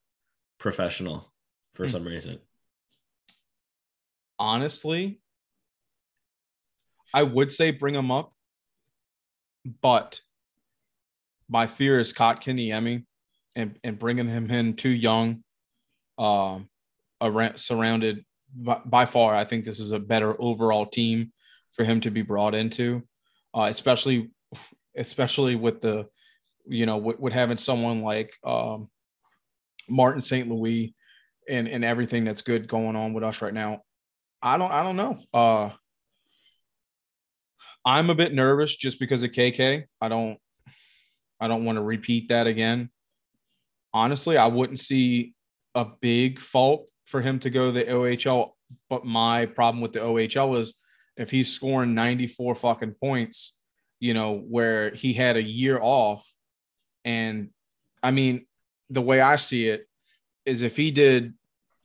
professional 0.59 1.33
for 1.75 1.85
Hmm. 1.85 1.91
some 1.91 2.05
reason. 2.05 2.39
Honestly, 4.39 5.21
I 7.13 7.23
would 7.23 7.51
say 7.53 7.71
bring 7.71 7.95
him 7.95 8.11
up, 8.11 8.33
but 9.81 10.21
my 11.49 11.67
fear 11.67 12.01
is 12.01 12.13
Kotkaniemi 12.13 13.05
and, 13.55 13.79
and 13.85 13.99
bringing 13.99 14.27
him 14.29 14.51
in 14.51 14.75
too 14.75 14.91
young, 14.91 15.45
um, 16.19 16.69
around, 17.21 17.59
surrounded 17.59 18.25
by, 18.53 18.81
by 18.85 19.07
far. 19.07 19.35
I 19.35 19.45
think 19.45 19.65
this 19.65 19.79
is 19.79 19.93
a 19.93 20.01
better 20.01 20.41
overall 20.41 20.87
team 20.87 21.33
for 21.71 21.85
him 21.85 22.01
to 22.01 22.11
be 22.11 22.23
brought 22.23 22.55
into, 22.55 23.03
uh, 23.55 23.69
especially, 23.71 24.31
especially 24.97 25.55
with 25.55 25.81
the, 25.81 26.09
you 26.67 26.87
know, 26.87 26.97
with, 26.97 27.21
with 27.21 27.33
having 27.33 27.57
someone 27.57 28.03
like 28.03 28.33
um, 28.43 28.89
Martin 29.89 30.23
St. 30.23 30.49
Louis 30.49 30.95
and 31.49 31.69
and 31.69 31.85
everything 31.85 32.25
that's 32.25 32.43
good 32.43 32.69
going 32.69 32.97
on 32.97 33.13
with 33.13 33.25
us 33.25 33.43
right 33.43 33.55
now. 33.55 33.83
I 34.43 34.59
don't 34.59 34.71
I 34.71 34.83
don't 34.83 34.97
know. 34.97 35.19
Uh 35.33 35.71
I'm 37.85 38.11
a 38.11 38.15
bit 38.15 38.33
nervous 38.33 38.77
just 38.77 38.99
because 38.99 39.23
of 39.23 39.31
KK. 39.31 39.85
I 40.01 40.09
don't 40.09 40.39
I 41.41 41.49
don't 41.49 41.65
want 41.65 41.77
to 41.77 41.83
repeat 41.83 42.29
that 42.29 42.47
again. 42.47 42.91
Honestly, 43.93 44.37
I 44.37 44.47
wouldn't 44.47 44.81
see 44.81 45.35
a 45.75 45.85
big 46.01 46.41
fault 46.41 46.91
for 47.05 47.21
him 47.21 47.39
to 47.41 47.51
go 47.51 47.67
to 47.67 47.73
the 47.73 47.85
OHL, 47.85 48.51
but 48.89 49.05
my 49.05 49.47
problem 49.47 49.81
with 49.81 49.93
the 49.93 50.01
OHL 50.01 50.59
is 50.59 50.75
if 51.17 51.31
he's 51.31 51.53
scoring 51.53 51.95
94 51.95 52.55
fucking 52.55 52.95
points, 52.95 53.57
you 54.01 54.15
know, 54.15 54.39
where 54.39 54.91
he 54.91 55.13
had 55.13 55.37
a 55.37 55.43
year 55.43 55.79
off 55.81 56.27
and 57.05 57.51
I 58.03 58.11
mean, 58.11 58.47
the 58.91 59.03
way 59.03 59.21
I 59.21 59.37
see 59.37 59.69
it 59.69 59.87
is 60.47 60.63
if 60.63 60.77
he 60.77 60.91
did 60.91 61.35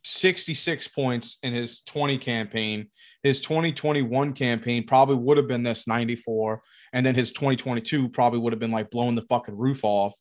66 0.03 0.87
points 0.89 1.37
in 1.43 1.53
his 1.53 1.81
20 1.83 2.17
campaign, 2.17 2.87
his 3.23 3.41
2021 3.41 4.33
campaign 4.33 4.85
probably 4.85 5.15
would 5.15 5.37
have 5.37 5.47
been 5.47 5.63
this 5.63 5.87
94. 5.87 6.61
And 6.93 7.05
then 7.05 7.15
his 7.15 7.31
2022 7.31 8.09
probably 8.09 8.39
would 8.39 8.53
have 8.53 8.59
been 8.59 8.71
like 8.71 8.89
blowing 8.89 9.15
the 9.15 9.21
fucking 9.23 9.57
roof 9.57 9.83
off, 9.83 10.15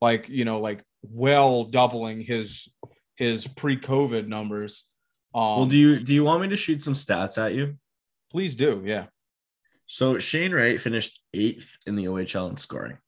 like, 0.00 0.28
you 0.28 0.44
know, 0.44 0.60
like 0.60 0.82
well 1.02 1.64
doubling 1.64 2.20
his 2.20 2.68
his 3.16 3.46
pre-COVID 3.46 4.26
numbers. 4.26 4.94
Um, 5.34 5.42
well, 5.42 5.66
do 5.66 5.78
you 5.78 6.00
do 6.00 6.14
you 6.14 6.24
want 6.24 6.42
me 6.42 6.48
to 6.48 6.56
shoot 6.56 6.82
some 6.82 6.94
stats 6.94 7.36
at 7.42 7.54
you? 7.54 7.76
please 8.36 8.54
do, 8.54 8.82
yeah. 8.84 9.06
So 9.86 10.18
Shane 10.18 10.52
Wright 10.52 10.78
finished 10.78 11.22
eighth 11.32 11.76
in 11.86 11.96
the 11.96 12.04
OHL 12.04 12.50
in 12.50 12.56
scoring, 12.58 12.98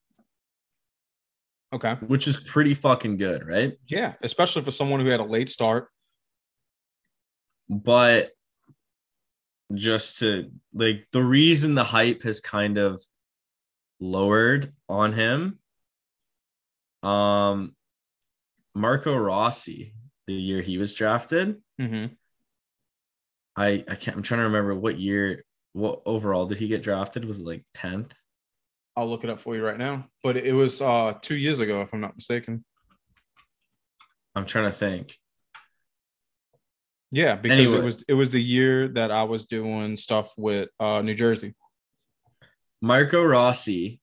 Okay. 1.73 1.95
which 2.07 2.27
is 2.27 2.37
pretty 2.39 2.73
fucking 2.75 3.19
good, 3.19 3.47
right? 3.47 3.77
Yeah, 3.87 4.15
especially 4.23 4.63
for 4.63 4.71
someone 4.71 5.01
who 5.01 5.07
had 5.11 5.21
a 5.21 5.25
late 5.25 5.51
start. 5.51 5.89
but 7.69 8.31
just 9.75 10.21
to 10.21 10.51
like 10.73 11.07
the 11.13 11.23
reason 11.23 11.75
the 11.75 11.85
hype 11.85 12.23
has 12.23 12.41
kind 12.41 12.79
of 12.79 12.99
lowered 14.01 14.73
on 14.89 15.13
him 15.13 15.59
um 17.03 17.77
marco 18.75 19.15
rossi 19.15 19.93
the 20.27 20.33
year 20.33 20.63
he 20.63 20.79
was 20.79 20.95
drafted 20.95 21.61
Mm-hmm. 21.79 22.07
i 23.57 23.85
i 23.87 23.95
can't 23.95 24.17
i'm 24.17 24.23
trying 24.23 24.39
to 24.41 24.45
remember 24.45 24.75
what 24.75 24.99
year 24.99 25.45
what 25.75 26.01
overall 26.07 26.47
did 26.47 26.57
he 26.57 26.69
get 26.69 26.83
drafted 26.83 27.27
was 27.27 27.41
it 27.41 27.47
like 27.47 27.65
10th 27.77 28.13
I'll 28.99 29.09
look 29.09 29.23
it 29.23 29.31
up 29.31 29.41
for 29.41 29.55
you 29.55 29.65
right 29.65 29.79
now. 29.79 30.09
But 30.25 30.37
it 30.37 30.53
was 30.53 30.83
uh 30.83 31.15
two 31.23 31.37
years 31.37 31.61
ago, 31.61 31.81
if 31.83 31.93
I'm 31.95 32.01
not 32.01 32.17
mistaken. 32.17 32.65
i'm 34.35 34.45
trying 34.45 34.65
to 34.67 34.77
think 34.77 35.17
Yeah, 37.11 37.37
because 37.37 37.59
Anyway. 37.59 37.79
it 37.79 37.85
was 37.85 38.05
it 38.09 38.15
was 38.15 38.31
the 38.31 38.41
year 38.43 38.89
that 38.89 39.11
I 39.11 39.25
was 39.25 39.47
doing 39.47 39.97
stuff 39.97 40.33
with 40.37 40.69
uh 40.81 41.01
New 41.03 41.15
Jersey. 41.15 41.55
marco 42.83 43.23
rossi 43.25 44.01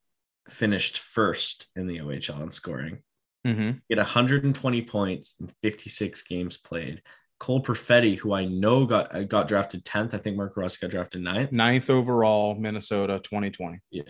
finished 0.49 0.99
first 0.99 1.67
in 1.75 1.87
the 1.87 1.99
ohl 2.01 2.41
in 2.43 2.51
scoring 2.51 2.99
Mm-hmm. 3.47 3.71
He 3.87 3.95
had 3.95 3.99
120 3.99 4.81
points 4.81 5.35
in 5.39 5.51
56 5.61 6.23
games 6.23 6.57
played. 6.57 7.03
Cole 7.39 7.61
Perfetti, 7.61 8.17
who 8.17 8.33
I 8.33 8.45
know 8.45 8.87
got 8.87 9.13
uh, 9.13 9.21
got 9.23 9.47
drafted 9.47 9.85
10th. 9.85 10.15
I 10.15 10.17
think 10.17 10.35
Marco 10.35 10.61
Rossi 10.61 10.79
got 10.81 10.89
drafted 10.89 11.21
9th. 11.21 11.51
Ninth 11.51 11.91
overall, 11.91 12.55
Minnesota, 12.55 13.19
2020. 13.23 13.81
Yeah. 13.91 14.01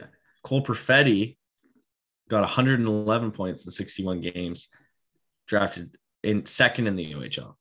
Cole 0.45 0.63
Perfetti 0.63 1.37
got 2.29 2.41
111 2.41 3.31
points 3.31 3.65
in 3.65 3.71
61 3.71 4.21
games, 4.21 4.69
drafted 5.47 5.97
in 6.23 6.45
second 6.45 6.87
in 6.87 6.95
the 6.95 7.13
OHL. 7.13 7.55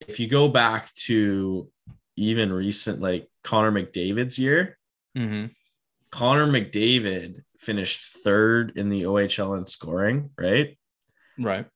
If 0.00 0.18
you 0.18 0.28
go 0.28 0.48
back 0.48 0.92
to 1.06 1.68
even 2.16 2.52
recent, 2.52 3.00
like 3.00 3.28
Connor 3.42 3.72
McDavid's 3.72 4.38
year, 4.38 4.78
Mm-hmm. 5.16 5.46
Connor 6.10 6.46
McDavid 6.46 7.42
finished 7.58 8.18
third 8.18 8.72
in 8.76 8.88
the 8.88 9.02
OHL 9.02 9.58
in 9.58 9.66
scoring, 9.66 10.30
right? 10.38 10.78
Right. 11.38 11.66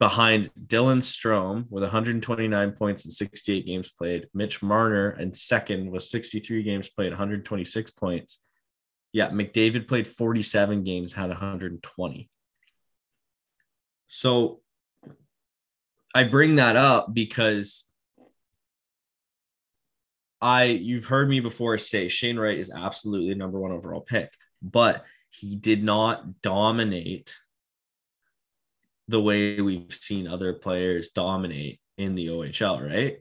behind 0.00 0.50
Dylan 0.66 1.02
Strome 1.02 1.66
with 1.70 1.82
129 1.82 2.72
points 2.72 3.04
in 3.04 3.10
68 3.10 3.66
games 3.66 3.90
played. 3.90 4.28
Mitch 4.32 4.62
Marner 4.62 5.10
and 5.10 5.36
second 5.36 5.90
with 5.90 6.04
63 6.04 6.62
games 6.62 6.88
played, 6.88 7.10
126 7.10 7.90
points. 7.92 8.44
Yeah, 9.12 9.30
McDavid 9.30 9.88
played 9.88 10.06
47 10.06 10.84
games, 10.84 11.12
had 11.12 11.30
120. 11.30 12.30
So 14.06 14.60
I 16.14 16.24
bring 16.24 16.56
that 16.56 16.76
up 16.76 17.12
because 17.12 17.84
I 20.40 20.64
you've 20.64 21.04
heard 21.04 21.28
me 21.28 21.40
before 21.40 21.76
say 21.78 22.08
Shane 22.08 22.38
Wright 22.38 22.58
is 22.58 22.70
absolutely 22.70 23.34
number 23.34 23.58
one 23.58 23.72
overall 23.72 24.00
pick, 24.00 24.32
but 24.62 25.04
he 25.30 25.56
did 25.56 25.82
not 25.82 26.40
dominate 26.40 27.36
the 29.08 29.20
way 29.20 29.60
we've 29.60 29.92
seen 29.92 30.26
other 30.26 30.52
players 30.54 31.08
dominate 31.08 31.80
in 31.96 32.14
the 32.14 32.28
OHL, 32.28 32.86
right? 32.86 33.18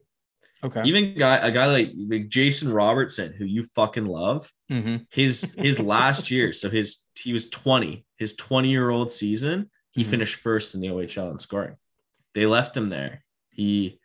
Okay. 0.64 0.84
Even 0.86 1.16
guy 1.16 1.38
a 1.38 1.52
guy 1.52 1.68
like, 1.68 1.92
like 1.96 2.30
Jason 2.30 2.72
Robertson, 2.74 3.34
who 3.34 3.46
you 3.46 3.64
fucking 3.64 4.06
love, 4.06 4.52
mm-hmm. 4.72 4.98
his 5.12 5.54
his 5.58 5.80
last 5.96 6.32
year, 6.32 6.52
so 6.52 6.70
his 6.70 7.08
he 7.14 7.34
was 7.34 7.50
20, 7.50 8.06
his 8.18 8.36
20 8.36 8.70
year 8.70 8.90
old 8.90 9.12
season, 9.12 9.70
he 9.92 10.04
Mhm. 10.04 10.10
finished 10.10 10.36
first 10.36 10.74
in 10.74 10.82
the 10.82 10.88
OHL 10.90 11.32
in 11.32 11.40
scoring. 11.40 11.76
They 12.34 12.46
left 12.46 12.76
him 12.76 12.90
there. 12.90 13.24
He 13.50 14.00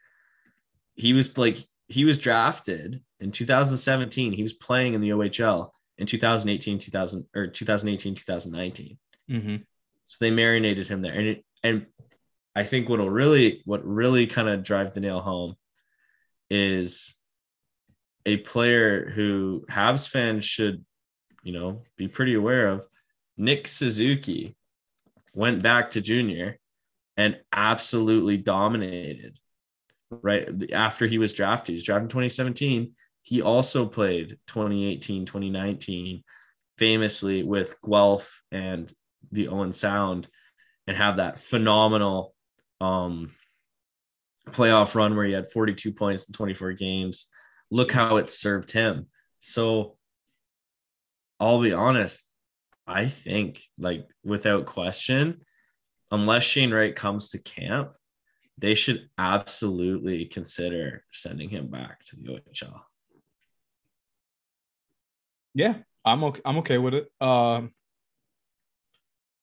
he 0.94 1.14
was 1.14 1.38
like 1.38 1.58
he 1.88 2.04
was 2.04 2.18
drafted 2.18 3.02
in 3.20 3.32
2017. 3.32 4.32
He 4.32 4.42
was 4.42 4.52
playing 4.52 4.94
in 4.94 5.00
the 5.00 5.10
OHL 5.10 5.70
in 5.98 6.06
2018, 6.06 6.78
2000 6.78 7.26
or 7.34 7.46
2018, 7.46 8.14
2019. 8.14 8.98
Mm-hmm. 9.30 9.56
So 10.04 10.16
they 10.20 10.30
marinated 10.30 10.88
him 10.88 11.00
there, 11.00 11.12
and 11.14 11.26
it, 11.28 11.44
and 11.62 11.86
I 12.54 12.64
think 12.64 12.88
what'll 12.88 13.08
really 13.08 13.62
what 13.64 13.84
really 13.86 14.26
kind 14.26 14.48
of 14.48 14.62
drive 14.62 14.92
the 14.92 15.00
nail 15.00 15.20
home 15.20 15.54
is 16.52 17.14
a 18.26 18.36
player 18.36 19.10
who 19.10 19.64
Habs 19.70 20.06
fans 20.06 20.44
should, 20.44 20.84
you 21.42 21.54
know, 21.54 21.80
be 21.96 22.08
pretty 22.08 22.34
aware 22.34 22.68
of. 22.68 22.82
Nick 23.38 23.66
Suzuki 23.66 24.54
went 25.34 25.62
back 25.62 25.92
to 25.92 26.02
junior 26.02 26.58
and 27.16 27.40
absolutely 27.54 28.36
dominated. 28.36 29.38
Right 30.10 30.46
after 30.74 31.06
he 31.06 31.16
was 31.16 31.32
drafted, 31.32 31.68
he 31.68 31.76
was 31.76 31.84
drafted 31.84 32.04
in 32.04 32.10
2017. 32.10 32.92
He 33.22 33.40
also 33.40 33.86
played 33.86 34.36
2018, 34.46 35.24
2019, 35.24 36.22
famously 36.76 37.44
with 37.44 37.76
Guelph 37.80 38.42
and 38.50 38.92
the 39.30 39.48
Owen 39.48 39.72
Sound, 39.72 40.28
and 40.86 40.98
have 40.98 41.16
that 41.16 41.38
phenomenal 41.38 42.34
um, 42.78 43.30
playoff 44.50 44.94
run 44.94 45.16
where 45.16 45.26
he 45.26 45.32
had 45.32 45.50
42 45.50 45.92
points 45.92 46.28
in 46.28 46.34
24 46.34 46.72
games. 46.72 47.26
Look 47.70 47.92
how 47.92 48.16
it 48.16 48.30
served 48.30 48.70
him. 48.70 49.06
So 49.40 49.96
I'll 51.40 51.60
be 51.60 51.72
honest, 51.72 52.22
I 52.86 53.06
think, 53.06 53.62
like, 53.78 54.08
without 54.24 54.66
question, 54.66 55.40
unless 56.10 56.44
Shane 56.44 56.72
Wright 56.72 56.94
comes 56.94 57.30
to 57.30 57.42
camp, 57.42 57.92
they 58.58 58.74
should 58.74 59.08
absolutely 59.18 60.26
consider 60.26 61.04
sending 61.10 61.48
him 61.48 61.68
back 61.68 62.04
to 62.06 62.16
the 62.16 62.34
OHL. 62.34 62.80
Yeah, 65.54 65.74
I'm 66.04 66.22
okay. 66.24 66.40
I'm 66.44 66.58
okay 66.58 66.78
with 66.78 66.94
it. 66.94 67.08
Um, 67.20 67.72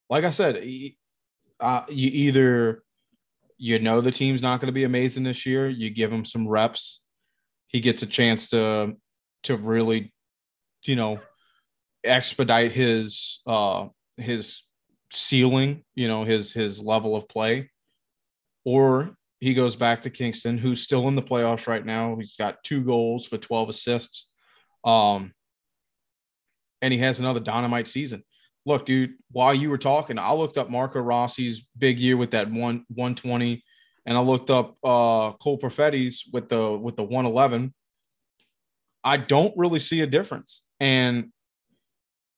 like 0.10 0.24
I 0.24 0.32
said, 0.32 0.64
uh, 1.60 1.86
you 1.90 2.10
either 2.12 2.84
you 3.60 3.78
know 3.78 4.00
the 4.00 4.12
team's 4.12 4.42
not 4.42 4.62
going 4.62 4.68
to 4.68 4.74
be 4.74 4.86
amazing 4.86 5.24
this 5.24 5.46
year. 5.46 5.70
You 5.70 5.90
give 5.90 6.12
him 6.12 6.26
some 6.26 6.48
reps. 6.48 7.04
He 7.68 7.82
gets 7.82 8.02
a 8.02 8.08
chance 8.08 8.50
to 8.50 8.96
to 9.44 9.58
really, 9.58 10.14
you 10.86 10.96
know, 10.96 11.20
expedite 12.04 12.72
his 12.72 13.42
uh 13.46 13.88
his 14.18 14.64
ceiling, 15.12 15.84
you 15.94 16.08
know, 16.08 16.24
his 16.24 16.54
his 16.54 16.80
level 16.80 17.16
of 17.16 17.28
play. 17.28 17.70
Or 18.64 19.16
he 19.40 19.54
goes 19.54 19.76
back 19.76 20.02
to 20.02 20.10
Kingston, 20.10 20.58
who's 20.58 20.82
still 20.82 21.08
in 21.10 21.16
the 21.16 21.22
playoffs 21.22 21.68
right 21.68 21.86
now. 21.86 22.16
He's 22.16 22.38
got 22.38 22.64
two 22.64 22.82
goals 22.84 23.26
for 23.28 23.38
12 23.38 23.70
assists. 23.70 24.32
Um, 24.84 25.34
and 26.82 26.94
he 26.94 27.00
has 27.00 27.20
another 27.20 27.40
dynamite 27.40 27.88
season. 27.88 28.24
Look, 28.70 28.86
dude, 28.86 29.16
while 29.32 29.56
you 29.56 29.72
were 29.72 29.80
talking, 29.80 30.20
I 30.20 30.32
looked 30.32 30.60
up 30.60 30.70
Marco 30.70 31.00
Rossi's 31.00 31.66
big 31.76 32.00
year 32.00 32.16
with 32.16 32.30
that 32.32 32.52
one 32.52 32.86
120, 32.90 33.64
and 34.06 34.16
I 34.16 34.22
looked 34.22 34.52
up 34.52 34.78
uh 34.84 35.32
Cole 35.42 35.58
Perfetti's 35.58 36.26
with 36.32 36.50
the 36.50 36.78
with 36.78 36.96
the 36.96 37.02
111. 37.02 37.74
I 39.04 39.18
don't 39.18 39.58
really 39.58 39.80
see 39.80 40.02
a 40.02 40.06
difference. 40.06 40.68
And 40.80 41.32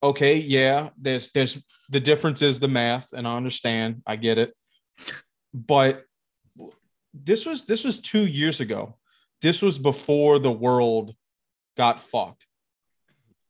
okay, 0.02 0.38
yeah, 0.38 0.92
there's 0.98 1.30
there's 1.34 1.62
the 1.90 2.00
difference 2.00 2.42
is 2.42 2.62
the 2.62 2.70
math, 2.70 3.12
and 3.12 3.28
I 3.28 3.36
understand, 3.36 4.02
I 4.08 4.16
get 4.16 4.38
it. 4.38 4.54
But 5.54 6.06
this 7.14 7.46
was 7.46 7.66
this 7.66 7.84
was 7.84 8.00
two 8.00 8.26
years 8.26 8.62
ago. 8.62 8.98
This 9.42 9.62
was 9.62 9.78
before 9.78 10.40
the 10.40 10.50
world 10.50 11.14
got 11.76 12.02
fucked. 12.02 12.46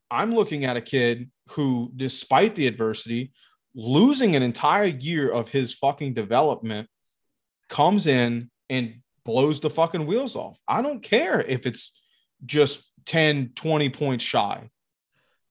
I'm 0.09 0.33
looking 0.33 0.65
at 0.65 0.77
a 0.77 0.81
kid 0.81 1.29
who, 1.51 1.91
despite 1.95 2.55
the 2.55 2.67
adversity, 2.67 3.31
losing 3.73 4.35
an 4.35 4.43
entire 4.43 4.85
year 4.85 5.29
of 5.29 5.49
his 5.49 5.73
fucking 5.73 6.13
development, 6.13 6.87
comes 7.69 8.07
in 8.07 8.49
and 8.69 8.95
blows 9.23 9.59
the 9.61 9.69
fucking 9.69 10.05
wheels 10.05 10.35
off. 10.35 10.59
I 10.67 10.81
don't 10.81 11.01
care 11.01 11.41
if 11.41 11.65
it's 11.65 11.99
just 12.45 12.85
10, 13.05 13.51
20 13.55 13.89
points 13.89 14.23
shy. 14.25 14.69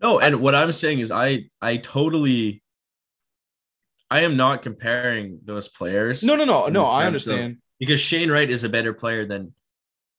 No, 0.01 0.19
and 0.19 0.41
what 0.41 0.55
I'm 0.55 0.73
saying 0.73 1.01
is 1.01 1.11
I 1.13 1.45
I 1.61 1.77
totally 1.77 2.63
I 4.11 4.21
am 4.23 4.37
not 4.37 4.63
comparing 4.63 5.41
those 5.45 5.69
players. 5.69 6.23
No, 6.25 6.35
no, 6.37 6.45
no, 6.45 6.67
no. 6.69 6.85
I 6.87 7.07
understand. 7.07 7.53
of- 7.53 7.59
because 7.79 8.01
Shane 8.01 8.31
Wright 8.31 8.51
is 8.51 8.65
a 8.65 8.69
better 8.69 8.93
player 8.93 9.25
than 9.27 9.55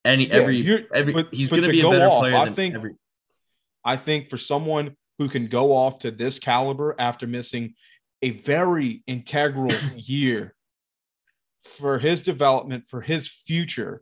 any 0.05 0.27
Yeah, 0.27 0.35
every 0.35 0.87
every 0.93 1.13
but- 1.13 1.33
he's 1.33 1.49
but 1.49 1.57
going 1.57 1.65
to 1.65 1.71
be 1.71 1.81
a 1.81 1.89
better 1.89 2.05
off, 2.07 2.21
player 2.21 2.35
I 2.35 2.45
than 2.45 2.53
think- 2.53 2.75
every 2.75 2.93
I 3.83 3.97
think 3.97 4.29
for 4.29 4.37
someone 4.37 4.95
who 5.21 5.29
can 5.29 5.45
go 5.45 5.71
off 5.71 5.99
to 5.99 6.09
this 6.09 6.39
caliber 6.39 6.95
after 6.97 7.27
missing 7.27 7.75
a 8.23 8.31
very 8.31 9.03
integral 9.05 9.69
year 9.95 10.55
for 11.63 11.99
his 11.99 12.23
development, 12.23 12.87
for 12.87 13.01
his 13.01 13.27
future, 13.27 14.01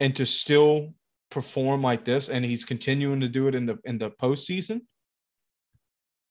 and 0.00 0.16
to 0.16 0.26
still 0.26 0.94
perform 1.30 1.80
like 1.80 2.04
this, 2.04 2.28
and 2.28 2.44
he's 2.44 2.64
continuing 2.64 3.20
to 3.20 3.28
do 3.28 3.46
it 3.46 3.54
in 3.54 3.66
the 3.66 3.78
in 3.84 3.98
the 3.98 4.10
postseason. 4.10 4.80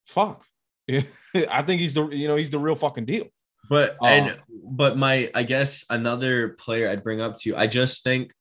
Fuck. 0.08 0.46
I 0.90 1.62
think 1.62 1.80
he's 1.80 1.94
the 1.94 2.10
you 2.10 2.28
know 2.28 2.36
he's 2.36 2.50
the 2.50 2.60
real 2.60 2.76
fucking 2.76 3.06
deal. 3.06 3.28
But 3.70 3.96
Oh. 4.02 4.08
and 4.08 4.38
but 4.64 4.98
my 4.98 5.32
I 5.34 5.44
guess 5.44 5.86
another 5.90 6.50
player 6.50 6.90
I'd 6.90 7.02
bring 7.02 7.22
up 7.22 7.38
to 7.40 7.50
you. 7.50 7.56
I 7.56 7.68
just 7.68 8.04
think 8.04 8.34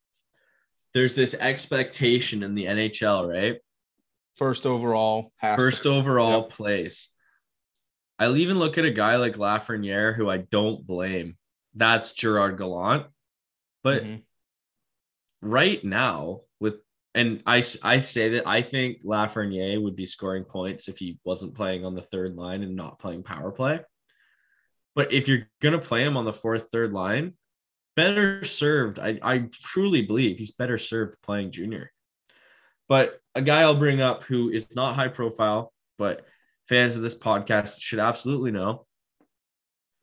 there's 0.95 1.15
this 1.15 1.35
expectation 1.35 2.43
in 2.43 2.57
the 2.57 2.65
NHL, 2.65 3.29
right? 3.29 3.61
First 4.37 4.67
overall, 4.67 5.33
has 5.37 5.57
to. 5.57 5.63
First 5.63 5.87
overall 5.87 6.43
Yep. 6.43 6.51
place. 6.51 7.11
I'll 8.19 8.37
even 8.37 8.59
look 8.59 8.79
at 8.79 8.85
a 8.85 8.91
guy 8.91 9.17
like 9.17 9.35
Lafreniere, 9.37 10.15
who 10.15 10.29
I 10.29 10.39
don't 10.39 10.87
blame. 10.87 11.37
That's 11.75 12.13
Gerard 12.13 12.59
Gallant. 12.59 13.07
But 13.83 14.03
Mhm. 14.05 14.23
right 15.43 15.83
now, 15.85 16.41
with 16.61 16.81
and 17.17 17.43
I, 17.47 17.63
I 17.85 18.01
say 18.01 18.31
that 18.31 18.47
I 18.47 18.63
think 18.63 19.05
Lafreniere 19.05 19.81
would 19.81 19.95
be 19.95 20.07
scoring 20.07 20.43
points 20.45 20.89
if 20.89 20.99
he 20.99 21.19
wasn't 21.25 21.55
playing 21.55 21.85
on 21.85 21.95
the 21.95 22.03
third 22.03 22.35
line 22.35 22.63
and 22.65 22.75
not 22.75 22.99
playing 22.99 23.23
power 23.23 23.53
play. 23.53 23.81
But 24.97 25.13
if 25.13 25.29
you're 25.29 25.49
gonna 25.61 25.79
play 25.79 26.05
him 26.05 26.17
on 26.17 26.25
the 26.25 26.33
fourth, 26.33 26.71
third 26.73 26.93
line, 26.93 27.37
better 27.95 28.43
served. 28.45 28.99
I, 28.99 29.21
I 29.23 29.49
truly 29.53 30.03
believe 30.03 30.39
he's 30.39 30.51
better 30.53 30.77
served 30.79 31.21
playing 31.23 31.53
junior. 31.53 31.93
But 32.89 33.21
a 33.35 33.43
guy 33.43 33.63
I'll 33.63 33.75
bring 33.75 34.01
up 34.01 34.23
who 34.25 34.51
is 34.51 34.75
not 34.77 34.95
high 34.95 35.09
profile, 35.09 35.73
but 35.99 36.27
fans 36.69 36.97
of 36.97 37.03
this 37.03 37.19
podcast 37.19 37.81
should 37.81 37.99
absolutely 37.99 38.51
know 38.51 38.87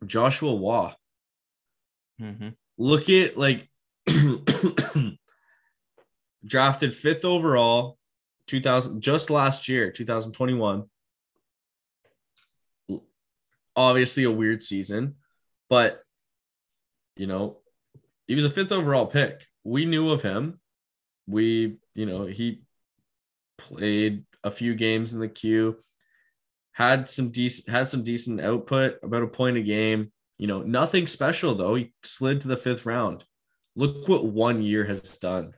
Joshua 0.05 0.55
Roy. 0.55 0.93
Mhm. 2.19 2.55
Look 2.77 3.09
at 3.09 3.37
like 3.37 3.69
drafted 6.45 6.93
fifth 6.93 7.25
overall, 7.25 7.97
2000 8.47 9.01
just 9.01 9.29
last 9.29 9.67
year, 9.67 9.91
2021. 9.91 10.83
Obviously, 13.75 14.23
a 14.23 14.31
weird 14.31 14.61
season, 14.61 15.15
but 15.69 16.03
you 17.15 17.27
know, 17.27 17.57
he 18.27 18.35
was 18.35 18.45
a 18.45 18.49
fifth 18.49 18.71
overall 18.71 19.05
pick. 19.05 19.45
We 19.63 19.85
knew 19.85 20.09
of 20.09 20.21
him. 20.21 20.59
We, 21.27 21.77
you 21.93 22.05
know, 22.05 22.25
he 22.25 22.63
played 23.67 24.23
a 24.43 24.51
few 24.51 24.73
games 24.75 25.13
in 25.13 25.19
the 25.19 25.27
queue, 25.27 25.77
had 26.73 27.07
some 27.07 27.29
decent 27.31 27.69
had 27.69 27.87
some 27.89 28.03
decent 28.03 28.41
output, 28.41 28.95
about 29.03 29.23
a 29.23 29.27
point 29.27 29.57
a 29.57 29.61
game. 29.61 30.11
You 30.37 30.47
know, 30.47 30.61
nothing 30.63 31.05
special 31.07 31.53
though. 31.55 31.75
He 31.75 31.93
slid 32.03 32.41
to 32.41 32.47
the 32.47 32.57
fifth 32.57 32.85
round. 32.85 33.23
Look 33.75 34.07
what 34.07 34.25
one 34.25 34.61
year 34.61 34.83
has 34.85 35.17
done. 35.17 35.53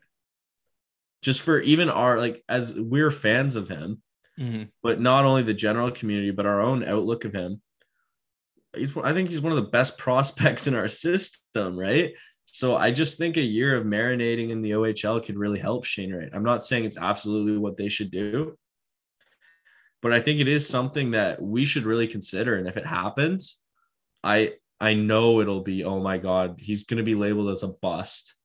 Just 1.22 1.42
for 1.42 1.60
even 1.60 1.90
our 1.90 2.18
like 2.20 2.44
as 2.50 2.78
we're 2.78 3.12
fans 3.12 3.56
of 3.56 3.70
him, 3.70 4.02
Mhm. 4.40 4.70
but 4.82 5.00
not 5.00 5.26
only 5.26 5.44
the 5.44 5.54
general 5.54 5.92
community, 5.92 6.32
but 6.32 6.46
our 6.46 6.62
own 6.62 6.84
outlook 6.84 7.24
of 7.26 7.34
him. 7.34 7.62
He's 8.76 8.96
I 8.98 9.14
think 9.14 9.30
he's 9.30 9.42
one 9.42 9.54
of 9.58 9.64
the 9.64 9.70
best 9.72 9.98
prospects 10.06 10.68
in 10.68 10.76
our 10.76 10.88
system, 10.90 11.80
right? 11.80 12.14
So 12.46 12.76
I 12.76 12.92
just 12.92 13.18
think 13.18 13.38
a 13.38 13.42
year 13.42 13.76
of 13.76 13.86
marinating 13.86 14.50
in 14.52 14.62
the 14.62 14.72
OHL 14.72 15.24
could 15.24 15.38
really 15.38 15.60
help 15.60 15.86
Shane 15.86 16.14
Wright. 16.14 16.30
I'm 16.34 16.44
not 16.44 16.64
saying 16.64 16.86
it's 16.86 16.98
absolutely 16.98 17.58
what 17.58 17.78
they 17.78 17.90
should 17.90 18.12
do, 18.12 18.58
but 20.02 20.14
I 20.14 20.20
think 20.20 20.40
it 20.40 20.48
is 20.48 20.68
something 20.68 21.12
that 21.12 21.42
we 21.42 21.66
should 21.66 21.84
really 21.84 22.08
consider. 22.08 22.58
And 22.58 22.68
if 22.68 22.78
it 22.78 22.86
happens, 22.86 23.60
I 24.24 24.54
I 24.80 24.94
know 24.94 25.40
it'll 25.40 25.64
be 25.64 25.84
oh 25.84 26.00
my 26.00 26.18
god, 26.18 26.60
he's 26.60 26.84
going 26.84 26.98
to 26.98 27.04
be 27.04 27.16
labeled 27.16 27.50
as 27.50 27.64
a 27.64 27.70
bust 27.82 28.36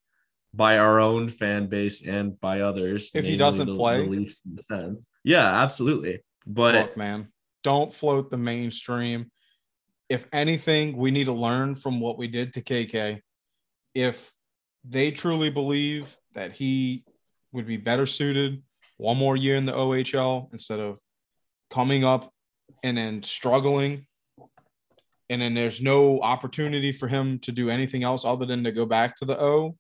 by 0.55 0.79
our 0.79 1.01
own 1.01 1.29
fan 1.29 1.67
base 1.67 2.07
and 2.07 2.41
by 2.41 2.61
others. 2.61 3.11
If 3.15 3.25
he 3.25 3.37
doesn't 3.37 3.67
the- 3.67 3.77
the? 3.77 4.05
Leafs 4.05 4.43
in 4.47 4.55
the 4.55 4.63
sense. 4.63 5.07
Yeah, 5.25 5.47
absolutely. 5.63 6.21
But 6.47 6.75
Look, 6.75 6.97
man, 6.97 7.29
don't 7.63 7.93
float 7.93 8.31
the 8.31 8.39
mainstream. 8.39 9.31
If 10.09 10.27
anything, 10.33 10.97
we 10.97 11.11
need 11.11 11.25
to 11.25 11.33
learn 11.33 11.75
from 11.75 12.01
what 12.01 12.17
we 12.17 12.29
did 12.29 12.55
to 12.55 12.63
KK. 12.63 13.21
If 13.99 14.33
they 14.85 15.11
truly 15.11 15.51
believe 15.51 16.17
that 16.35 16.53
he 16.53 17.05
would 17.51 17.67
be 17.67 17.77
better 17.77 18.07
suited 18.07 18.63
one 18.97 19.17
more 19.17 19.37
year 19.37 19.57
in 19.57 19.67
the 19.67 19.73
OHL 19.73 20.49
instead 20.53 20.79
of 20.79 21.01
coming 21.69 22.05
up 22.05 22.33
and 22.85 22.97
then 22.97 23.25
struggling 23.25 24.07
and 25.31 25.43
then 25.43 25.53
there's 25.53 25.83
no 25.83 26.21
opportunity 26.21 26.93
for 26.93 27.09
him 27.09 27.41
to 27.41 27.51
do 27.51 27.71
anything 27.71 28.05
else 28.05 28.25
other 28.25 28.47
than 28.47 28.63
to 28.65 28.73
go 28.73 28.87
back 28.87 29.17
to 29.17 29.25
the 29.25 29.39
O, 29.39 29.77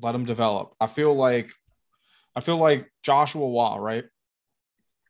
let 0.00 0.14
him 0.14 0.24
develop. 0.24 0.74
I 0.80 0.86
feel 0.86 1.14
like 1.14 1.52
I 2.34 2.40
feel 2.40 2.56
like 2.56 2.90
Joshua 3.02 3.42
Roy, 3.46 3.78
right? 3.78 4.04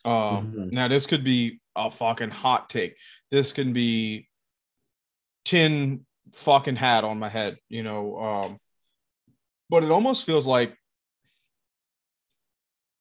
Um, 0.05 0.53
Mhm. 0.53 0.73
now 0.73 0.89
this 0.89 1.07
could 1.07 1.23
be 1.23 1.61
a 1.77 1.93
fucking 1.93 2.31
hot 2.31 2.69
take. 2.69 2.97
This 3.31 3.53
can 3.53 3.73
be 3.73 4.29
tin 5.45 6.05
fucking 6.33 6.77
hat 6.77 7.05
on 7.05 7.19
my 7.19 7.29
head, 7.29 7.59
you 7.69 7.83
know. 7.83 8.19
Um, 8.19 8.59
but 9.69 9.85
it 9.85 9.91
almost 9.91 10.27
feels 10.27 10.47
like 10.47 10.77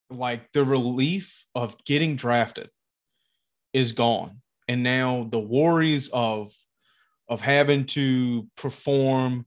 like 0.10 0.52
the 0.52 0.64
relief 0.64 1.46
of 1.56 1.84
getting 1.86 2.16
drafted 2.16 2.70
is 3.74 3.94
gone. 3.94 4.42
And 4.68 4.84
now 4.84 5.28
the 5.30 5.40
worries 5.40 6.10
of 6.14 6.52
of 7.28 7.42
having 7.42 7.86
to 7.86 8.48
perform 8.58 9.46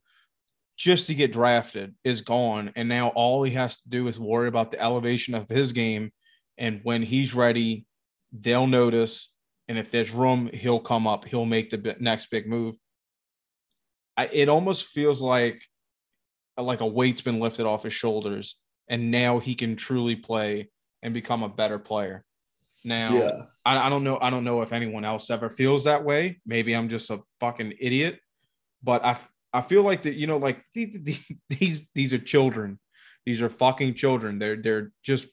just 0.76 1.06
to 1.06 1.14
get 1.14 1.32
drafted 1.32 1.94
is 2.02 2.22
gone. 2.22 2.72
And 2.76 2.88
now 2.88 3.08
all 3.08 3.42
he 3.42 3.52
has 3.52 3.76
to 3.76 3.88
do 3.88 4.08
is 4.08 4.18
worry 4.18 4.48
about 4.48 4.70
the 4.70 4.80
elevation 4.80 5.34
of 5.34 5.48
his 5.48 5.72
game. 5.72 6.10
And 6.58 6.80
when 6.82 7.02
he's 7.02 7.34
ready 7.34 7.86
they'll 8.32 8.66
notice. 8.66 9.30
And 9.68 9.78
if 9.78 9.90
there's 9.90 10.10
room 10.10 10.50
he'll 10.52 10.80
come 10.80 11.06
up. 11.06 11.24
He'll 11.24 11.46
make 11.46 11.70
the 11.70 11.96
next 12.00 12.30
big 12.30 12.46
move 12.46 12.76
I, 14.16 14.26
it 14.26 14.48
almost 14.48 14.86
feels 14.86 15.20
like 15.20 15.62
like 16.56 16.80
a 16.80 16.86
weight's 16.86 17.20
been 17.20 17.40
lifted 17.40 17.66
off 17.66 17.82
his 17.82 17.92
shoulders 17.92 18.56
and 18.88 19.10
now 19.10 19.38
he 19.40 19.54
can 19.54 19.74
truly 19.76 20.14
play 20.14 20.68
and 21.02 21.12
become 21.12 21.42
a 21.42 21.48
better 21.48 21.78
player 21.78 22.24
now 22.84 23.14
I, 23.64 23.86
I 23.86 23.88
don't 23.88 24.04
know. 24.04 24.18
I 24.20 24.28
don't 24.28 24.44
know 24.44 24.60
if 24.60 24.72
anyone 24.72 25.04
else 25.06 25.30
ever 25.30 25.48
feels 25.48 25.84
that 25.84 26.04
way. 26.04 26.40
Maybe 26.44 26.76
I'm 26.76 26.90
just 26.90 27.08
a 27.10 27.20
fucking 27.40 27.72
idiot, 27.80 28.20
but 28.82 29.02
I 29.02 29.16
I 29.54 29.62
feel 29.62 29.82
like 29.82 30.02
that. 30.02 30.16
You 30.16 30.26
know, 30.26 30.36
like 30.36 30.62
these 30.74 31.00
these- 31.02 31.32
these 31.48 31.88
these 31.94 32.12
are 32.12 32.18
children. 32.18 32.78
These 33.24 33.40
are 33.40 33.48
fucking 33.48 33.94
children. 33.94 34.38
They're 34.38 34.56
they're 34.60 34.92
just 35.02 35.28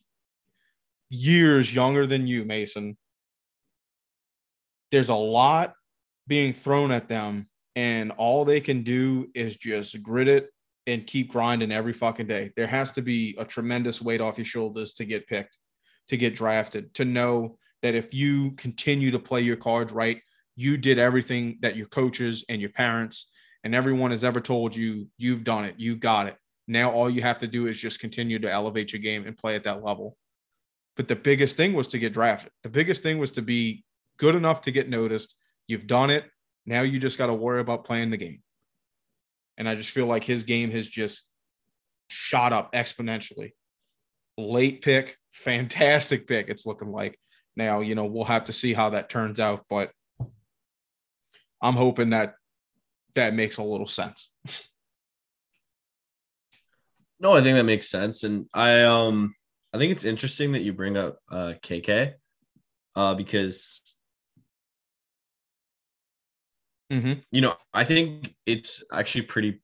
years 1.10 1.76
younger 1.76 2.08
than 2.08 2.26
you, 2.26 2.46
Mason. 2.46 2.98
There's 4.92 5.10
a 5.10 5.16
lot 5.16 5.74
being 6.28 6.54
thrown 6.54 6.92
at 6.94 7.10
them, 7.10 7.48
and 7.76 8.12
all 8.12 8.46
they 8.46 8.62
can 8.62 8.84
do 8.84 9.30
is 9.34 9.58
just 9.58 10.02
grit 10.04 10.28
it 10.28 10.50
and 10.88 11.08
keep 11.08 11.32
grinding 11.32 11.72
every 11.72 11.94
fucking 11.94 12.28
day. 12.28 12.52
There 12.56 12.68
has 12.68 12.92
to 12.92 13.02
be 13.02 13.36
a 13.38 13.46
tremendous 13.46 14.02
weight 14.02 14.22
off 14.22 14.38
your 14.38 14.46
shoulders 14.46 14.94
to 14.94 15.06
get 15.06 15.28
picked, 15.28 15.58
to 16.08 16.18
get 16.18 16.36
drafted, 16.36 16.94
to 16.96 17.06
know 17.06 17.58
that 17.82 17.96
if 17.96 18.14
you 18.14 18.52
continue 18.52 19.12
to 19.12 19.20
play 19.20 19.42
your 19.42 19.56
cards 19.56 19.94
right, 19.94 20.22
you 20.56 20.78
did 20.78 21.00
everything 21.00 21.58
that 21.62 21.76
your 21.76 21.88
coaches 21.88 22.44
and 22.50 22.60
your 22.60 22.72
parents 22.72 23.30
and 23.64 23.76
everyone 23.76 24.12
has 24.12 24.24
ever 24.24 24.42
told 24.42 24.76
you, 24.76 25.08
you've 25.18 25.44
done 25.44 25.66
it, 25.66 25.76
you 25.78 25.96
got 25.96 26.28
it. 26.28 26.36
Now 26.68 26.92
all 26.92 27.10
you 27.10 27.22
have 27.22 27.40
to 27.40 27.48
do 27.48 27.68
is 27.68 27.78
just 27.78 28.00
continue 28.00 28.40
to 28.40 28.52
elevate 28.52 28.92
your 28.94 29.02
game 29.02 29.26
and 29.26 29.38
play 29.38 29.56
at 29.56 29.64
that 29.66 29.84
level. 29.84 30.18
But 30.96 31.08
the 31.08 31.16
biggest 31.16 31.58
thing 31.58 31.74
was 31.74 31.88
to 31.88 32.00
get 32.00 32.14
drafted. 32.14 32.52
The 32.64 32.70
biggest 32.70 33.04
thing 33.04 33.18
was 33.18 33.32
to 33.32 33.42
be 33.42 33.84
good 34.18 34.36
enough 34.36 34.62
to 34.62 34.72
get 34.72 34.90
noticed. 34.90 35.36
You've 35.68 35.88
done 35.88 36.10
it. 36.10 36.26
Now 36.66 36.82
you 36.82 37.00
just 37.00 37.18
got 37.18 37.28
to 37.28 37.34
worry 37.34 37.60
about 37.60 37.86
playing 37.86 38.10
the 38.12 38.18
game. 38.18 38.42
And 39.58 39.68
I 39.68 39.76
just 39.76 39.92
feel 39.92 40.06
like 40.06 40.24
his 40.24 40.44
game 40.44 40.72
has 40.72 40.88
just 40.88 41.30
shot 42.08 42.54
up 42.54 42.74
exponentially. 42.74 43.52
Late 44.38 44.82
pick, 44.82 45.18
fantastic 45.34 46.28
pick. 46.28 46.50
It's 46.50 46.66
looking 46.66 46.92
like 46.92 47.18
now, 47.56 47.82
you 47.82 47.96
know, 47.96 48.06
we'll 48.06 48.24
have 48.26 48.46
to 48.46 48.54
see 48.54 48.74
how 48.74 48.92
that 48.92 49.10
turns 49.10 49.40
out, 49.40 49.66
but 49.70 49.92
I'm 51.62 51.76
hoping 51.76 52.12
that 52.12 52.36
that 53.16 53.34
makes 53.34 53.58
a 53.58 53.64
little 53.64 53.88
sense. 53.88 54.30
No, 57.20 57.36
I 57.36 57.42
think 57.42 57.56
that 57.56 57.66
makes 57.66 57.88
sense, 57.88 58.24
and 58.24 58.48
I 58.54 58.82
um 58.84 59.36
I 59.74 59.78
think 59.78 59.92
it's 59.92 60.06
interesting 60.06 60.54
that 60.54 60.64
you 60.64 60.74
bring 60.74 60.98
up 60.98 61.20
uh 61.30 61.54
KK, 61.62 62.14
uh 62.96 63.14
because 63.14 63.96
Mm-hmm. 66.92 67.14
you 67.32 67.42
know 67.42 67.56
I 67.74 67.86
think 67.86 68.36
it's 68.46 68.84
actually 68.92 69.24
pretty, 69.24 69.62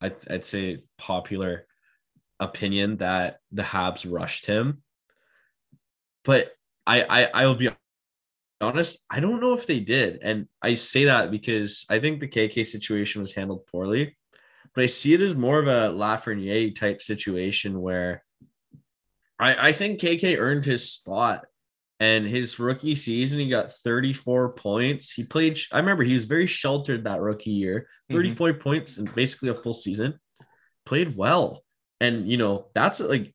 I'd, 0.00 0.14
I'd 0.30 0.44
say 0.44 0.84
popular 0.96 1.66
opinion 2.38 2.98
that 2.98 3.40
the 3.50 3.62
Habs 3.62 4.10
rushed 4.10 4.46
him, 4.46 4.82
but 6.24 6.52
I 6.86 7.02
I 7.02 7.42
I 7.42 7.46
will 7.46 7.56
be 7.56 7.70
honest, 8.60 9.04
I 9.10 9.20
don't 9.20 9.40
know 9.40 9.54
if 9.54 9.66
they 9.66 9.80
did, 9.80 10.20
and 10.22 10.46
I 10.62 10.74
say 10.74 11.04
that 11.04 11.30
because 11.30 11.84
I 11.90 11.98
think 11.98 12.20
the 12.20 12.28
KK 12.28 12.64
situation 12.64 13.20
was 13.20 13.34
handled 13.34 13.66
poorly 13.66 14.16
but 14.76 14.84
I 14.84 14.86
see 14.86 15.14
it 15.14 15.22
as 15.22 15.34
more 15.34 15.58
of 15.58 15.66
a 15.66 15.90
Lafreniere 15.90 16.74
type 16.74 17.00
situation 17.00 17.80
where 17.80 18.22
I, 19.40 19.68
I 19.68 19.72
think 19.72 20.00
KK 20.00 20.38
earned 20.38 20.66
his 20.66 20.92
spot. 20.92 21.46
And 21.98 22.26
his 22.26 22.58
rookie 22.58 22.94
season, 22.94 23.40
he 23.40 23.48
got 23.48 23.72
34 23.72 24.52
points. 24.52 25.12
He 25.12 25.24
played, 25.24 25.58
I 25.72 25.78
remember 25.78 26.04
he 26.04 26.12
was 26.12 26.26
very 26.26 26.46
sheltered 26.46 27.04
that 27.04 27.20
rookie 27.20 27.50
year, 27.50 27.88
mhm. 28.10 28.14
34 28.14 28.54
points 28.54 28.98
in 28.98 29.06
basically 29.06 29.48
a 29.48 29.54
full 29.54 29.74
season. 29.74 30.18
Played 30.84 31.16
well. 31.16 31.62
And, 32.00 32.28
you 32.30 32.36
know, 32.36 32.66
that's 32.74 33.00
like, 33.00 33.34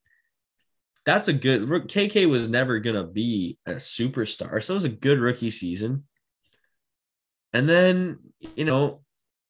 that's 1.05 1.27
a 1.27 1.33
good, 1.33 1.63
KK 1.63 2.29
was 2.29 2.47
never 2.47 2.79
going 2.79 2.95
to 2.95 3.03
be 3.03 3.57
a 3.65 3.73
superstar. 3.73 4.63
So 4.63 4.73
it 4.73 4.75
was 4.75 4.85
a 4.85 4.89
good 4.89 5.19
rookie 5.19 5.49
season. 5.49 6.03
And 7.53 7.67
then, 7.67 8.19
you 8.55 8.65
know, 8.65 9.01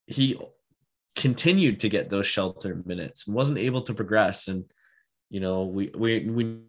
he 0.07 0.39
continued 1.15 1.79
to 1.81 1.89
get 1.89 2.09
those 2.09 2.27
shelter 2.27 2.81
minutes 2.85 3.27
and 3.27 3.35
wasn't 3.35 3.57
able 3.57 3.81
to 3.81 3.93
progress 3.93 4.47
and 4.47 4.63
you 5.29 5.39
know 5.39 5.65
we 5.65 5.91
we 5.95 6.25
we 6.25 6.61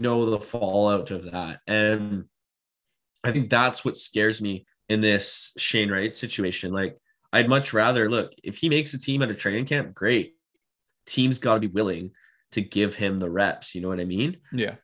know 0.00 0.28
the 0.30 0.40
fallout 0.40 1.10
of 1.10 1.30
that 1.30 1.60
and 1.66 2.24
i 3.22 3.30
think 3.30 3.48
that's 3.50 3.84
what 3.84 3.96
scares 3.96 4.40
me 4.42 4.66
in 4.88 5.00
this 5.00 5.52
shane 5.56 5.90
wright 5.90 6.14
situation 6.14 6.72
like 6.72 6.96
i'd 7.32 7.48
much 7.48 7.72
rather 7.72 8.10
look 8.10 8.32
if 8.42 8.56
he 8.56 8.68
makes 8.68 8.94
a 8.94 8.98
team 8.98 9.22
at 9.22 9.30
a 9.30 9.34
training 9.34 9.66
camp 9.66 9.94
great 9.94 10.34
team's 11.06 11.38
got 11.38 11.54
to 11.54 11.60
be 11.60 11.66
willing 11.68 12.10
to 12.52 12.60
give 12.60 12.94
him 12.94 13.18
the 13.18 13.30
reps 13.30 13.74
you 13.74 13.80
know 13.80 13.88
what 13.88 14.00
i 14.00 14.04
mean 14.04 14.36
Yeah. 14.52 14.74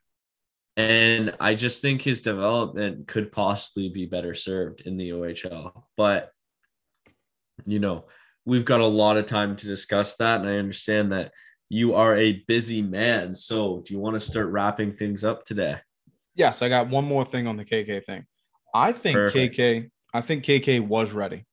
and 0.77 1.35
I 1.41 1.55
just 1.55 1.81
think 1.83 2.03
his 2.03 2.21
development 2.21 3.09
could 3.09 3.33
possibly 3.33 3.89
be 3.89 4.05
better 4.07 4.35
served 4.35 4.83
in 4.83 4.99
the 4.99 5.11
OHL. 5.11 5.85
But, 5.97 6.33
you 7.64 7.79
know, 7.81 8.05
we've 8.45 8.67
got 8.67 8.81
a 8.81 8.87
lot 8.87 9.17
of 9.17 9.25
time 9.25 9.57
to 9.57 9.67
discuss 9.67 10.17
that. 10.17 10.41
And 10.41 10.49
I 10.51 10.57
understand 10.59 11.12
that 11.12 11.33
you 11.69 11.95
are 11.95 12.17
a 12.17 12.45
busy 12.47 12.83
man. 12.83 13.35
So, 13.35 13.83
do 13.85 13.95
you 13.95 14.01
want 14.01 14.14
to 14.14 14.21
start 14.21 14.49
wrapping 14.49 14.95
things 14.95 15.25
up 15.25 15.45
today? 15.45 15.77
Yes, 16.35 16.62
I 16.62 16.69
got 16.69 16.89
one 16.89 17.05
more 17.05 17.25
thing 17.25 17.47
on 17.47 17.57
the 17.57 17.64
KK 17.64 18.05
thing. 18.05 18.25
I 18.75 18.93
think 18.93 19.17
Perfect. 19.17 19.57
KK, 19.57 19.91
I 20.12 20.21
think 20.21 20.45
KK 20.45 20.87
was 20.87 21.12
ready. 21.12 21.45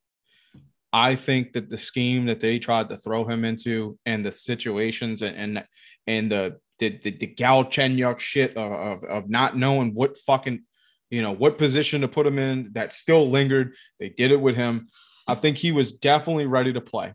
I 0.92 1.16
think 1.16 1.54
that 1.54 1.70
the 1.70 1.78
scheme 1.78 2.26
that 2.28 2.40
they 2.40 2.60
tried 2.60 2.90
to 2.90 2.98
throw 2.98 3.26
him 3.26 3.46
into 3.46 3.98
and 4.06 4.24
the 4.24 4.32
situations 4.32 5.22
and 5.24 5.36
and, 5.36 5.66
and 6.06 6.32
the 6.32 6.60
the 6.80 7.00
the, 7.02 7.12
the 7.12 7.28
Galchenyuk 7.28 8.20
shit 8.20 8.56
of, 8.56 8.72
of 8.72 9.04
of 9.06 9.30
not 9.30 9.58
knowing 9.58 9.94
what 9.94 10.18
fucking 10.18 10.64
you 11.10 11.22
know 11.22 11.32
what 11.32 11.58
position 11.58 12.02
to 12.02 12.08
put 12.08 12.28
him 12.28 12.38
in 12.38 12.70
that 12.74 12.94
still 12.94 13.30
lingered. 13.30 13.74
They 14.00 14.10
did 14.10 14.32
it 14.32 14.42
with 14.42 14.56
him. 14.56 14.90
I 15.28 15.36
think 15.36 15.58
he 15.58 15.72
was 15.72 15.94
definitely 15.94 16.46
ready 16.46 16.74
to 16.74 16.82
play. 16.82 17.14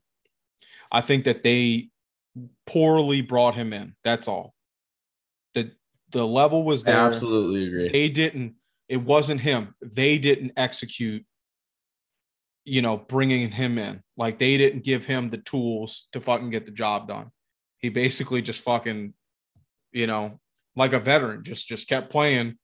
I 0.91 1.03
think 1.03 1.25
that 1.25 1.43
they 1.43 1.91
poorly 2.67 3.21
brought 3.21 3.55
him 3.55 3.73
in. 3.73 3.95
That's 4.05 4.29
all. 4.29 4.55
The 5.55 5.73
the 6.11 6.27
level 6.27 6.65
was 6.65 6.87
I 6.87 6.93
there 6.93 7.01
absolutely 7.01 7.67
agree. 7.67 7.89
they 7.89 8.09
didn't 8.09 8.55
it 8.89 8.99
wasn't 8.99 9.41
him 9.41 9.75
they 9.83 10.19
didn't 10.19 10.53
execute 10.57 11.25
you 12.65 12.83
know 12.83 12.97
bringing 12.97 13.51
him 13.51 13.79
in 13.79 14.01
like 14.17 14.39
they 14.39 14.57
didn't 14.57 14.85
give 14.85 15.05
him 15.05 15.31
the 15.31 15.39
tools 15.39 16.09
to 16.13 16.21
fucking 16.21 16.51
get 16.51 16.67
the 16.67 16.73
job 16.73 17.09
done 17.09 17.31
he 17.79 17.89
basically 17.89 18.43
just 18.43 18.63
fucking 18.63 19.13
you 19.93 20.07
know 20.07 20.39
like 20.77 20.93
a 20.93 21.01
veteran 21.01 21.43
just 21.45 21.67
just 21.67 21.89
kept 21.89 22.11
playing 22.11 22.57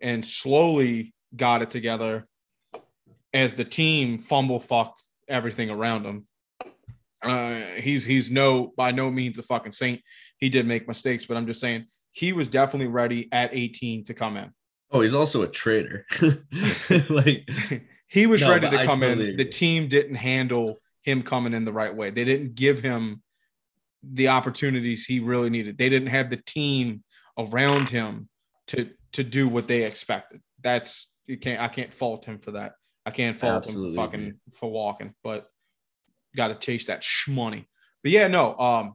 and 0.00 0.24
slowly 0.24 1.14
got 1.34 1.62
it 1.62 1.70
together 1.70 2.24
as 3.32 3.52
the 3.54 3.64
team 3.64 4.18
fumble 4.18 4.60
fucked 4.60 5.04
everything 5.28 5.70
around 5.70 6.04
him 6.04 6.26
uh, 7.22 7.60
he's 7.76 8.04
he's 8.04 8.30
no 8.30 8.72
by 8.76 8.90
no 8.90 9.10
means 9.10 9.38
a 9.38 9.42
fucking 9.42 9.72
saint 9.72 10.00
he 10.38 10.48
did 10.48 10.66
make 10.66 10.88
mistakes 10.88 11.26
but 11.26 11.36
i'm 11.36 11.46
just 11.46 11.60
saying 11.60 11.86
he 12.12 12.32
was 12.32 12.48
definitely 12.48 12.88
ready 12.88 13.28
at 13.32 13.50
18 13.52 14.04
to 14.04 14.14
come 14.14 14.36
in 14.36 14.52
Oh, 14.92 15.00
he's 15.00 15.14
also 15.14 15.42
a 15.42 15.48
traitor. 15.48 16.06
like, 17.08 17.48
he 18.08 18.26
was 18.26 18.42
No, 18.42 18.50
ready 18.50 18.68
to 18.68 18.84
come 18.84 19.00
totally 19.00 19.30
in. 19.30 19.36
The 19.36 19.46
team 19.46 19.88
didn't 19.88 20.16
handle 20.16 20.78
him 21.02 21.22
coming 21.22 21.54
in 21.54 21.64
the 21.64 21.72
right 21.72 21.94
way. 21.94 22.10
They 22.10 22.24
didn't 22.24 22.54
give 22.54 22.80
him 22.80 23.22
the 24.02 24.28
opportunities 24.28 25.06
he 25.06 25.20
really 25.20 25.48
needed. 25.48 25.78
They 25.78 25.88
didn't 25.88 26.08
have 26.08 26.28
the 26.28 26.36
team 26.36 27.02
around 27.38 27.88
him 27.88 28.28
to 28.68 28.90
to 29.12 29.24
do 29.24 29.48
what 29.48 29.68
they 29.68 29.84
expected. 29.84 30.42
That's 30.62 31.10
you 31.26 31.38
can't 31.38 31.60
I 31.60 31.68
can't 31.68 31.92
fault 31.92 32.24
him 32.26 32.38
for 32.38 32.52
that. 32.52 32.74
I 33.06 33.10
can't 33.10 33.36
fault 33.38 33.64
Absolutely. 33.64 33.90
him 33.90 33.96
fucking 33.96 34.40
for 34.58 34.70
walking, 34.70 35.14
but 35.24 35.46
got 36.36 36.48
to 36.48 36.54
chase 36.54 36.86
that 36.86 37.02
shmoney. 37.02 37.66
But 38.02 38.12
yeah, 38.12 38.28
no, 38.28 38.56
um, 38.58 38.94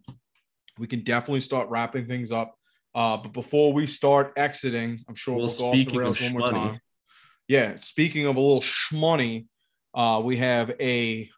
we 0.77 0.87
can 0.87 1.03
definitely 1.03 1.41
start 1.41 1.69
wrapping 1.69 2.07
things 2.07 2.31
up. 2.31 2.55
Uh, 2.93 3.17
but 3.17 3.33
before 3.33 3.73
we 3.73 3.85
start 3.85 4.33
exiting, 4.37 4.99
I'm 5.07 5.15
sure 5.15 5.35
Well, 5.35 5.45
we'll, 5.45 5.57
go 5.57 5.79
off 5.79 5.85
the 5.85 5.97
rails 5.97 6.21
one 6.21 6.33
more 6.33 6.41
shmoney. 6.49 6.51
time. 6.51 6.79
Yeah, 7.47 7.75
speaking 7.75 8.25
of 8.25 8.35
a 8.35 8.39
little 8.39 8.61
shmoney, 8.61 9.47
uh, 9.93 10.21
we 10.23 10.37
have 10.37 10.73
a 10.79 11.29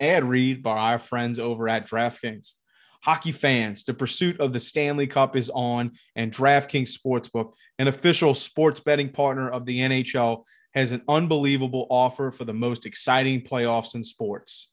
ad 0.00 0.24
read 0.24 0.62
by 0.62 0.92
our 0.92 0.98
friends 0.98 1.38
over 1.38 1.68
at 1.68 1.88
DraftKings. 1.88 2.54
Hockey 3.02 3.32
fans, 3.32 3.84
the 3.84 3.94
pursuit 3.94 4.38
of 4.40 4.52
the 4.52 4.60
Stanley 4.60 5.08
Cup 5.08 5.34
is 5.34 5.50
on, 5.50 5.92
and 6.14 6.30
DraftKings 6.32 6.96
Sportsbook, 6.96 7.54
an 7.78 7.88
official 7.88 8.32
sports 8.34 8.78
betting 8.78 9.08
partner 9.10 9.50
of 9.50 9.66
the 9.66 9.80
NHL, 9.80 10.44
has 10.74 10.92
an 10.92 11.02
unbelievable 11.08 11.86
offer 11.90 12.30
for 12.30 12.44
the 12.44 12.54
most 12.54 12.86
exciting 12.86 13.40
playoffs 13.40 13.94
in 13.94 14.04
sports. 14.04 14.71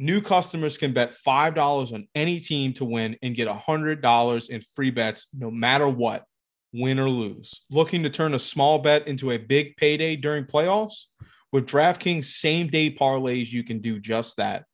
New 0.00 0.20
customers 0.20 0.78
can 0.78 0.92
bet 0.92 1.12
$5 1.26 1.92
on 1.92 2.06
any 2.14 2.38
team 2.38 2.72
to 2.74 2.84
win 2.84 3.16
and 3.20 3.34
get 3.34 3.48
$100 3.48 4.50
in 4.50 4.60
free 4.60 4.90
bets 4.90 5.26
no 5.36 5.50
matter 5.50 5.88
what, 5.88 6.24
win 6.72 7.00
or 7.00 7.10
lose. 7.10 7.62
Looking 7.68 8.04
to 8.04 8.10
turn 8.10 8.34
a 8.34 8.38
small 8.38 8.78
bet 8.78 9.08
into 9.08 9.32
a 9.32 9.38
big 9.38 9.76
payday 9.76 10.14
during 10.14 10.44
playoffs? 10.44 11.06
With 11.50 11.66
DraftKings 11.66 12.26
same 12.26 12.68
day 12.68 12.94
parlays, 12.94 13.50
you 13.50 13.64
can 13.64 13.80
do 13.80 13.98
just 13.98 14.36
that. 14.36 14.66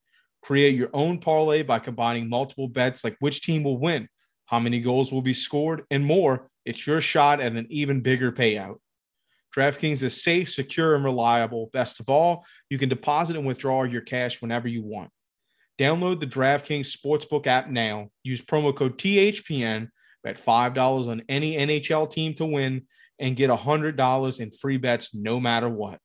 Create 0.42 0.74
your 0.74 0.90
own 0.92 1.18
parlay 1.18 1.62
by 1.62 1.78
combining 1.78 2.28
multiple 2.28 2.68
bets 2.68 3.02
like 3.02 3.16
which 3.20 3.40
team 3.40 3.62
will 3.62 3.78
win, 3.78 4.08
how 4.44 4.58
many 4.58 4.78
goals 4.78 5.10
will 5.10 5.22
be 5.22 5.32
scored, 5.32 5.84
and 5.90 6.04
more. 6.04 6.50
It's 6.66 6.86
your 6.86 7.00
shot 7.00 7.40
at 7.40 7.52
an 7.52 7.66
even 7.70 8.02
bigger 8.02 8.30
payout. 8.30 8.76
DraftKings 9.56 10.02
is 10.02 10.22
safe, 10.22 10.52
secure, 10.52 10.96
and 10.96 11.04
reliable. 11.04 11.70
Best 11.72 12.00
of 12.00 12.10
all, 12.10 12.44
you 12.68 12.76
can 12.76 12.90
deposit 12.90 13.36
and 13.36 13.46
withdraw 13.46 13.84
your 13.84 14.02
cash 14.02 14.42
whenever 14.42 14.68
you 14.68 14.82
want. 14.82 15.10
Download 15.78 16.20
the 16.20 16.26
DraftKings 16.26 16.94
Sportsbook 16.94 17.46
app 17.46 17.68
now. 17.68 18.08
Use 18.22 18.42
promo 18.42 18.74
code 18.74 18.98
THPN, 18.98 19.88
bet 20.22 20.42
$5 20.42 21.08
on 21.08 21.22
any 21.28 21.56
NHL 21.56 22.10
team 22.10 22.34
to 22.34 22.46
win, 22.46 22.86
and 23.18 23.36
get 23.36 23.50
$100 23.50 24.40
in 24.40 24.50
free 24.50 24.76
bets 24.76 25.14
no 25.14 25.40
matter 25.40 25.68
what. 25.68 25.98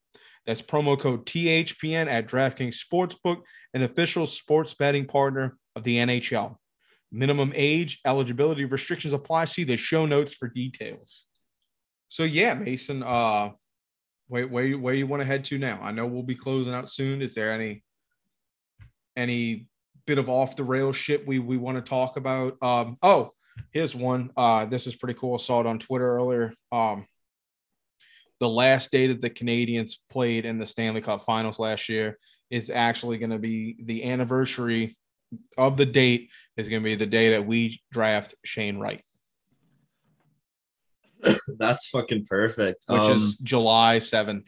That's 0.45 0.61
promo 0.61 0.99
code 0.99 1.25
THPN 1.25 2.07
at 2.07 2.27
DraftKings 2.27 2.77
Sportsbook, 2.83 3.43
an 3.73 3.83
official 3.83 4.25
sports 4.25 4.73
betting 4.73 5.05
partner 5.05 5.57
of 5.75 5.83
the 5.83 5.97
NHL. 5.97 6.55
Minimum 7.11 7.53
age, 7.55 7.99
eligibility 8.05 8.65
restrictions 8.65 9.13
apply. 9.13 9.45
See 9.45 9.63
the 9.63 9.77
show 9.77 10.05
notes 10.05 10.35
for 10.35 10.47
details. 10.47 11.25
So 12.09 12.23
yeah, 12.23 12.55
Mason, 12.55 13.03
uh 13.03 13.51
where 14.27 14.47
where 14.47 14.77
where 14.77 14.93
you 14.93 15.07
want 15.07 15.21
to 15.21 15.25
head 15.25 15.45
to 15.45 15.57
now? 15.57 15.79
I 15.81 15.91
know 15.91 16.05
we'll 16.05 16.23
be 16.23 16.35
closing 16.35 16.73
out 16.73 16.89
soon. 16.89 17.21
Is 17.21 17.33
there 17.33 17.51
any 17.51 17.83
any 19.19 19.67
bit 20.07 20.17
of 20.17 20.29
off 20.29 20.55
the 20.55 20.63
rail 20.63 20.91
shit 20.91 21.27
we 21.27 21.37
we 21.39 21.57
want 21.57 21.77
to 21.77 21.87
talk 21.87 22.17
about? 22.17 22.57
Um 22.61 22.97
oh, 23.03 23.31
here's 23.71 23.93
one. 23.93 24.31
Uh 24.37 24.65
this 24.65 24.87
is 24.87 24.95
pretty 24.95 25.17
cool. 25.19 25.35
I 25.35 25.37
saw 25.37 25.59
it 25.59 25.65
on 25.67 25.79
Twitter 25.79 26.09
earlier. 26.17 26.53
Um 26.71 27.05
the 28.39 28.49
last 28.49 28.91
day 28.91 29.07
that 29.07 29.21
the 29.21 29.29
Canadiens 29.29 29.95
played 30.09 30.45
in 30.45 30.57
the 30.59 30.65
Stanley 30.65 31.01
Cup 31.01 31.23
finals 31.23 31.59
last 31.59 31.89
year 31.89 32.17
is 32.49 32.69
actually 32.69 33.17
going 33.17 33.31
to 33.31 33.37
be 33.37 33.75
the 33.83 34.05
anniversary 34.05 34.97
of 35.57 35.75
the 35.75 35.85
date 35.85 36.29
is 36.55 36.69
going 36.69 36.81
to 36.81 36.89
be 36.89 36.95
the 36.95 37.05
day 37.05 37.31
that 37.31 37.45
we 37.45 37.81
draft 37.91 38.33
Shane 38.45 38.77
Wright, 38.79 39.03
That's 41.59 41.89
fucking 41.89 42.25
perfect. 42.25 42.85
which 42.87 43.01
Um, 43.01 43.11
is 43.11 43.35
July 43.37 43.97
7th, 43.97 44.47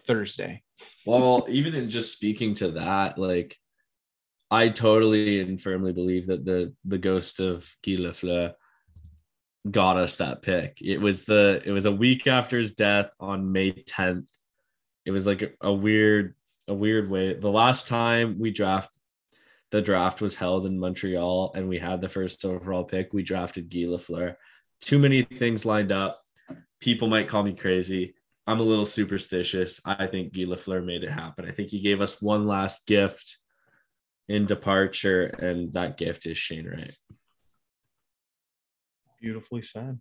Thursday. 0.00 0.62
well, 1.06 1.46
even 1.48 1.74
in 1.74 1.88
just 1.88 2.12
speaking 2.12 2.54
to 2.56 2.72
that, 2.72 3.18
like 3.18 3.56
I 4.50 4.68
totally 4.68 5.40
and 5.40 5.60
firmly 5.60 5.92
believe 5.92 6.26
that 6.26 6.44
the 6.44 6.74
the 6.84 6.98
ghost 6.98 7.40
of 7.40 7.68
Guy 7.84 7.92
Lafleur 7.92 8.54
got 9.70 9.96
us 9.96 10.16
that 10.16 10.42
pick. 10.42 10.78
It 10.82 10.98
was 10.98 11.24
the 11.24 11.62
it 11.64 11.72
was 11.72 11.86
a 11.86 11.92
week 11.92 12.26
after 12.26 12.58
his 12.58 12.72
death 12.74 13.10
on 13.18 13.52
May 13.52 13.72
10th. 13.72 14.28
It 15.04 15.10
was 15.10 15.26
like 15.26 15.42
a, 15.42 15.50
a 15.60 15.72
weird 15.72 16.34
a 16.68 16.74
weird 16.74 17.10
way. 17.10 17.34
The 17.34 17.50
last 17.50 17.88
time 17.88 18.38
we 18.38 18.50
draft 18.50 18.98
the 19.70 19.82
draft 19.82 20.20
was 20.20 20.36
held 20.36 20.66
in 20.66 20.78
Montreal 20.78 21.52
and 21.56 21.68
we 21.68 21.78
had 21.78 22.00
the 22.00 22.08
first 22.08 22.44
overall 22.44 22.84
pick, 22.84 23.12
we 23.12 23.22
drafted 23.22 23.70
Guy 23.70 23.80
Lafleur. 23.80 24.36
Too 24.80 24.98
many 24.98 25.24
things 25.24 25.64
lined 25.64 25.90
up. 25.90 26.22
People 26.80 27.08
might 27.08 27.26
call 27.28 27.42
me 27.42 27.54
crazy. 27.54 28.14
I'm 28.46 28.60
a 28.60 28.64
little 28.64 28.84
superstitious. 28.84 29.80
I 29.84 30.06
think 30.06 30.34
Guy 30.34 30.42
Lafleur 30.42 30.84
made 30.84 31.02
it 31.02 31.10
happen. 31.10 31.46
I 31.46 31.52
think 31.52 31.70
he 31.70 31.80
gave 31.80 32.00
us 32.00 32.20
one 32.20 32.46
last 32.46 32.86
gift 32.86 33.38
in 34.28 34.46
departure, 34.46 35.24
and 35.24 35.72
that 35.72 35.96
gift 35.96 36.26
is 36.26 36.36
Shane 36.36 36.66
Wright. 36.66 36.96
Beautifully 39.20 39.62
said. 39.62 39.98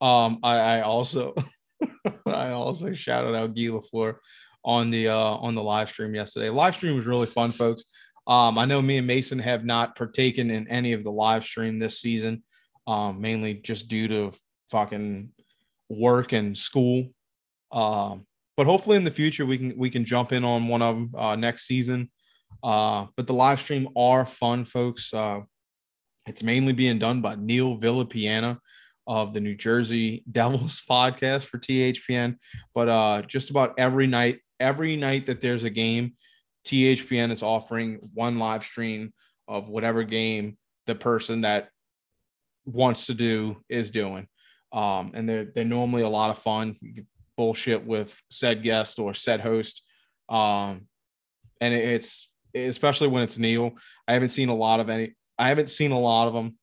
Um, 0.00 0.40
I, 0.42 0.56
I 0.58 0.80
also 0.80 1.34
I 2.26 2.50
also 2.50 2.92
shouted 2.92 3.36
out 3.36 3.54
Guy 3.54 3.68
Lafleur 3.68 4.16
on 4.64 4.90
the 4.90 5.08
uh 5.08 5.16
on 5.16 5.54
the 5.54 5.62
live 5.62 5.88
stream 5.88 6.14
yesterday. 6.14 6.50
Live 6.50 6.74
stream 6.74 6.96
was 6.96 7.06
really 7.06 7.26
fun, 7.26 7.52
folks. 7.52 7.84
Um, 8.26 8.58
I 8.58 8.64
know 8.64 8.82
me 8.82 8.98
and 8.98 9.06
Mason 9.06 9.38
have 9.38 9.64
not 9.64 9.96
partaken 9.96 10.50
in 10.50 10.68
any 10.68 10.92
of 10.92 11.02
the 11.02 11.10
live 11.10 11.44
stream 11.44 11.78
this 11.78 12.00
season, 12.00 12.42
um, 12.86 13.20
mainly 13.20 13.54
just 13.54 13.88
due 13.88 14.08
to 14.08 14.32
fucking 14.70 15.30
work 15.92 16.32
and 16.32 16.56
school. 16.56 17.08
Um, 17.70 18.26
but 18.56 18.66
hopefully 18.66 18.96
in 18.96 19.04
the 19.04 19.10
future 19.10 19.46
we 19.46 19.58
can 19.58 19.74
we 19.76 19.90
can 19.90 20.04
jump 20.04 20.32
in 20.32 20.44
on 20.44 20.68
one 20.68 20.82
of 20.82 20.96
them 20.96 21.14
uh, 21.16 21.36
next 21.36 21.66
season. 21.66 22.10
Uh, 22.62 23.06
but 23.16 23.26
the 23.26 23.34
live 23.34 23.60
stream 23.60 23.88
are 23.96 24.26
fun, 24.26 24.64
folks. 24.64 25.12
Uh, 25.12 25.40
it's 26.26 26.42
mainly 26.42 26.72
being 26.72 26.98
done 26.98 27.20
by 27.20 27.34
Neil 27.34 27.78
Villapiana 27.78 28.58
of 29.06 29.34
the 29.34 29.40
New 29.40 29.54
Jersey 29.54 30.22
Devils 30.30 30.82
podcast 30.88 31.44
for 31.44 31.58
THPN. 31.58 32.36
But 32.74 32.88
uh, 32.88 33.22
just 33.22 33.50
about 33.50 33.74
every 33.78 34.06
night, 34.06 34.40
every 34.60 34.96
night 34.96 35.26
that 35.26 35.40
there's 35.40 35.64
a 35.64 35.70
game, 35.70 36.14
THPN 36.66 37.32
is 37.32 37.42
offering 37.42 37.98
one 38.14 38.38
live 38.38 38.64
stream 38.64 39.12
of 39.48 39.68
whatever 39.68 40.04
game 40.04 40.56
the 40.86 40.94
person 40.94 41.40
that 41.40 41.68
wants 42.64 43.06
to 43.06 43.14
do 43.14 43.56
is 43.68 43.90
doing. 43.90 44.28
Um, 44.72 45.12
and 45.14 45.28
they're 45.28 45.44
they're 45.44 45.64
normally 45.64 46.02
a 46.02 46.08
lot 46.08 46.30
of 46.30 46.38
fun. 46.38 46.76
You 46.80 46.94
can 46.94 47.06
bullshit 47.36 47.84
with 47.84 48.20
said 48.30 48.62
guest 48.62 48.98
or 48.98 49.14
said 49.14 49.40
host. 49.40 49.82
Um, 50.28 50.86
and 51.60 51.74
it's 51.74 52.30
especially 52.54 53.08
when 53.08 53.22
it's 53.22 53.38
Neil. 53.38 53.72
I 54.06 54.14
haven't 54.14 54.30
seen 54.30 54.48
a 54.48 54.54
lot 54.54 54.80
of 54.80 54.88
any. 54.88 55.14
I 55.38 55.48
haven't 55.48 55.70
seen 55.70 55.92
a 55.92 55.98
lot 55.98 56.28
of 56.28 56.34
them, 56.34 56.56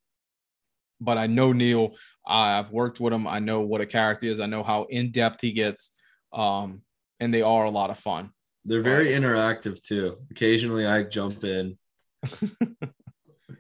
but 0.99 1.17
I 1.17 1.27
know 1.27 1.53
Neil. 1.53 1.95
I've 2.25 2.71
worked 2.71 2.99
with 2.99 3.13
him. 3.13 3.27
I 3.27 3.39
know 3.39 3.61
what 3.61 3.81
a 3.81 3.85
character 3.85 4.27
is. 4.27 4.39
I 4.39 4.45
know 4.45 4.63
how 4.63 4.83
in 4.83 5.11
depth 5.11 5.41
he 5.41 5.51
gets. 5.51 5.91
Um, 6.31 6.83
and 7.19 7.33
they 7.33 7.41
are 7.41 7.65
a 7.65 7.69
lot 7.69 7.89
of 7.89 7.97
fun. 7.97 8.31
They're 8.65 8.81
very 8.81 9.09
interactive 9.09 9.81
too. 9.81 10.15
Occasionally, 10.31 10.85
I 10.85 11.03
jump 11.03 11.43
in, 11.43 11.77
and 12.41 12.77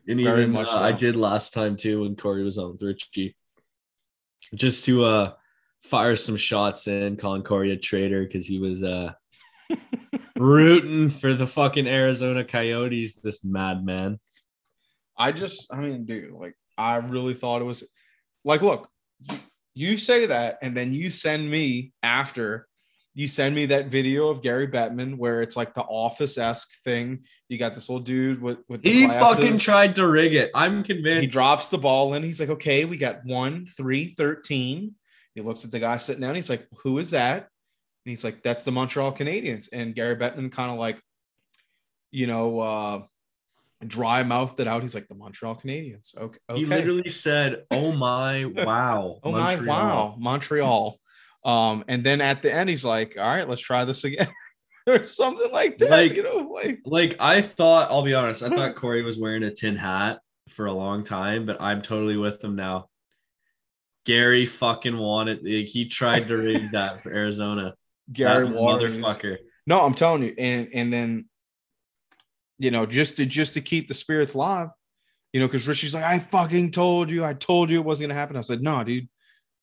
Very 0.07 0.41
even 0.41 0.51
much 0.51 0.67
uh, 0.67 0.77
so. 0.77 0.83
I 0.83 0.91
did 0.91 1.15
last 1.15 1.53
time 1.53 1.77
too 1.77 2.01
when 2.01 2.15
Corey 2.15 2.43
was 2.43 2.57
on 2.57 2.73
with 2.73 2.81
Richie, 2.81 3.35
just 4.55 4.85
to 4.85 5.03
uh 5.05 5.33
fire 5.83 6.15
some 6.15 6.37
shots 6.37 6.87
in, 6.87 7.17
calling 7.17 7.43
Corey 7.43 7.71
a 7.71 7.77
traitor 7.77 8.25
because 8.25 8.47
he 8.47 8.59
was 8.59 8.83
uh 8.83 9.11
rooting 10.35 11.09
for 11.09 11.33
the 11.33 11.47
fucking 11.47 11.87
Arizona 11.87 12.43
Coyotes. 12.43 13.13
This 13.13 13.43
madman. 13.43 14.19
I 15.17 15.33
just, 15.33 15.67
I 15.73 15.81
mean, 15.81 16.05
dude, 16.05 16.31
like, 16.31 16.55
I 16.77 16.95
really 16.95 17.33
thought 17.33 17.61
it 17.61 17.65
was 17.65 17.83
like, 18.45 18.61
look, 18.61 18.89
you 19.73 19.97
say 19.97 20.27
that, 20.27 20.59
and 20.61 20.75
then 20.75 20.93
you 20.93 21.09
send 21.09 21.49
me 21.49 21.91
after 22.01 22.68
you 23.13 23.27
send 23.27 23.55
me 23.55 23.65
that 23.67 23.87
video 23.87 24.29
of 24.29 24.41
Gary 24.41 24.67
Bettman 24.67 25.17
where 25.17 25.41
it's 25.41 25.57
like 25.57 25.73
the 25.73 25.81
office 25.81 26.37
esque 26.37 26.69
thing. 26.83 27.23
You 27.49 27.57
got 27.57 27.73
this 27.73 27.89
little 27.89 28.03
dude 28.03 28.41
with, 28.41 28.59
with 28.67 28.83
He 28.83 29.05
glasses. 29.05 29.37
fucking 29.37 29.57
tried 29.57 29.95
to 29.95 30.07
rig 30.07 30.35
it. 30.35 30.51
I'm 30.53 30.83
convinced. 30.83 31.21
He 31.21 31.27
drops 31.27 31.69
the 31.69 31.77
ball 31.77 32.13
in. 32.13 32.23
He's 32.23 32.39
like, 32.39 32.49
okay, 32.49 32.85
we 32.85 32.97
got 32.97 33.25
one, 33.25 33.65
three, 33.65 34.13
13. 34.13 34.93
He 35.35 35.41
looks 35.41 35.65
at 35.65 35.71
the 35.71 35.79
guy 35.79 35.97
sitting 35.97 36.21
down. 36.21 36.35
He's 36.35 36.49
like, 36.49 36.67
who 36.83 36.97
is 36.99 37.11
that? 37.11 37.37
And 37.39 38.11
he's 38.11 38.23
like, 38.23 38.43
that's 38.43 38.63
the 38.63 38.71
Montreal 38.71 39.13
Canadiens. 39.13 39.69
And 39.73 39.95
Gary 39.95 40.15
Bettman 40.15 40.51
kind 40.51 40.71
of 40.71 40.77
like, 40.77 41.01
you 42.11 42.27
know, 42.27 42.59
uh, 42.59 43.01
dry 43.85 44.23
mouthed 44.23 44.59
it 44.59 44.67
out. 44.67 44.81
He's 44.81 44.95
like, 44.95 45.07
the 45.07 45.15
Montreal 45.15 45.55
Canadiens. 45.55 46.17
Okay. 46.17 46.39
okay. 46.49 46.59
He 46.59 46.65
literally 46.65 47.09
said, 47.09 47.63
"Oh 47.71 47.91
my 47.91 48.45
wow, 48.55 49.19
oh 49.23 49.31
my, 49.31 49.55
wow, 49.61 50.15
Montreal. 50.17 50.99
Um, 51.45 51.83
and 51.87 52.03
then 52.03 52.21
at 52.21 52.41
the 52.41 52.51
end, 52.53 52.69
he's 52.69 52.83
like, 52.85 53.15
all 53.17 53.23
right, 53.25 53.47
let's 53.47 53.61
try 53.61 53.85
this 53.85 54.03
again. 54.03 54.27
or 54.87 55.03
something 55.03 55.51
like 55.51 55.77
that. 55.79 55.89
Like- 55.89 56.15
you 56.15 56.23
know, 56.23 56.37
like 56.53 56.79
Like 56.85 57.15
I 57.19 57.41
thought, 57.41 57.89
I'll 57.91 58.03
be 58.03 58.13
honest, 58.13 58.43
I 58.43 58.49
thought 58.55 58.75
Corey 58.75 59.01
was 59.03 59.17
wearing 59.19 59.43
a 59.43 59.51
tin 59.51 59.75
hat 59.75 60.19
for 60.49 60.65
a 60.65 60.73
long 60.73 61.03
time, 61.03 61.45
but 61.45 61.61
I'm 61.61 61.81
totally 61.81 62.17
with 62.17 62.43
him 62.43 62.55
now. 62.55 62.89
Gary 64.05 64.45
fucking 64.45 64.97
wanted. 64.97 65.39
Like, 65.43 65.65
he 65.67 65.87
tried 65.87 66.27
to 66.27 66.37
rig 66.37 66.71
that 66.71 67.03
for 67.03 67.11
Arizona. 67.11 67.75
Gary 68.11 68.47
That 68.47 68.55
Waters. 68.55 68.95
motherfucker. 68.97 69.37
No, 69.67 69.81
I'm 69.81 69.93
telling 69.93 70.23
you, 70.23 70.33
and 70.37 70.67
and 70.73 70.91
then 70.91 71.25
you 72.57 72.71
know, 72.71 72.85
just 72.87 73.17
to 73.17 73.25
just 73.25 73.53
to 73.53 73.61
keep 73.61 73.87
the 73.87 73.93
spirits 73.93 74.33
live, 74.35 74.69
you 75.31 75.39
know, 75.39 75.45
because 75.47 75.67
Richie's 75.67 75.93
like, 75.93 76.03
I 76.03 76.17
fucking 76.19 76.71
told 76.71 77.11
you, 77.11 77.23
I 77.23 77.33
told 77.33 77.69
you 77.69 77.79
it 77.79 77.85
wasn't 77.85 78.09
gonna 78.09 78.19
happen. 78.19 78.35
I 78.35 78.41
said, 78.41 78.61
no, 78.63 78.83
dude, 78.83 79.07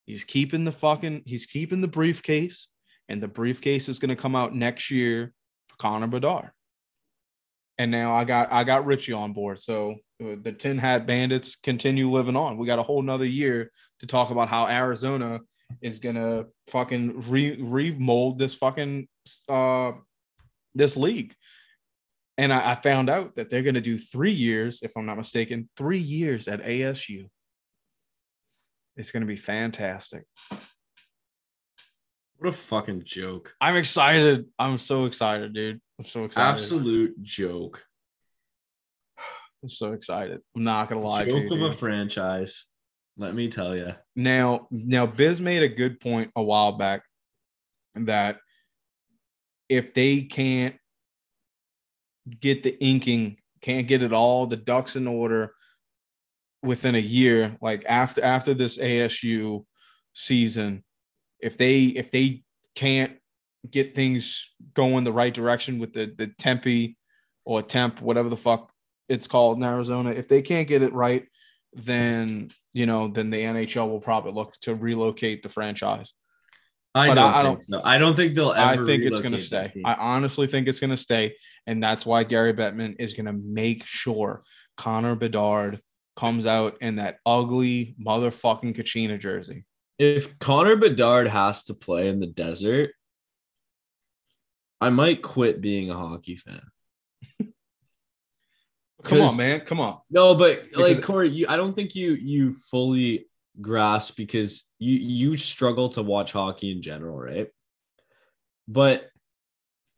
he's 0.07 0.25
keeping 0.25 0.65
the 0.65 0.73
fucking, 0.73 1.23
he's 1.27 1.47
keeping 1.47 1.81
the 1.81 1.89
briefcase, 1.89 2.69
and 3.09 3.23
the 3.23 3.29
briefcase 3.29 3.89
is 3.89 3.99
gonna 3.99 4.17
come 4.17 4.35
out 4.35 4.55
next 4.55 4.91
year 4.91 5.33
for 5.69 5.77
Connor 5.77 6.07
Bedard. 6.07 6.51
And 7.79 7.91
now 7.91 8.15
I 8.15 8.25
got 8.25 8.51
I 8.51 8.65
got 8.65 8.87
Richie 8.87 9.13
on 9.13 9.33
board, 9.33 9.61
so 9.61 9.97
uh, 10.25 10.37
the 10.43 10.53
Tin 10.53 10.79
Hat 10.79 11.07
Bandits 11.07 11.57
continue 11.57 12.11
living 12.11 12.37
on. 12.37 12.57
We 12.57 12.67
got 12.67 12.79
a 12.79 12.83
whole 12.83 13.03
nother 13.03 13.27
year 13.27 13.71
to 14.01 14.07
talk 14.07 14.31
about 14.31 14.49
how 14.49 14.67
Arizona 14.67 15.41
is 15.83 15.99
gonna 15.99 16.47
fucking 16.69 17.21
re 17.29 17.57
remold 17.61 18.39
this 18.39 18.55
fucking 18.55 19.09
uh 19.49 19.93
this 20.75 20.97
league. 20.97 21.35
And 22.39 22.53
I, 22.53 22.73
I 22.73 22.75
found 22.77 23.09
out 23.11 23.37
that 23.37 23.51
they're 23.51 23.63
gonna 23.63 23.81
do 23.81 23.99
three 23.99 24.33
years, 24.33 24.81
if 24.83 24.93
I'm 24.97 25.07
not 25.07 25.17
mistaken, 25.17 25.69
three 25.77 25.99
years 25.99 26.49
at 26.49 26.63
ASU. 26.63 27.29
It's 28.97 29.11
gonna 29.11 29.27
be 29.27 29.37
fantastic. 29.37 30.25
What 32.39 32.49
a 32.49 32.53
fucking 32.53 33.03
joke. 33.05 33.55
I'm 33.61 33.77
excited. 33.77 34.47
I'm 34.59 34.79
so 34.79 35.05
excited, 35.05 35.55
dude. 35.55 35.81
I'm 35.99 36.05
so 36.05 36.25
excited. 36.25 36.49
Absolute 36.49 37.23
joke. 37.23 37.83
I'm 39.63 39.69
so 39.69 39.93
excited. 39.93 40.41
I'm 40.55 40.65
not 40.65 40.89
gonna 40.89 41.01
lie 41.01 41.25
to 41.25 41.31
joke 41.31 41.51
you. 41.51 41.55
of 41.55 41.63
a 41.63 41.69
dude. 41.71 41.79
franchise. 41.79 42.67
Let 43.17 43.35
me 43.35 43.49
tell 43.49 43.75
you. 43.75 43.95
Now, 44.15 44.69
now 44.71 45.07
Biz 45.07 45.41
made 45.41 45.63
a 45.63 45.69
good 45.69 46.01
point 46.01 46.31
a 46.37 46.43
while 46.43 46.73
back 46.73 47.03
that 47.95 48.39
if 49.69 49.95
they 49.95 50.23
can't 50.23 50.77
get 52.41 52.63
the 52.63 52.79
inking, 52.83 53.39
can't 53.63 53.89
get 53.89 54.03
it 54.03 54.13
all 54.13 54.47
the 54.47 54.57
ducks 54.57 54.97
in 54.97 55.07
order 55.07 55.55
within 56.63 56.95
a 56.95 56.99
year, 57.01 57.57
like 57.61 57.85
after 57.89 58.23
after 58.23 58.55
this 58.55 58.79
ASU 58.79 59.65
season, 60.15 60.85
if 61.41 61.57
they 61.59 61.85
if 61.85 62.11
they 62.11 62.43
can't 62.75 63.17
get 63.71 63.95
things 63.95 64.53
going 64.75 65.05
the 65.05 65.13
right 65.13 65.35
direction 65.35 65.79
with 65.79 65.93
the 65.93 66.13
the 66.17 66.29
Tempe 66.39 66.97
or 67.45 67.63
Temp, 67.63 68.01
whatever 68.01 68.29
the 68.29 68.37
fuck 68.37 68.71
it's 69.09 69.27
called 69.27 69.59
in 69.59 69.65
Arizona, 69.65 70.11
if 70.11 70.29
they 70.29 70.43
can't 70.43 70.69
get 70.69 70.83
it 70.83 70.93
right, 70.93 71.27
then 71.75 72.49
you 72.73 72.87
know, 72.87 73.09
then 73.09 73.31
the 73.31 73.41
NHL 73.43 73.89
will 73.89 74.01
probably 74.01 74.33
look 74.33 74.55
to 74.63 74.75
relocate 74.75 75.43
the 75.43 75.49
franchise. 75.49 76.13
I 76.95 77.09
don't, 77.09 77.19
I- 77.19 77.29
I 77.41 77.43
think 77.43 77.45
don't- 77.45 77.65
so. 77.65 77.81
I 77.85 77.99
don't 77.99 78.17
think 78.17 78.35
they'll 78.35 78.53
ever. 78.53 78.83
I 78.83 78.87
think 78.87 79.03
it's 79.05 79.21
going 79.21 79.33
to 79.33 79.39
stay. 79.39 79.71
I 79.85 79.95
honestly 79.95 80.47
think 80.47 80.67
it's 80.67 80.81
going 80.81 80.91
to 80.91 80.97
stay, 80.97 81.37
and 81.67 81.83
that's 81.83 82.07
why 82.07 82.25
Gary 82.25 82.55
Bettman 82.55 82.97
is 82.99 83.13
going 83.13 83.27
to 83.27 83.35
make 83.35 83.85
sure 83.85 84.43
Connor 84.79 85.15
Bedard 85.15 85.81
comes 86.17 86.47
out 86.47 86.79
in 86.81 86.97
that 86.97 87.19
ugly 87.27 87.95
motherfucking 88.03 88.75
Kachina 88.77 89.19
jersey. 89.21 89.65
if 89.99 90.39
Connor 90.39 90.77
Bedard 90.77 91.29
has 91.29 91.65
to 91.65 91.75
play 91.75 92.09
in 92.09 92.21
the 92.21 92.27
desert, 92.27 92.91
I 94.81 94.91
might 94.91 95.23
quit 95.23 95.61
being 95.61 95.91
a 95.91 95.95
hockey 95.95 96.37
fan. 96.37 96.63
Come 99.05 99.21
on, 99.23 99.37
man. 99.37 99.61
Come 99.61 99.81
on. 99.81 100.01
No, 100.11 100.35
but 100.35 100.65
like 100.75 100.97
Because- 100.97 101.05
Corey, 101.05 101.31
you, 101.31 101.47
I 101.49 101.57
don't 101.57 101.75
think 101.75 101.95
you 101.95 102.13
you 102.15 102.53
fully 102.53 103.27
grasp 103.61 104.17
because 104.17 104.65
you 104.79 104.97
you 104.97 105.37
struggle 105.37 105.89
to 105.91 106.03
watch 106.03 106.33
hockey 106.33 106.73
in 106.73 106.83
general, 106.83 107.17
right? 107.19 107.49
But 108.69 109.09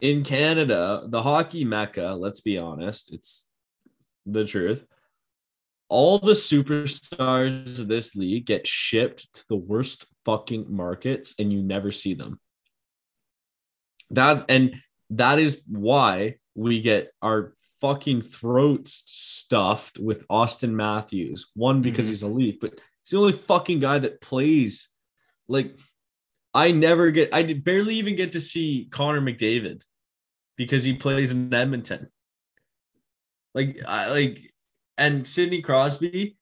in 0.01 0.23
Canada, 0.25 1.05
the 1.09 1.23
hockey 1.23 1.65
mecca, 1.65 2.15
let's 2.17 2.41
be 2.41 2.59
honest, 2.59 3.13
it's 3.13 3.49
the 4.27 4.45
truth. 4.45 4.85
All 5.89 6.19
the 6.19 6.33
superstars 6.33 7.79
of 7.81 7.89
this 7.89 8.15
league 8.15 8.47
get 8.47 8.67
shipped 8.67 9.33
to 9.35 9.45
the 9.49 9.57
worst 9.57 10.07
fucking 10.25 10.67
markets 10.69 11.35
and 11.39 11.53
you 11.53 11.63
never 11.63 11.91
see 11.91 12.15
them. 12.15 12.39
That 14.11 14.47
and 14.49 14.75
that 15.11 15.39
is 15.39 15.65
why 15.69 16.37
we 16.55 16.81
get 16.81 17.13
our 17.23 17.55
fucking 17.81 18.23
throats 18.23 19.05
stuffed 19.07 19.99
with 19.99 20.27
Auston 20.29 20.73
Matthews. 20.73 21.51
One 21.55 21.81
because 21.81 22.07
Mhm. 22.07 22.09
he's 22.09 22.23
elite, 22.23 22.61
but 22.61 22.73
he's 23.03 23.11
the 23.11 23.19
only 23.19 23.33
fucking 23.33 23.81
guy 23.81 23.99
that 23.99 24.21
plays. 24.21 24.89
Like 25.49 25.79
I 26.53 26.73
never 26.73 27.11
get 27.11 27.33
I 27.33 27.43
barely 27.45 27.95
even 27.97 28.17
get 28.17 28.33
to 28.33 28.41
see 28.41 28.89
Connor 28.91 29.21
McDavid 29.21 29.85
because 30.57 30.85
he 30.85 30.95
plays 30.95 31.33
in 31.33 31.53
Edmonton. 31.55 32.11
Like 33.55 33.79
I 33.87 34.11
like 34.11 34.41
and 34.99 35.27
Sidney 35.27 35.63
Crosby, 35.63 36.37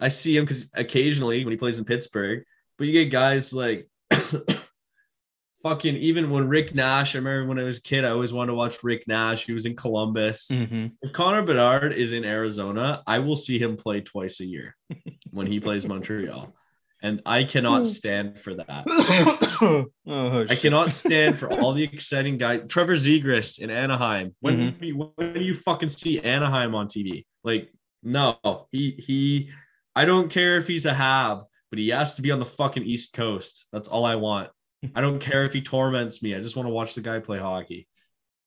I 0.00 0.08
see 0.08 0.36
him 0.36 0.44
because 0.44 0.70
occasionally 0.74 1.44
when 1.44 1.52
he 1.52 1.56
plays 1.58 1.78
in 1.78 1.84
Pittsburgh, 1.84 2.42
but 2.76 2.86
you 2.86 2.92
get 2.92 3.10
guys 3.10 3.52
like 3.54 3.88
fucking 5.62 5.96
even 5.96 6.30
when 6.30 6.48
Rick 6.48 6.74
Nash, 6.74 7.14
I 7.14 7.18
remember 7.18 7.48
when 7.48 7.58
I 7.58 7.64
was 7.64 7.78
a 7.78 7.82
kid, 7.82 8.04
I 8.04 8.10
always 8.10 8.32
wanted 8.32 8.48
to 8.48 8.54
watch 8.54 8.82
Rick 8.84 9.04
Nash. 9.08 9.44
He 9.44 9.52
was 9.52 9.66
in 9.66 9.74
Columbus. 9.76 10.48
Mm-hmm. 10.52 10.86
If 11.02 11.12
Connor 11.12 11.42
Bedard 11.42 11.92
is 11.92 12.12
in 12.12 12.24
Arizona, 12.24 13.02
I 13.06 13.18
will 13.18 13.36
see 13.36 13.58
him 13.58 13.76
play 13.76 14.00
twice 14.00 14.40
a 14.40 14.44
year 14.44 14.76
when 15.30 15.46
he 15.46 15.60
plays 15.60 15.86
Montreal. 15.86 16.54
And 17.00 17.22
I 17.24 17.44
cannot 17.44 17.86
stand 17.86 18.40
for 18.40 18.54
that. 18.54 18.84
oh, 20.08 20.46
I 20.50 20.56
cannot 20.56 20.90
stand 20.90 21.38
for 21.38 21.48
all 21.48 21.72
the 21.72 21.84
exciting 21.92 22.38
guys. 22.38 22.62
Trevor 22.68 22.94
Zegras 22.96 23.60
in 23.60 23.70
Anaheim. 23.70 24.34
When, 24.40 24.72
Mhm. 24.72 24.80
we- 24.80 24.90
when 24.92 25.32
do 25.32 25.40
you 25.40 25.54
fucking 25.54 25.90
see 25.90 26.20
Anaheim 26.20 26.74
on 26.74 26.88
TV? 26.88 27.24
Like, 27.44 27.72
no, 28.02 28.38
he 28.72 28.90
he. 28.92 29.50
I 29.96 30.04
don't 30.04 30.30
care 30.30 30.56
if 30.56 30.66
he's 30.68 30.86
a 30.86 30.94
hab, 30.94 31.40
but 31.70 31.78
he 31.78 31.88
has 31.88 32.14
to 32.14 32.22
be 32.22 32.30
on 32.30 32.38
the 32.38 32.44
fucking 32.44 32.84
East 32.84 33.12
Coast. 33.14 33.66
That's 33.72 33.88
all 33.88 34.04
I 34.04 34.14
want. 34.14 34.50
I 34.94 35.00
don't 35.00 35.18
care 35.18 35.44
if 35.44 35.52
he 35.52 35.60
torments 35.60 36.22
me. 36.22 36.34
I 36.36 36.40
just 36.40 36.54
want 36.56 36.68
to 36.68 36.72
watch 36.72 36.94
the 36.94 37.00
guy 37.00 37.18
play 37.18 37.38
hockey. 37.38 37.88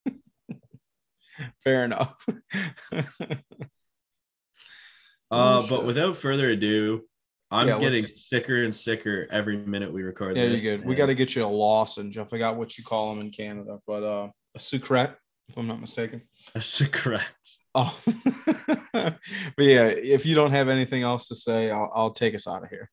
Fair 1.63 1.83
enough. 1.85 2.15
Uh, 5.33 5.61
Oh, 5.63 5.67
but 5.69 5.85
without 5.85 6.17
further 6.17 6.49
ado, 6.49 7.03
I'm 7.51 7.67
Yeah, 7.69 7.79
getting 7.79 8.01
let's- 8.03 8.27
sicker 8.29 8.63
and 8.63 8.75
sicker 8.75 9.27
every 9.31 9.57
minute 9.57 9.91
we 9.91 10.03
record 10.03 10.35
yeah, 10.35 10.47
this. 10.47 10.63
good. 10.63 10.85
We 10.85 10.93
got 10.95 11.05
to 11.05 11.15
get 11.15 11.35
you 11.35 11.43
a 11.43 11.47
Lawson. 11.47 12.13
I 12.19 12.23
forgot 12.25 12.57
what 12.57 12.77
you 12.77 12.83
call 12.83 13.13
them 13.13 13.21
in 13.21 13.31
Canada, 13.31 13.79
but 13.87 14.03
uh, 14.03 14.29
a 14.55 14.59
sucrete, 14.59 15.15
if 15.51 15.57
I'm 15.57 15.67
not 15.67 15.81
mistaken. 15.81 16.21
a 16.55 16.61
secret. 16.61 17.21
Oh, 17.73 17.97
but 18.93 19.15
yeah, 19.59 19.85
if 19.85 20.25
you 20.25 20.35
don't 20.35 20.51
have 20.51 20.67
anything 20.67 21.03
else 21.03 21.29
to 21.29 21.35
say, 21.35 21.71
I'll, 21.71 21.89
I'll 21.95 22.11
take 22.11 22.35
us 22.35 22.45
out 22.45 22.65
of 22.65 22.69
here. 22.69 22.91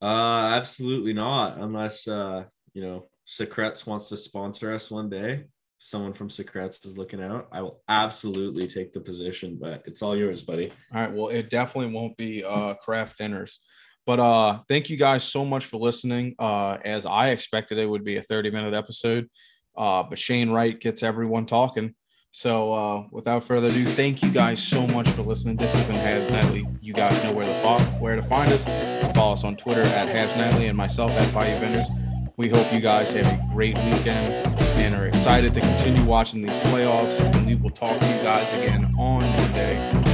Uh, 0.00 0.54
absolutely 0.54 1.12
not, 1.12 1.58
unless 1.58 2.06
uh, 2.06 2.44
you 2.74 2.82
know, 2.82 3.08
Sucrets 3.26 3.88
wants 3.88 4.08
to 4.10 4.16
sponsor 4.16 4.72
us 4.72 4.88
one 4.88 5.10
day. 5.10 5.46
Someone 5.78 6.12
from 6.12 6.28
Sucrets 6.28 6.86
is 6.86 6.96
looking 6.96 7.20
out. 7.20 7.48
I 7.50 7.60
will 7.60 7.82
absolutely 7.88 8.68
take 8.68 8.92
the 8.92 9.00
position, 9.00 9.58
but 9.60 9.82
it's 9.84 10.00
all 10.00 10.16
yours, 10.16 10.42
buddy. 10.42 10.72
All 10.94 11.00
right. 11.00 11.12
Well, 11.12 11.30
it 11.30 11.50
definitely 11.50 11.92
won't 11.92 12.16
be 12.16 12.44
uh 12.44 12.74
Kraft 12.74 13.18
Dinners. 13.18 13.64
But 14.06 14.20
uh 14.20 14.60
thank 14.68 14.88
you 14.88 14.96
guys 14.96 15.24
so 15.24 15.44
much 15.44 15.66
for 15.66 15.78
listening. 15.78 16.36
Uh 16.38 16.78
as 16.84 17.04
I 17.04 17.30
expected 17.30 17.78
it 17.78 17.86
would 17.86 18.04
be 18.04 18.16
a 18.16 18.22
30 18.22 18.52
minute 18.52 18.74
episode. 18.74 19.28
Uh 19.76 20.02
but 20.02 20.18
Shane 20.18 20.50
Wright 20.50 20.78
gets 20.78 21.02
everyone 21.02 21.46
talking. 21.46 21.94
So 22.30 22.72
uh 22.72 23.04
without 23.10 23.44
further 23.44 23.68
ado, 23.68 23.84
thank 23.84 24.22
you 24.22 24.30
guys 24.30 24.62
so 24.62 24.86
much 24.88 25.08
for 25.10 25.22
listening. 25.22 25.56
This 25.56 25.72
has 25.72 25.86
been 25.86 25.96
Habs 25.96 26.30
Nightly. 26.30 26.66
You 26.80 26.92
guys 26.92 27.22
know 27.22 27.32
where 27.32 27.44
to 27.46 27.84
where 28.00 28.16
to 28.16 28.22
find 28.22 28.52
us. 28.52 28.64
Follow 29.14 29.34
us 29.34 29.44
on 29.44 29.56
Twitter 29.56 29.82
at 29.82 30.08
Habs 30.08 30.36
Nightly 30.36 30.66
and 30.66 30.76
myself 30.76 31.10
at 31.12 31.32
Bayou 31.32 31.60
Benders. 31.60 31.88
We 32.36 32.48
hope 32.48 32.72
you 32.72 32.80
guys 32.80 33.12
have 33.12 33.26
a 33.26 33.54
great 33.54 33.76
weekend 33.76 34.34
and 34.76 34.94
are 34.96 35.06
excited 35.06 35.54
to 35.54 35.60
continue 35.60 36.04
watching 36.04 36.42
these 36.42 36.58
playoffs. 36.58 37.20
And 37.20 37.46
we 37.46 37.54
will 37.54 37.70
talk 37.70 38.00
to 38.00 38.06
you 38.06 38.22
guys 38.22 38.52
again 38.58 38.92
on 38.98 39.22
Monday. 39.22 40.13